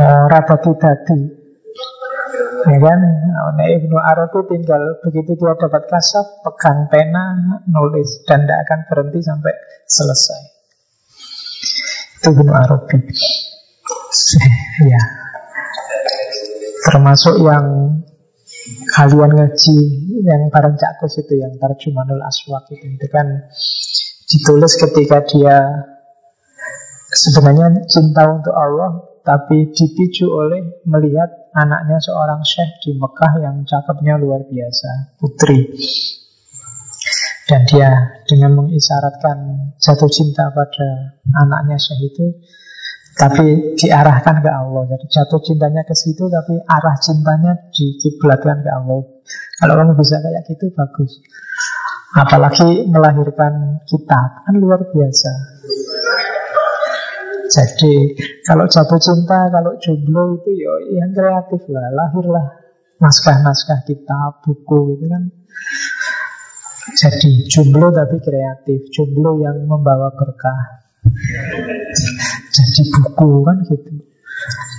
[0.00, 1.20] oh, rata tadi.
[2.60, 3.00] Ya kan,
[3.56, 9.20] nah, Ibnu Arabi tinggal begitu dia dapat kasaf, pegang pena, nulis dan tidak akan berhenti
[9.24, 9.52] sampai
[9.84, 10.40] selesai.
[12.20, 13.00] Itu Ibnu Arabi
[14.84, 15.02] ya
[16.90, 17.64] termasuk yang
[18.92, 19.78] kalian ngaji
[20.20, 22.86] yang bareng cakus itu yang tarjumanul aswak itu.
[22.96, 23.50] Itu kan
[24.30, 25.56] ditulis ketika dia
[27.10, 34.16] sebenarnya cinta untuk Allah tapi dipicu oleh melihat anaknya seorang syekh di Mekah yang cakepnya
[34.16, 35.76] luar biasa putri.
[37.50, 42.26] Dan dia dengan mengisyaratkan jatuh cinta pada anaknya syekh itu
[43.20, 44.82] tapi diarahkan ke Allah.
[44.96, 49.04] Jadi jatuh cintanya ke situ, tapi arah cintanya dikiblatkan ke Allah.
[49.60, 51.20] Kalau kamu bisa kayak gitu, bagus.
[52.16, 55.32] Apalagi melahirkan kitab, kan luar biasa.
[57.50, 57.94] Jadi
[58.46, 62.46] kalau jatuh cinta, kalau jomblo itu ya yang kreatif lah, lahirlah
[63.02, 65.22] naskah-naskah kitab, buku itu kan.
[66.96, 70.80] Jadi jomblo tapi kreatif, jomblo yang membawa berkah
[72.50, 73.90] jadi buku kan gitu.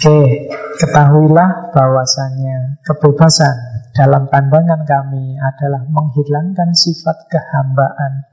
[0.02, 0.49] Oke,
[0.81, 3.56] ketahuilah bahwasanya kebebasan
[3.93, 8.26] dalam pandangan kami adalah menghilangkan sifat kehambaan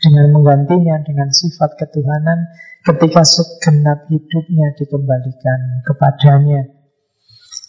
[0.00, 2.46] dengan menggantinya dengan sifat ketuhanan
[2.86, 6.70] ketika segenap hidupnya dikembalikan kepadanya.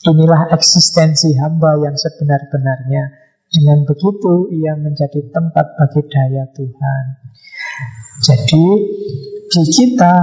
[0.05, 3.25] Inilah eksistensi hamba yang sebenar-benarnya.
[3.47, 7.03] Dengan begitu ia menjadi tempat bagi daya Tuhan.
[8.21, 8.65] Jadi
[9.47, 10.15] di kita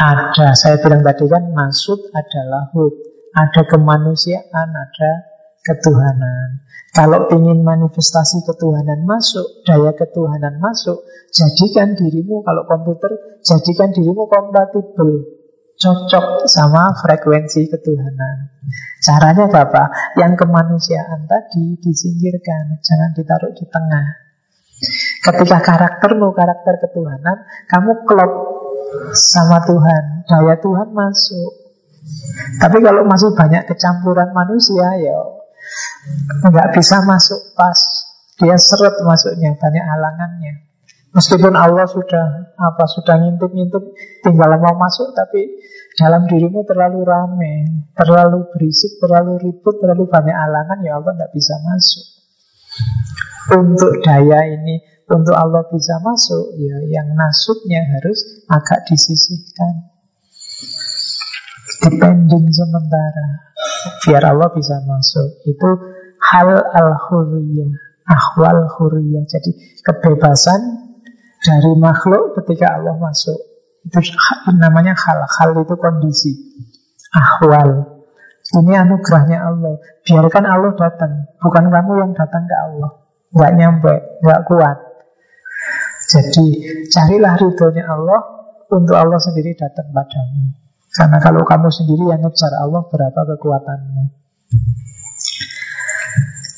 [0.00, 2.96] ada, saya bilang tadi kan maksud adalah hud.
[3.30, 5.12] Ada kemanusiaan, ada
[5.60, 6.64] ketuhanan.
[6.90, 13.12] Kalau ingin manifestasi ketuhanan masuk, daya ketuhanan masuk, jadikan dirimu, kalau komputer,
[13.46, 15.38] jadikan dirimu kompatibel
[15.80, 18.52] cocok sama frekuensi ketuhanan.
[19.00, 20.12] Caranya apa?
[20.20, 24.06] Yang kemanusiaan tadi disingkirkan, jangan ditaruh di tengah.
[25.24, 28.32] Ketika karaktermu karakter ketuhanan, kamu klop
[29.14, 31.52] sama Tuhan, daya Tuhan masuk.
[32.58, 35.18] Tapi kalau masih banyak kecampuran manusia, ya
[36.48, 37.78] nggak bisa masuk pas.
[38.40, 40.70] Dia seret masuknya, banyak halangannya.
[41.10, 43.82] Meskipun Allah sudah apa sudah ngintip-ngintip,
[44.22, 45.58] tinggal mau masuk, tapi
[45.98, 47.54] dalam dirimu terlalu rame,
[47.98, 52.04] terlalu berisik, terlalu ribut, terlalu banyak halangan, ya Allah tidak bisa masuk.
[53.58, 54.78] Untuk daya ini,
[55.10, 59.90] untuk Allah bisa masuk, ya yang nasutnya harus agak disisihkan.
[61.80, 63.26] Depending sementara,
[64.06, 65.42] biar Allah bisa masuk.
[65.50, 65.68] Itu
[66.30, 67.72] hal al-huriyah,
[68.06, 69.26] ahwal huriyah.
[69.26, 70.60] Jadi kebebasan
[71.42, 73.38] dari makhluk ketika Allah masuk.
[73.82, 73.98] Itu
[74.60, 75.24] namanya hal.
[75.24, 76.32] Hal itu kondisi.
[77.16, 77.98] Ahwal.
[78.50, 79.78] Ini anugerahnya Allah.
[80.04, 81.32] Biarkan Allah datang.
[81.40, 82.90] Bukan kamu yang datang ke Allah.
[83.30, 83.94] Nggak nyampe,
[84.26, 84.89] nggak kuat.
[86.10, 86.46] Jadi
[86.90, 88.20] carilah ridhonya Allah
[88.66, 90.58] untuk Allah sendiri datang padamu.
[90.90, 94.02] Karena kalau kamu sendiri yang ngejar Allah berapa kekuatanmu.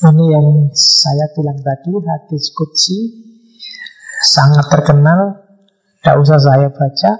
[0.02, 2.98] Ini yang saya bilang tadi hadis kutsi
[4.34, 5.42] sangat terkenal
[6.02, 7.12] tidak usah saya baca.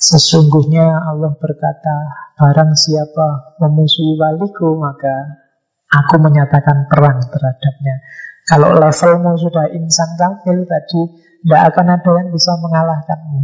[0.00, 1.96] Sesungguhnya Allah berkata,
[2.40, 5.44] barang siapa memusuhi waliku, maka
[5.92, 8.00] aku menyatakan perang terhadapnya.
[8.48, 11.02] Kalau levelmu sudah insan kamil tadi,
[11.40, 13.40] tidak akan ada yang bisa mengalahkanmu.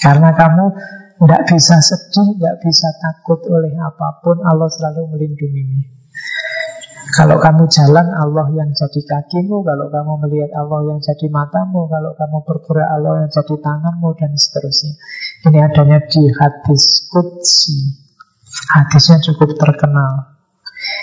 [0.00, 0.64] Karena kamu
[1.20, 6.00] tidak bisa sedih, tidak bisa takut oleh apa pun, Allah selalu melindungimu.
[7.10, 9.66] Kalau kamu jalan, Allah yang jadi kakimu.
[9.66, 11.90] Kalau kamu melihat Allah yang jadi matamu.
[11.90, 14.08] Kalau kamu bergerak, Allah yang jadi tanganmu.
[14.14, 14.94] Dan seterusnya.
[15.50, 17.98] Ini adanya di hadis Qudsi.
[18.78, 20.39] Hadisnya cukup terkenal.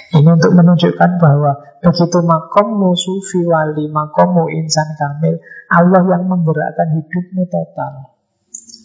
[0.07, 1.51] Ini untuk menunjukkan bahwa
[1.83, 5.37] begitu makommu sufi wali, makommu insan kamil,
[5.69, 8.17] Allah yang menggerakkan hidupmu total.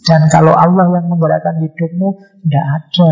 [0.03, 3.11] Dan kalau Allah yang menggerakkan hidupmu, tidak ada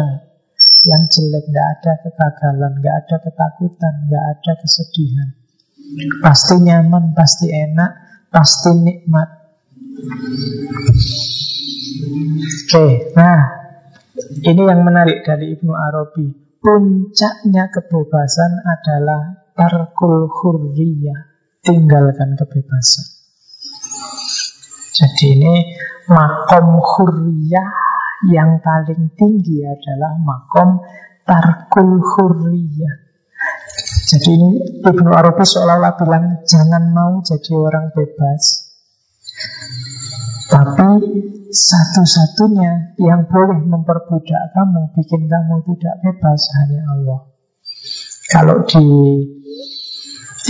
[0.83, 5.29] yang jelek, nggak ada kegagalan, nggak ada ketakutan, nggak ada kesedihan.
[6.19, 7.91] Pasti nyaman, pasti enak,
[8.27, 9.29] pasti nikmat.
[12.65, 12.85] Oke,
[13.15, 13.39] nah
[14.41, 16.50] ini yang menarik dari Ibnu Arabi.
[16.61, 21.25] Puncaknya kebebasan adalah tarkul hurriyah,
[21.65, 23.05] tinggalkan kebebasan.
[24.93, 25.55] Jadi ini
[26.05, 27.65] makom hurriyah
[28.29, 30.85] yang paling tinggi adalah makom
[31.25, 32.95] tarkul hurriyah.
[34.05, 34.49] Jadi ini
[34.85, 38.69] Ibnu Arabi seolah-olah bilang jangan mau jadi orang bebas.
[40.51, 40.91] Tapi
[41.47, 47.19] satu-satunya yang boleh memperbudak kamu, bikin kamu tidak bebas hanya Allah.
[48.27, 48.83] Kalau di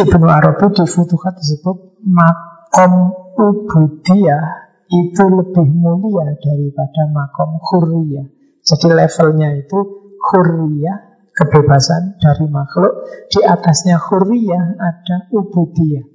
[0.02, 2.94] Ibnu Arabi di Futuhat disebut makom
[3.38, 8.26] ubudiyah itu lebih mulia daripada makom hurriyah.
[8.66, 9.80] Jadi levelnya itu
[10.18, 10.98] hurriyah,
[11.38, 13.06] kebebasan dari makhluk.
[13.30, 16.06] Di atasnya hurriyah ada ubudiyah.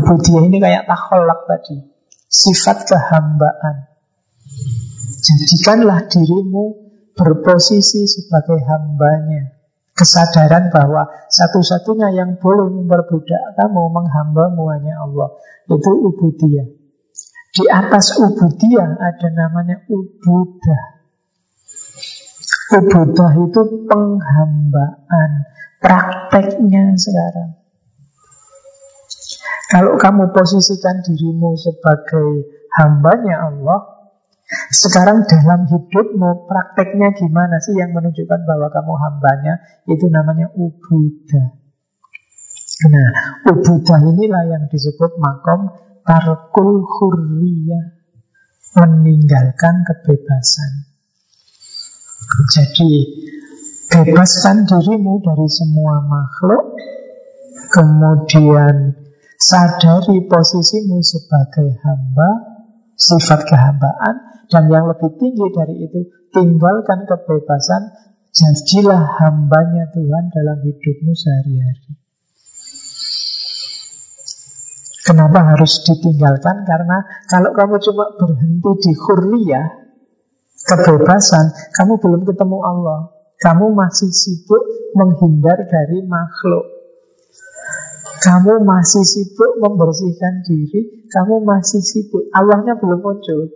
[0.00, 1.91] Ubudiyah ini kayak takholak tadi.
[2.32, 3.92] Sifat kehambaan.
[5.20, 6.80] Jadikanlah dirimu
[7.12, 9.52] berposisi sebagai hambanya.
[9.92, 15.36] Kesadaran bahwa satu-satunya yang boleh memperbudak kamu, menghambamu hanya Allah.
[15.68, 16.64] Itu ubudiyah.
[17.52, 20.82] Di atas ubudiyah ada namanya ubudah.
[22.80, 25.30] Ubudah itu penghambaan.
[25.84, 27.61] Prakteknya sekarang.
[29.70, 32.50] Kalau kamu posisikan dirimu sebagai
[32.82, 33.80] hambanya Allah,
[34.68, 39.54] sekarang dalam hidupmu prakteknya gimana sih yang menunjukkan bahwa kamu hambanya?
[39.88, 41.46] Itu namanya ubudah.
[42.82, 43.10] Nah,
[43.48, 45.72] ubudah inilah yang disebut makom
[46.02, 48.02] tarkul hurriyah
[48.76, 50.72] meninggalkan kebebasan.
[52.52, 52.92] Jadi
[53.92, 56.76] bebaskan dirimu dari semua makhluk,
[57.72, 59.01] kemudian
[59.42, 62.30] sadari posisimu sebagai hamba,
[62.94, 66.00] sifat kehambaan, dan yang lebih tinggi dari itu,
[66.30, 67.90] tinggalkan kebebasan,
[68.30, 71.98] jadilah hambanya Tuhan dalam hidupmu sehari-hari.
[75.02, 76.62] Kenapa harus ditinggalkan?
[76.62, 79.66] Karena kalau kamu cuma berhenti di hurriyah,
[80.62, 83.00] kebebasan, kamu belum ketemu Allah.
[83.42, 84.62] Kamu masih sibuk
[84.94, 86.71] menghindar dari makhluk.
[88.22, 92.30] Kamu masih sibuk membersihkan diri, kamu masih sibuk.
[92.30, 93.50] Allahnya belum muncul.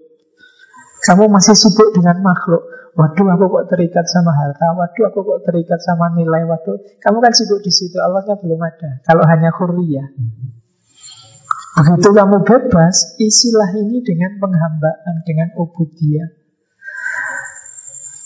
[1.06, 2.66] Kamu masih sibuk dengan makhluk.
[2.98, 4.74] Waduh, aku kok terikat sama harta.
[4.74, 6.48] Waduh, aku kok terikat sama nilai.
[6.50, 7.94] Waduh, kamu kan sibuk di situ.
[8.00, 8.90] Allahnya belum ada.
[9.06, 10.08] Kalau hanya hurriyah.
[11.76, 16.32] Begitu kamu bebas, isilah ini dengan penghambaan, dengan ubudiyah.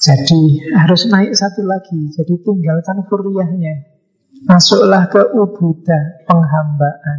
[0.00, 2.14] Jadi harus naik satu lagi.
[2.14, 3.99] Jadi tinggalkan hurriyahnya.
[4.48, 7.18] Masuklah ke ubudah, penghambaan.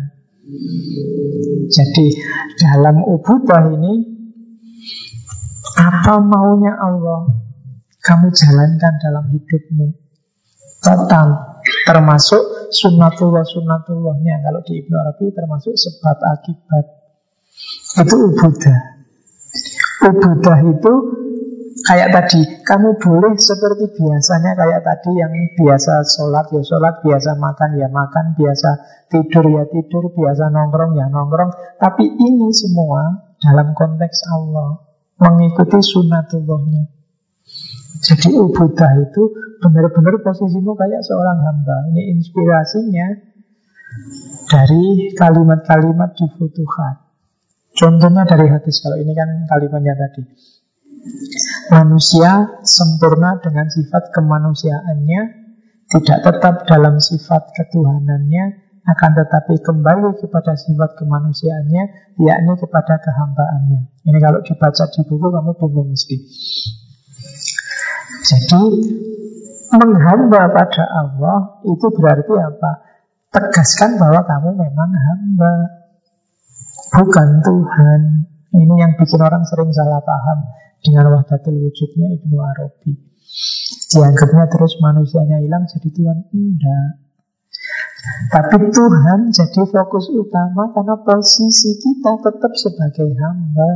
[1.69, 2.07] Jadi
[2.57, 3.93] dalam ubudah ini
[5.77, 7.29] apa maunya Allah?
[8.01, 9.87] Kamu jalankan dalam hidupmu.
[10.81, 16.85] Total termasuk sunnatullah sunnatullahnya kalau di Ibnu Arabi termasuk sebab akibat.
[18.01, 18.91] Itu ubudah
[20.01, 20.93] ubudah itu
[21.87, 27.69] kayak tadi kamu boleh seperti biasanya kayak tadi yang biasa sholat ya sholat biasa makan
[27.77, 28.69] ya makan biasa
[29.09, 31.51] tidur ya tidur biasa nongkrong ya nongkrong
[31.81, 34.91] tapi ini semua dalam konteks Allah
[35.21, 36.89] mengikuti sunnatullahnya.
[38.01, 39.21] Jadi ubudah itu
[39.61, 41.93] benar-benar posisimu kayak seorang hamba.
[41.93, 43.07] Ini inspirasinya
[44.49, 47.13] dari kalimat-kalimat di Futuhat.
[47.77, 50.25] Contohnya dari hadis, kalau ini kan kalimatnya tadi.
[51.69, 55.21] Manusia sempurna dengan sifat kemanusiaannya,
[55.91, 61.83] tidak tetap dalam sifat ketuhanannya, akan tetapi kembali kepada sifat kemanusiaannya,
[62.17, 63.81] yakni kepada kehambaannya.
[64.09, 66.17] Ini kalau dibaca di buku kamu bingung mesti.
[68.25, 68.63] Jadi
[69.71, 72.71] menghamba pada Allah itu berarti apa?
[73.31, 75.53] Tegaskan bahwa kamu memang hamba,
[76.97, 78.01] bukan Tuhan.
[78.51, 80.43] Ini yang bikin orang sering salah paham
[80.81, 82.91] dengan wahdatul wujudnya Ibnu Arabi.
[83.91, 86.17] Dianggapnya terus manusianya hilang jadi Tuhan.
[86.33, 86.89] Enggak.
[88.33, 93.69] Tapi Tuhan jadi fokus utama karena posisi kita tetap sebagai hamba.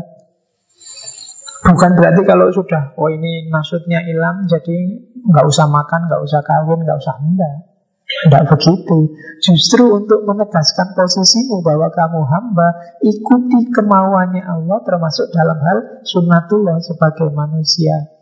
[1.66, 6.86] Bukan berarti kalau sudah, oh ini nasutnya hilang, jadi nggak usah makan, nggak usah kawin,
[6.86, 7.75] nggak usah enggak.
[8.06, 9.18] Tidak begitu.
[9.42, 12.70] Justru untuk menegaskan posisimu bahwa kamu hamba,
[13.02, 18.14] ikuti kemauannya Allah termasuk dalam hal sunnatullah sebagai manusia.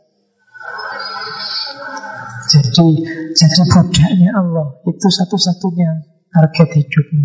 [2.48, 2.88] Jadi
[3.34, 7.24] jadi budaknya Allah itu satu-satunya target hidupmu.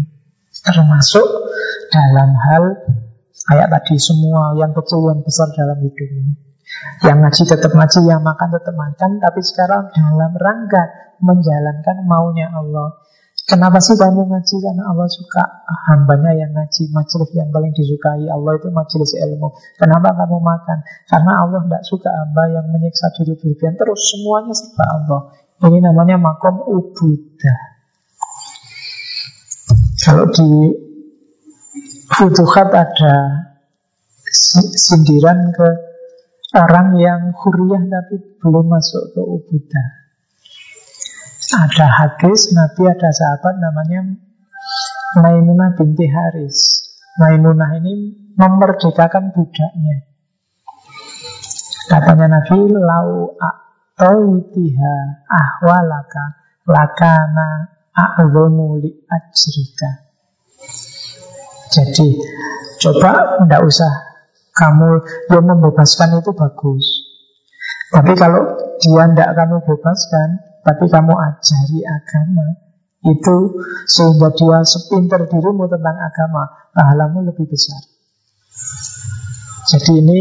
[0.65, 1.27] Termasuk
[1.95, 2.65] dalam hal
[3.47, 6.48] kayak tadi semua yang kecil yang besar dalam hidupmu.
[7.03, 13.03] Yang ngaji tetap ngaji, yang makan tetap makan, tapi sekarang dalam rangka menjalankan maunya Allah.
[13.49, 14.55] Kenapa sih kamu ngaji?
[14.61, 15.41] Karena Allah suka
[15.89, 19.49] hambanya yang ngaji Majelis yang paling disukai Allah itu majelis ilmu
[19.81, 20.85] Kenapa kamu makan?
[21.09, 25.21] Karena Allah tidak suka hamba yang menyiksa diri berlebihan Terus semuanya sebab Allah
[25.65, 27.61] Ini namanya makom ubudah
[29.97, 30.77] Kalau di
[32.09, 33.17] Futuhat ada
[34.77, 35.88] sindiran ke
[36.57, 39.89] orang yang huriyah tapi belum masuk ke ubudah
[41.49, 44.05] ada hadis Nabi ada sahabat namanya
[45.17, 46.85] Maimunah binti Haris.
[47.17, 50.05] Maimunah ini memerdekakan budaknya.
[51.89, 54.95] Katanya Nabi, lau a'toitiha
[55.25, 56.37] ahwalaka
[56.69, 60.13] lakana a'zomu li ajrika.
[61.73, 62.09] Jadi,
[62.85, 63.93] coba tidak usah
[64.59, 64.91] kamu
[65.31, 66.85] yang membebaskan itu bagus.
[67.95, 70.29] Tapi kalau dia tidak kamu bebaskan,
[70.67, 72.69] tapi kamu ajari agama
[73.07, 77.79] itu sehingga dia sepinter dirimu tentang agama pahalamu lebih besar
[79.71, 80.19] jadi ini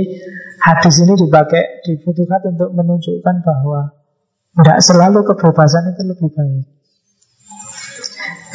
[0.62, 3.98] hadis ini dipakai dibutuhkan untuk menunjukkan bahwa
[4.62, 6.66] tidak selalu kebebasan itu lebih baik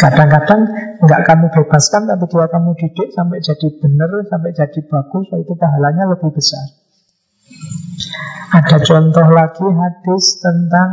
[0.02, 0.60] Kadang-kadang
[0.98, 6.10] nggak kamu bebaskan tapi dia kamu didik sampai jadi benar, sampai jadi bagus, itu pahalanya
[6.10, 6.66] lebih besar.
[8.50, 10.90] Ada contoh lagi hadis tentang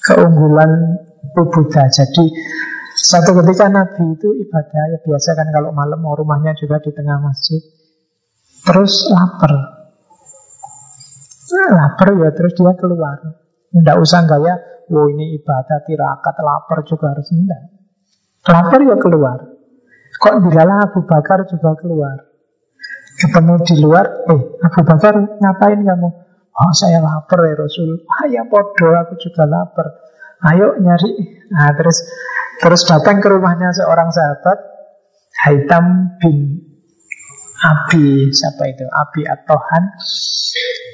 [0.00, 0.96] keunggulan
[1.36, 1.84] Buddha.
[1.92, 2.24] Jadi
[2.96, 7.20] satu ketika Nabi itu ibadah ya biasa kan kalau malam mau rumahnya juga di tengah
[7.20, 7.60] masjid.
[8.64, 9.52] Terus lapar.
[11.52, 13.20] Nah, lapar ya terus dia keluar.
[13.76, 14.56] Tidak usah gaya,
[14.88, 17.75] oh ini ibadah tirakat lapar juga harus enggak.
[18.46, 19.38] Lapar ya keluar.
[20.16, 22.16] Kok dilalah Abu Bakar juga keluar.
[23.16, 26.08] Ketemu di luar, eh Abu Bakar ngapain kamu?
[26.56, 28.00] Oh saya lapar ya Rasul.
[28.08, 29.92] Ah ya podo aku juga lapar.
[30.46, 31.42] Ayo nyari.
[31.52, 32.00] Nah terus
[32.60, 34.58] terus datang ke rumahnya seorang sahabat
[35.44, 36.64] Haitam bin
[37.60, 39.84] Abi siapa itu Abi Atohan.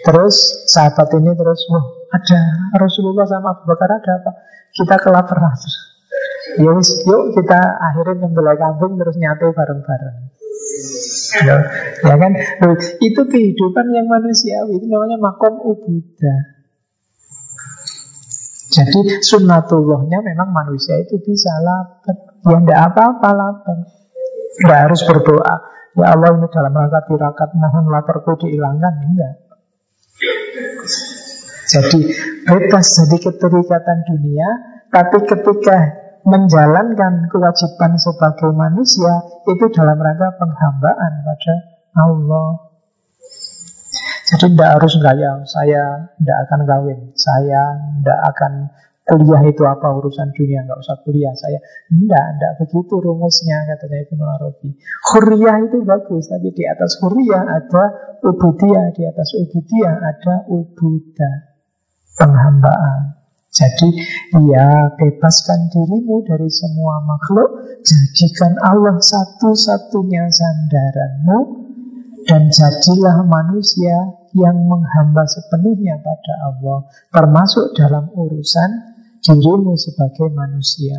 [0.02, 2.40] Terus sahabat ini terus wah ada
[2.74, 4.30] Rasulullah sama Abu Bakar ada apa?
[4.74, 5.58] Kita kelaparan.
[6.58, 10.16] Yuk, yuk kita akhirin yang kambing terus nyatu bareng-bareng.
[11.42, 11.56] Ya,
[12.04, 12.32] ya kan?
[13.00, 14.78] Itu kehidupan yang manusiawi.
[14.78, 16.40] Itu namanya makom ubudah.
[18.72, 22.16] Jadi sunnatullahnya memang manusia itu bisa lapar.
[22.48, 23.78] Ya tidak apa-apa lapar.
[24.56, 25.54] Tidak harus berdoa.
[25.92, 28.92] Ya Allah ini dalam rangka tirakat mohon laparku dihilangkan.
[29.12, 29.34] Enggak.
[31.68, 32.00] Jadi
[32.48, 34.48] bebas jadi keterikatan dunia.
[34.88, 41.54] Tapi ketika menjalankan kewajiban sebagai manusia itu dalam rangka penghambaan pada
[41.98, 42.72] Allah.
[44.32, 47.62] Jadi tidak harus gaya, saya tidak akan kawin, saya
[48.00, 48.52] tidak akan
[49.02, 51.58] kuliah itu apa urusan dunia, nggak usah kuliah saya.
[51.90, 54.68] Tidak, tidak begitu rumusnya katanya Ibnu Arabi.
[55.12, 57.84] Huriyah itu bagus, tapi di atas huriyah ada
[58.24, 61.36] ubudiyah, di atas ubudiyah ada ubudah,
[62.16, 63.21] penghambaan.
[63.52, 63.88] Jadi
[64.48, 71.38] ya bebaskan dirimu dari semua makhluk Jadikan Allah satu-satunya sandaranmu
[72.24, 78.70] Dan jadilah manusia yang menghamba sepenuhnya pada Allah, termasuk dalam urusan
[79.20, 80.96] dirimu sebagai manusia.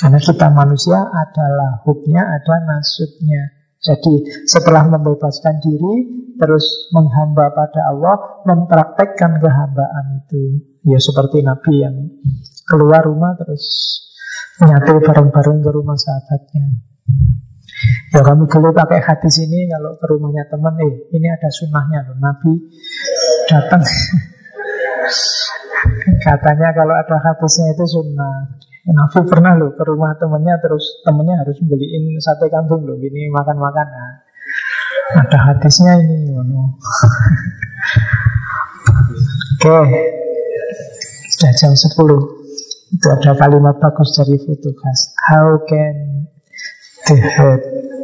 [0.00, 3.52] Karena kita manusia adalah hubnya, ada nasutnya.
[3.82, 10.64] Jadi setelah membebaskan diri, terus menghamba pada Allah, mempraktekkan kehambaan itu.
[10.82, 11.96] Ya seperti Nabi yang
[12.66, 13.62] keluar rumah terus
[14.62, 16.66] nyatu bareng-bareng ke rumah sahabatnya.
[18.12, 22.16] Ya kamu dulu pakai hadis ini kalau ke rumahnya teman, eh ini ada sunnahnya loh.
[22.20, 22.52] Nabi
[23.48, 23.82] datang.
[26.26, 28.54] Katanya kalau ada hadisnya itu sunnah.
[28.82, 32.98] Nabi pernah loh ke rumah temennya terus temennya harus beliin sate kambing loh.
[32.98, 33.86] Gini makan-makan.
[33.86, 34.21] Nah,
[35.18, 36.32] ada hadisnya ini.
[36.36, 36.62] Oke.
[39.62, 39.84] Okay.
[41.32, 46.28] Sudah jam 10 Itu ada kalimat bagus dari Futukas How can
[47.08, 47.60] the head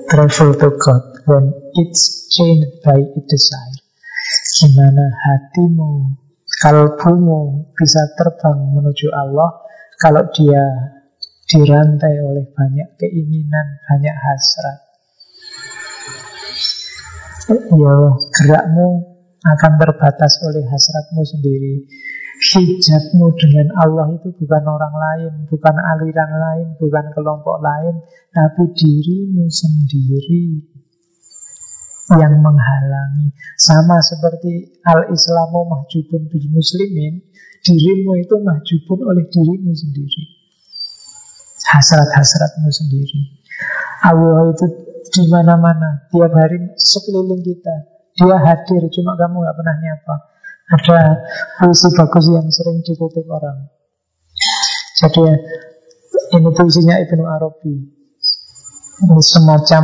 [0.09, 3.79] travel to God when it's chained by its desire.
[4.59, 6.16] Gimana hatimu,
[6.65, 9.61] kalbumu bisa terbang menuju Allah
[10.01, 10.65] kalau dia
[11.45, 14.88] dirantai oleh banyak keinginan, banyak hasrat.
[17.49, 17.97] Ya,
[18.29, 18.89] gerakmu
[19.41, 21.89] akan terbatas oleh hasratmu sendiri.
[22.39, 28.05] Hijabmu dengan Allah itu bukan orang lain, bukan aliran lain, bukan kelompok lain,
[28.37, 30.61] tapi dirimu sendiri
[32.20, 33.33] yang menghalangi.
[33.57, 37.33] Sama seperti al-Islamu mahjubun bil muslimin,
[37.65, 40.23] dirimu itu mahjubun oleh dirimu sendiri.
[41.65, 43.41] Hasrat-hasratmu sendiri.
[44.05, 44.88] Allah itu
[45.19, 47.74] di mana-mana, tiap hari sekeliling kita.
[48.15, 50.15] Dia hadir, cuma kamu gak pernah nyapa.
[50.69, 50.99] Ada
[51.59, 53.66] puisi bagus yang sering dikutip orang.
[55.03, 55.23] Jadi
[56.39, 57.74] ini puisinya Ibnu Arabi.
[58.99, 59.82] Ini semacam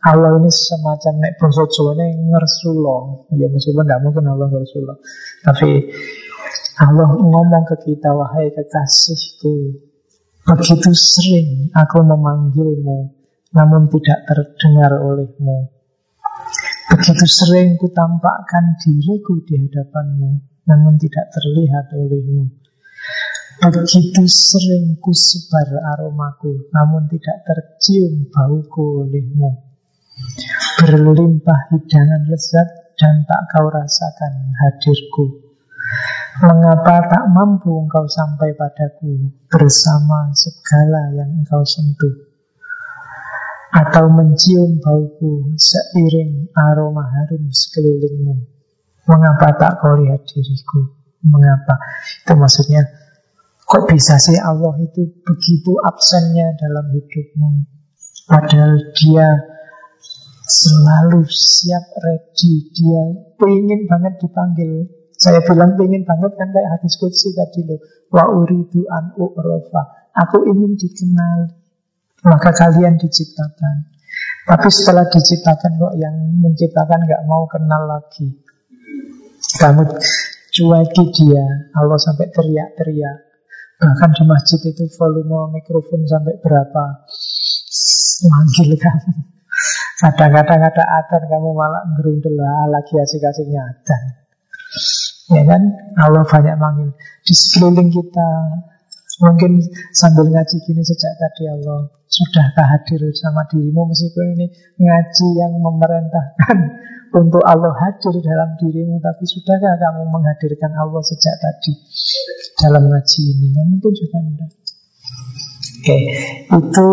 [0.00, 3.28] Allah ini semacam nek bangsa Jawa ini ngersulo.
[3.36, 4.96] Ya meskipun tidak mungkin Allah ngersulo.
[5.44, 5.70] Tapi
[6.80, 9.76] Allah ngomong ke kita, wahai kekasihku,
[10.48, 13.19] begitu sering aku memanggilmu,
[13.50, 15.74] namun tidak terdengar olehmu.
[16.90, 20.30] Begitu sering ku tampakkan diriku di hadapanmu,
[20.66, 22.50] namun tidak terlihat olehmu.
[23.60, 29.70] Begitu sering ku sebar aromaku, namun tidak tercium bauku olehmu.
[30.82, 35.50] Berlimpah hidangan lezat dan tak kau rasakan hadirku.
[36.40, 42.29] Mengapa tak mampu engkau sampai padaku bersama segala yang engkau sentuh?
[43.70, 48.50] Atau mencium bauku seiring aroma harum sekelilingmu.
[49.06, 50.98] Mengapa tak kau lihat diriku?
[51.22, 51.78] Mengapa?
[52.26, 52.82] Itu maksudnya,
[53.66, 57.50] kok bisa sih Allah itu begitu absennya dalam hidupmu?
[58.26, 59.28] Padahal dia
[60.50, 63.02] selalu siap ready, dia
[63.38, 64.90] pengen banget dipanggil.
[65.14, 67.78] Saya bilang pengen banget kan kayak hadis kudsi tadi loh.
[68.08, 69.82] Wa uridu an u'rofa.
[70.26, 71.59] Aku ingin dikenal
[72.26, 73.88] maka kalian diciptakan.
[74.44, 78.28] Tapi setelah diciptakan kok yang menciptakan nggak mau kenal lagi.
[79.60, 79.82] Kamu
[80.50, 81.44] cueki dia,
[81.78, 83.18] Allah sampai teriak-teriak.
[83.80, 86.84] Bahkan di masjid itu volume mikrofon sampai berapa?
[88.28, 89.14] Manggil kamu.
[90.00, 92.36] Kadang-kadang ada adzan kamu malah gerundel
[92.68, 94.02] lagi asik-asiknya adzan.
[95.30, 95.62] Ya kan?
[95.96, 96.90] Allah banyak manggil.
[97.24, 98.28] Di sekeliling kita
[99.20, 99.60] Mungkin
[99.92, 106.56] sambil ngaji gini sejak tadi Allah Sudahkah hadir sama dirimu Meskipun ini ngaji yang memerintahkan
[107.24, 111.72] Untuk Allah hadir dalam dirimu Tapi sudahkah kamu menghadirkan Allah sejak tadi
[112.60, 113.56] Dalam ngaji ini?
[113.56, 114.50] Ya, Mungkin juga enggak.
[115.80, 115.96] Oke,
[116.60, 116.88] itu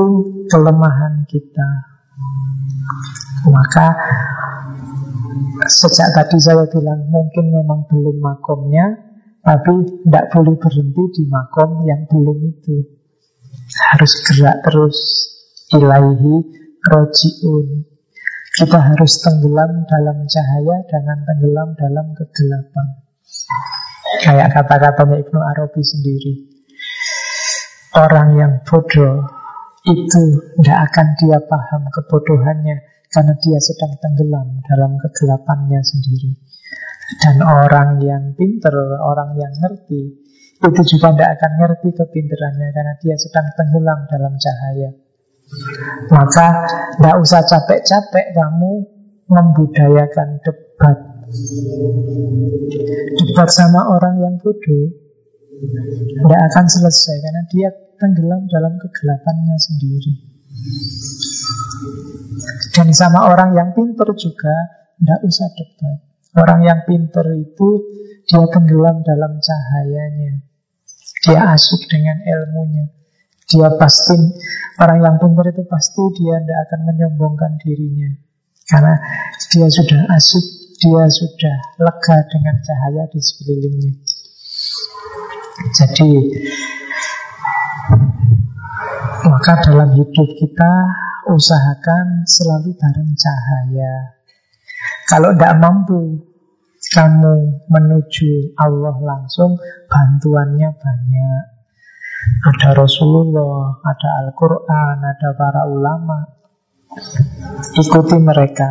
[0.47, 1.69] kelemahan kita.
[3.51, 3.87] Maka
[5.67, 8.95] sejak tadi saya bilang mungkin memang belum makomnya,
[9.43, 12.96] tapi tidak boleh berhenti di makom yang belum itu.
[13.67, 14.97] Harus gerak terus.
[15.75, 16.35] Ilaihi
[16.87, 17.67] rojiun.
[18.57, 22.87] Kita harus tenggelam dalam cahaya, jangan tenggelam dalam kegelapan.
[24.23, 26.33] Kayak kata-katanya Ibnu Arabi sendiri.
[27.93, 29.29] Orang yang bodoh
[29.87, 30.23] itu
[30.59, 32.77] tidak akan dia paham kebodohannya
[33.07, 36.31] karena dia sedang tenggelam dalam kegelapannya sendiri.
[37.23, 40.26] Dan orang yang pinter, orang yang ngerti,
[40.57, 44.89] itu juga tidak akan ngerti kepinterannya karena dia sedang tenggelam dalam cahaya.
[46.09, 46.47] Maka
[46.97, 48.71] tidak usah capek-capek kamu
[49.29, 50.97] membudayakan debat.
[53.21, 54.87] Debat sama orang yang bodoh
[55.97, 57.69] tidak akan selesai karena dia
[58.01, 60.13] tenggelam dalam kegelapannya sendiri.
[62.73, 64.55] Dan sama orang yang pinter juga
[64.97, 65.97] tidak usah debat.
[66.37, 67.69] Orang yang pinter itu
[68.27, 70.46] dia tenggelam dalam cahayanya.
[71.27, 72.87] Dia asuk dengan ilmunya.
[73.47, 74.15] Dia pasti
[74.77, 78.13] Orang yang pintar itu pasti dia tidak akan menyombongkan dirinya.
[78.69, 78.93] Karena
[79.49, 80.45] dia sudah asik
[80.77, 83.93] Dia sudah lega dengan cahaya di sekelilingnya.
[85.73, 86.11] Jadi
[89.25, 90.73] Maka dalam hidup kita
[91.27, 94.15] Usahakan selalu bareng cahaya.
[95.11, 96.26] Kalau tidak mampu
[96.97, 99.53] Kamu menuju Allah langsung
[99.85, 101.57] Bantuannya banyak
[102.47, 106.27] ada Rasulullah, ada Al-Quran, ada para ulama.
[107.75, 108.69] Ikuti mereka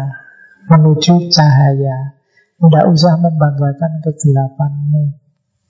[0.66, 2.16] menuju cahaya.
[2.56, 5.12] Tidak usah membanggakan kegelapanmu.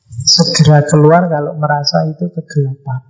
[0.06, 3.02] Segera keluar kalau merasa itu kegelapan.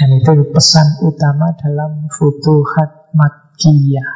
[0.00, 4.10] Dan itu pesan utama dalam Futuhat Makkiyah.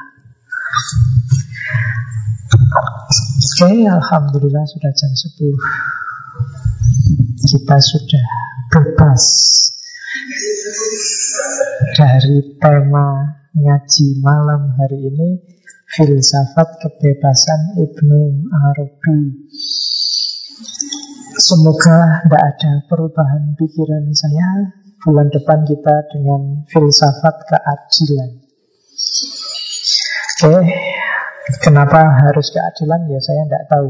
[2.65, 5.37] Oke, Alhamdulillah sudah jam 10
[7.45, 8.29] Kita sudah
[8.73, 9.23] bebas
[11.93, 15.45] dari tema ngaji malam hari ini
[15.93, 19.21] filsafat kebebasan Ibnu Arabi.
[21.37, 24.73] Semoga tidak ada perubahan pikiran saya
[25.05, 28.31] bulan depan kita dengan filsafat keadilan.
[30.45, 30.94] Oke,
[31.61, 33.89] kenapa harus keadilan ya saya tidak tahu.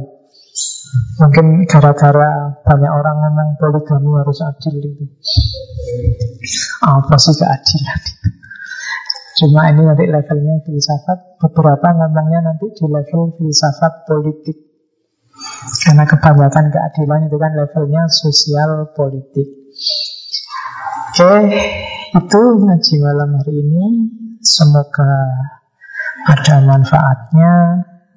[0.95, 5.05] Mungkin gara-gara banyak orang memang poligami harus adil itu.
[6.83, 8.29] Apa sih keadilan itu?
[9.35, 14.55] Cuma ini nanti levelnya filsafat Beberapa ngomongnya nanti di level filsafat politik
[15.83, 19.49] Karena kebanyakan keadilan itu kan levelnya sosial politik
[21.15, 21.35] Oke,
[22.15, 23.85] itu ngaji malam hari ini
[24.39, 25.11] Semoga
[26.29, 27.53] ada manfaatnya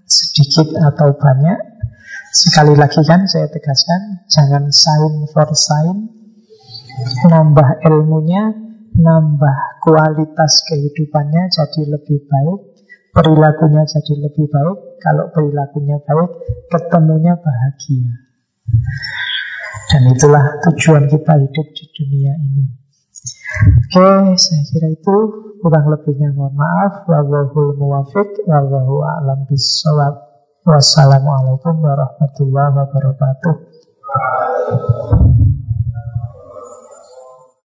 [0.07, 1.77] Sedikit atau banyak
[2.37, 6.11] Sekali lagi kan saya tegaskan, jangan sign for sign,
[7.25, 8.53] nambah ilmunya,
[8.93, 12.59] nambah kualitas kehidupannya jadi lebih baik,
[13.09, 14.77] perilakunya jadi lebih baik.
[15.01, 16.31] Kalau perilakunya baik,
[16.69, 18.11] ketemunya bahagia.
[19.87, 22.65] Dan itulah tujuan kita hidup di dunia ini.
[23.57, 25.17] Oke, saya kira itu
[25.57, 27.09] kurang lebihnya mohon maaf.
[27.09, 30.13] Wallahul muwafiq, wallahu a'lam bisawab.
[30.67, 33.53] Wassalamualaikum warahmatullahi wabarakatuh.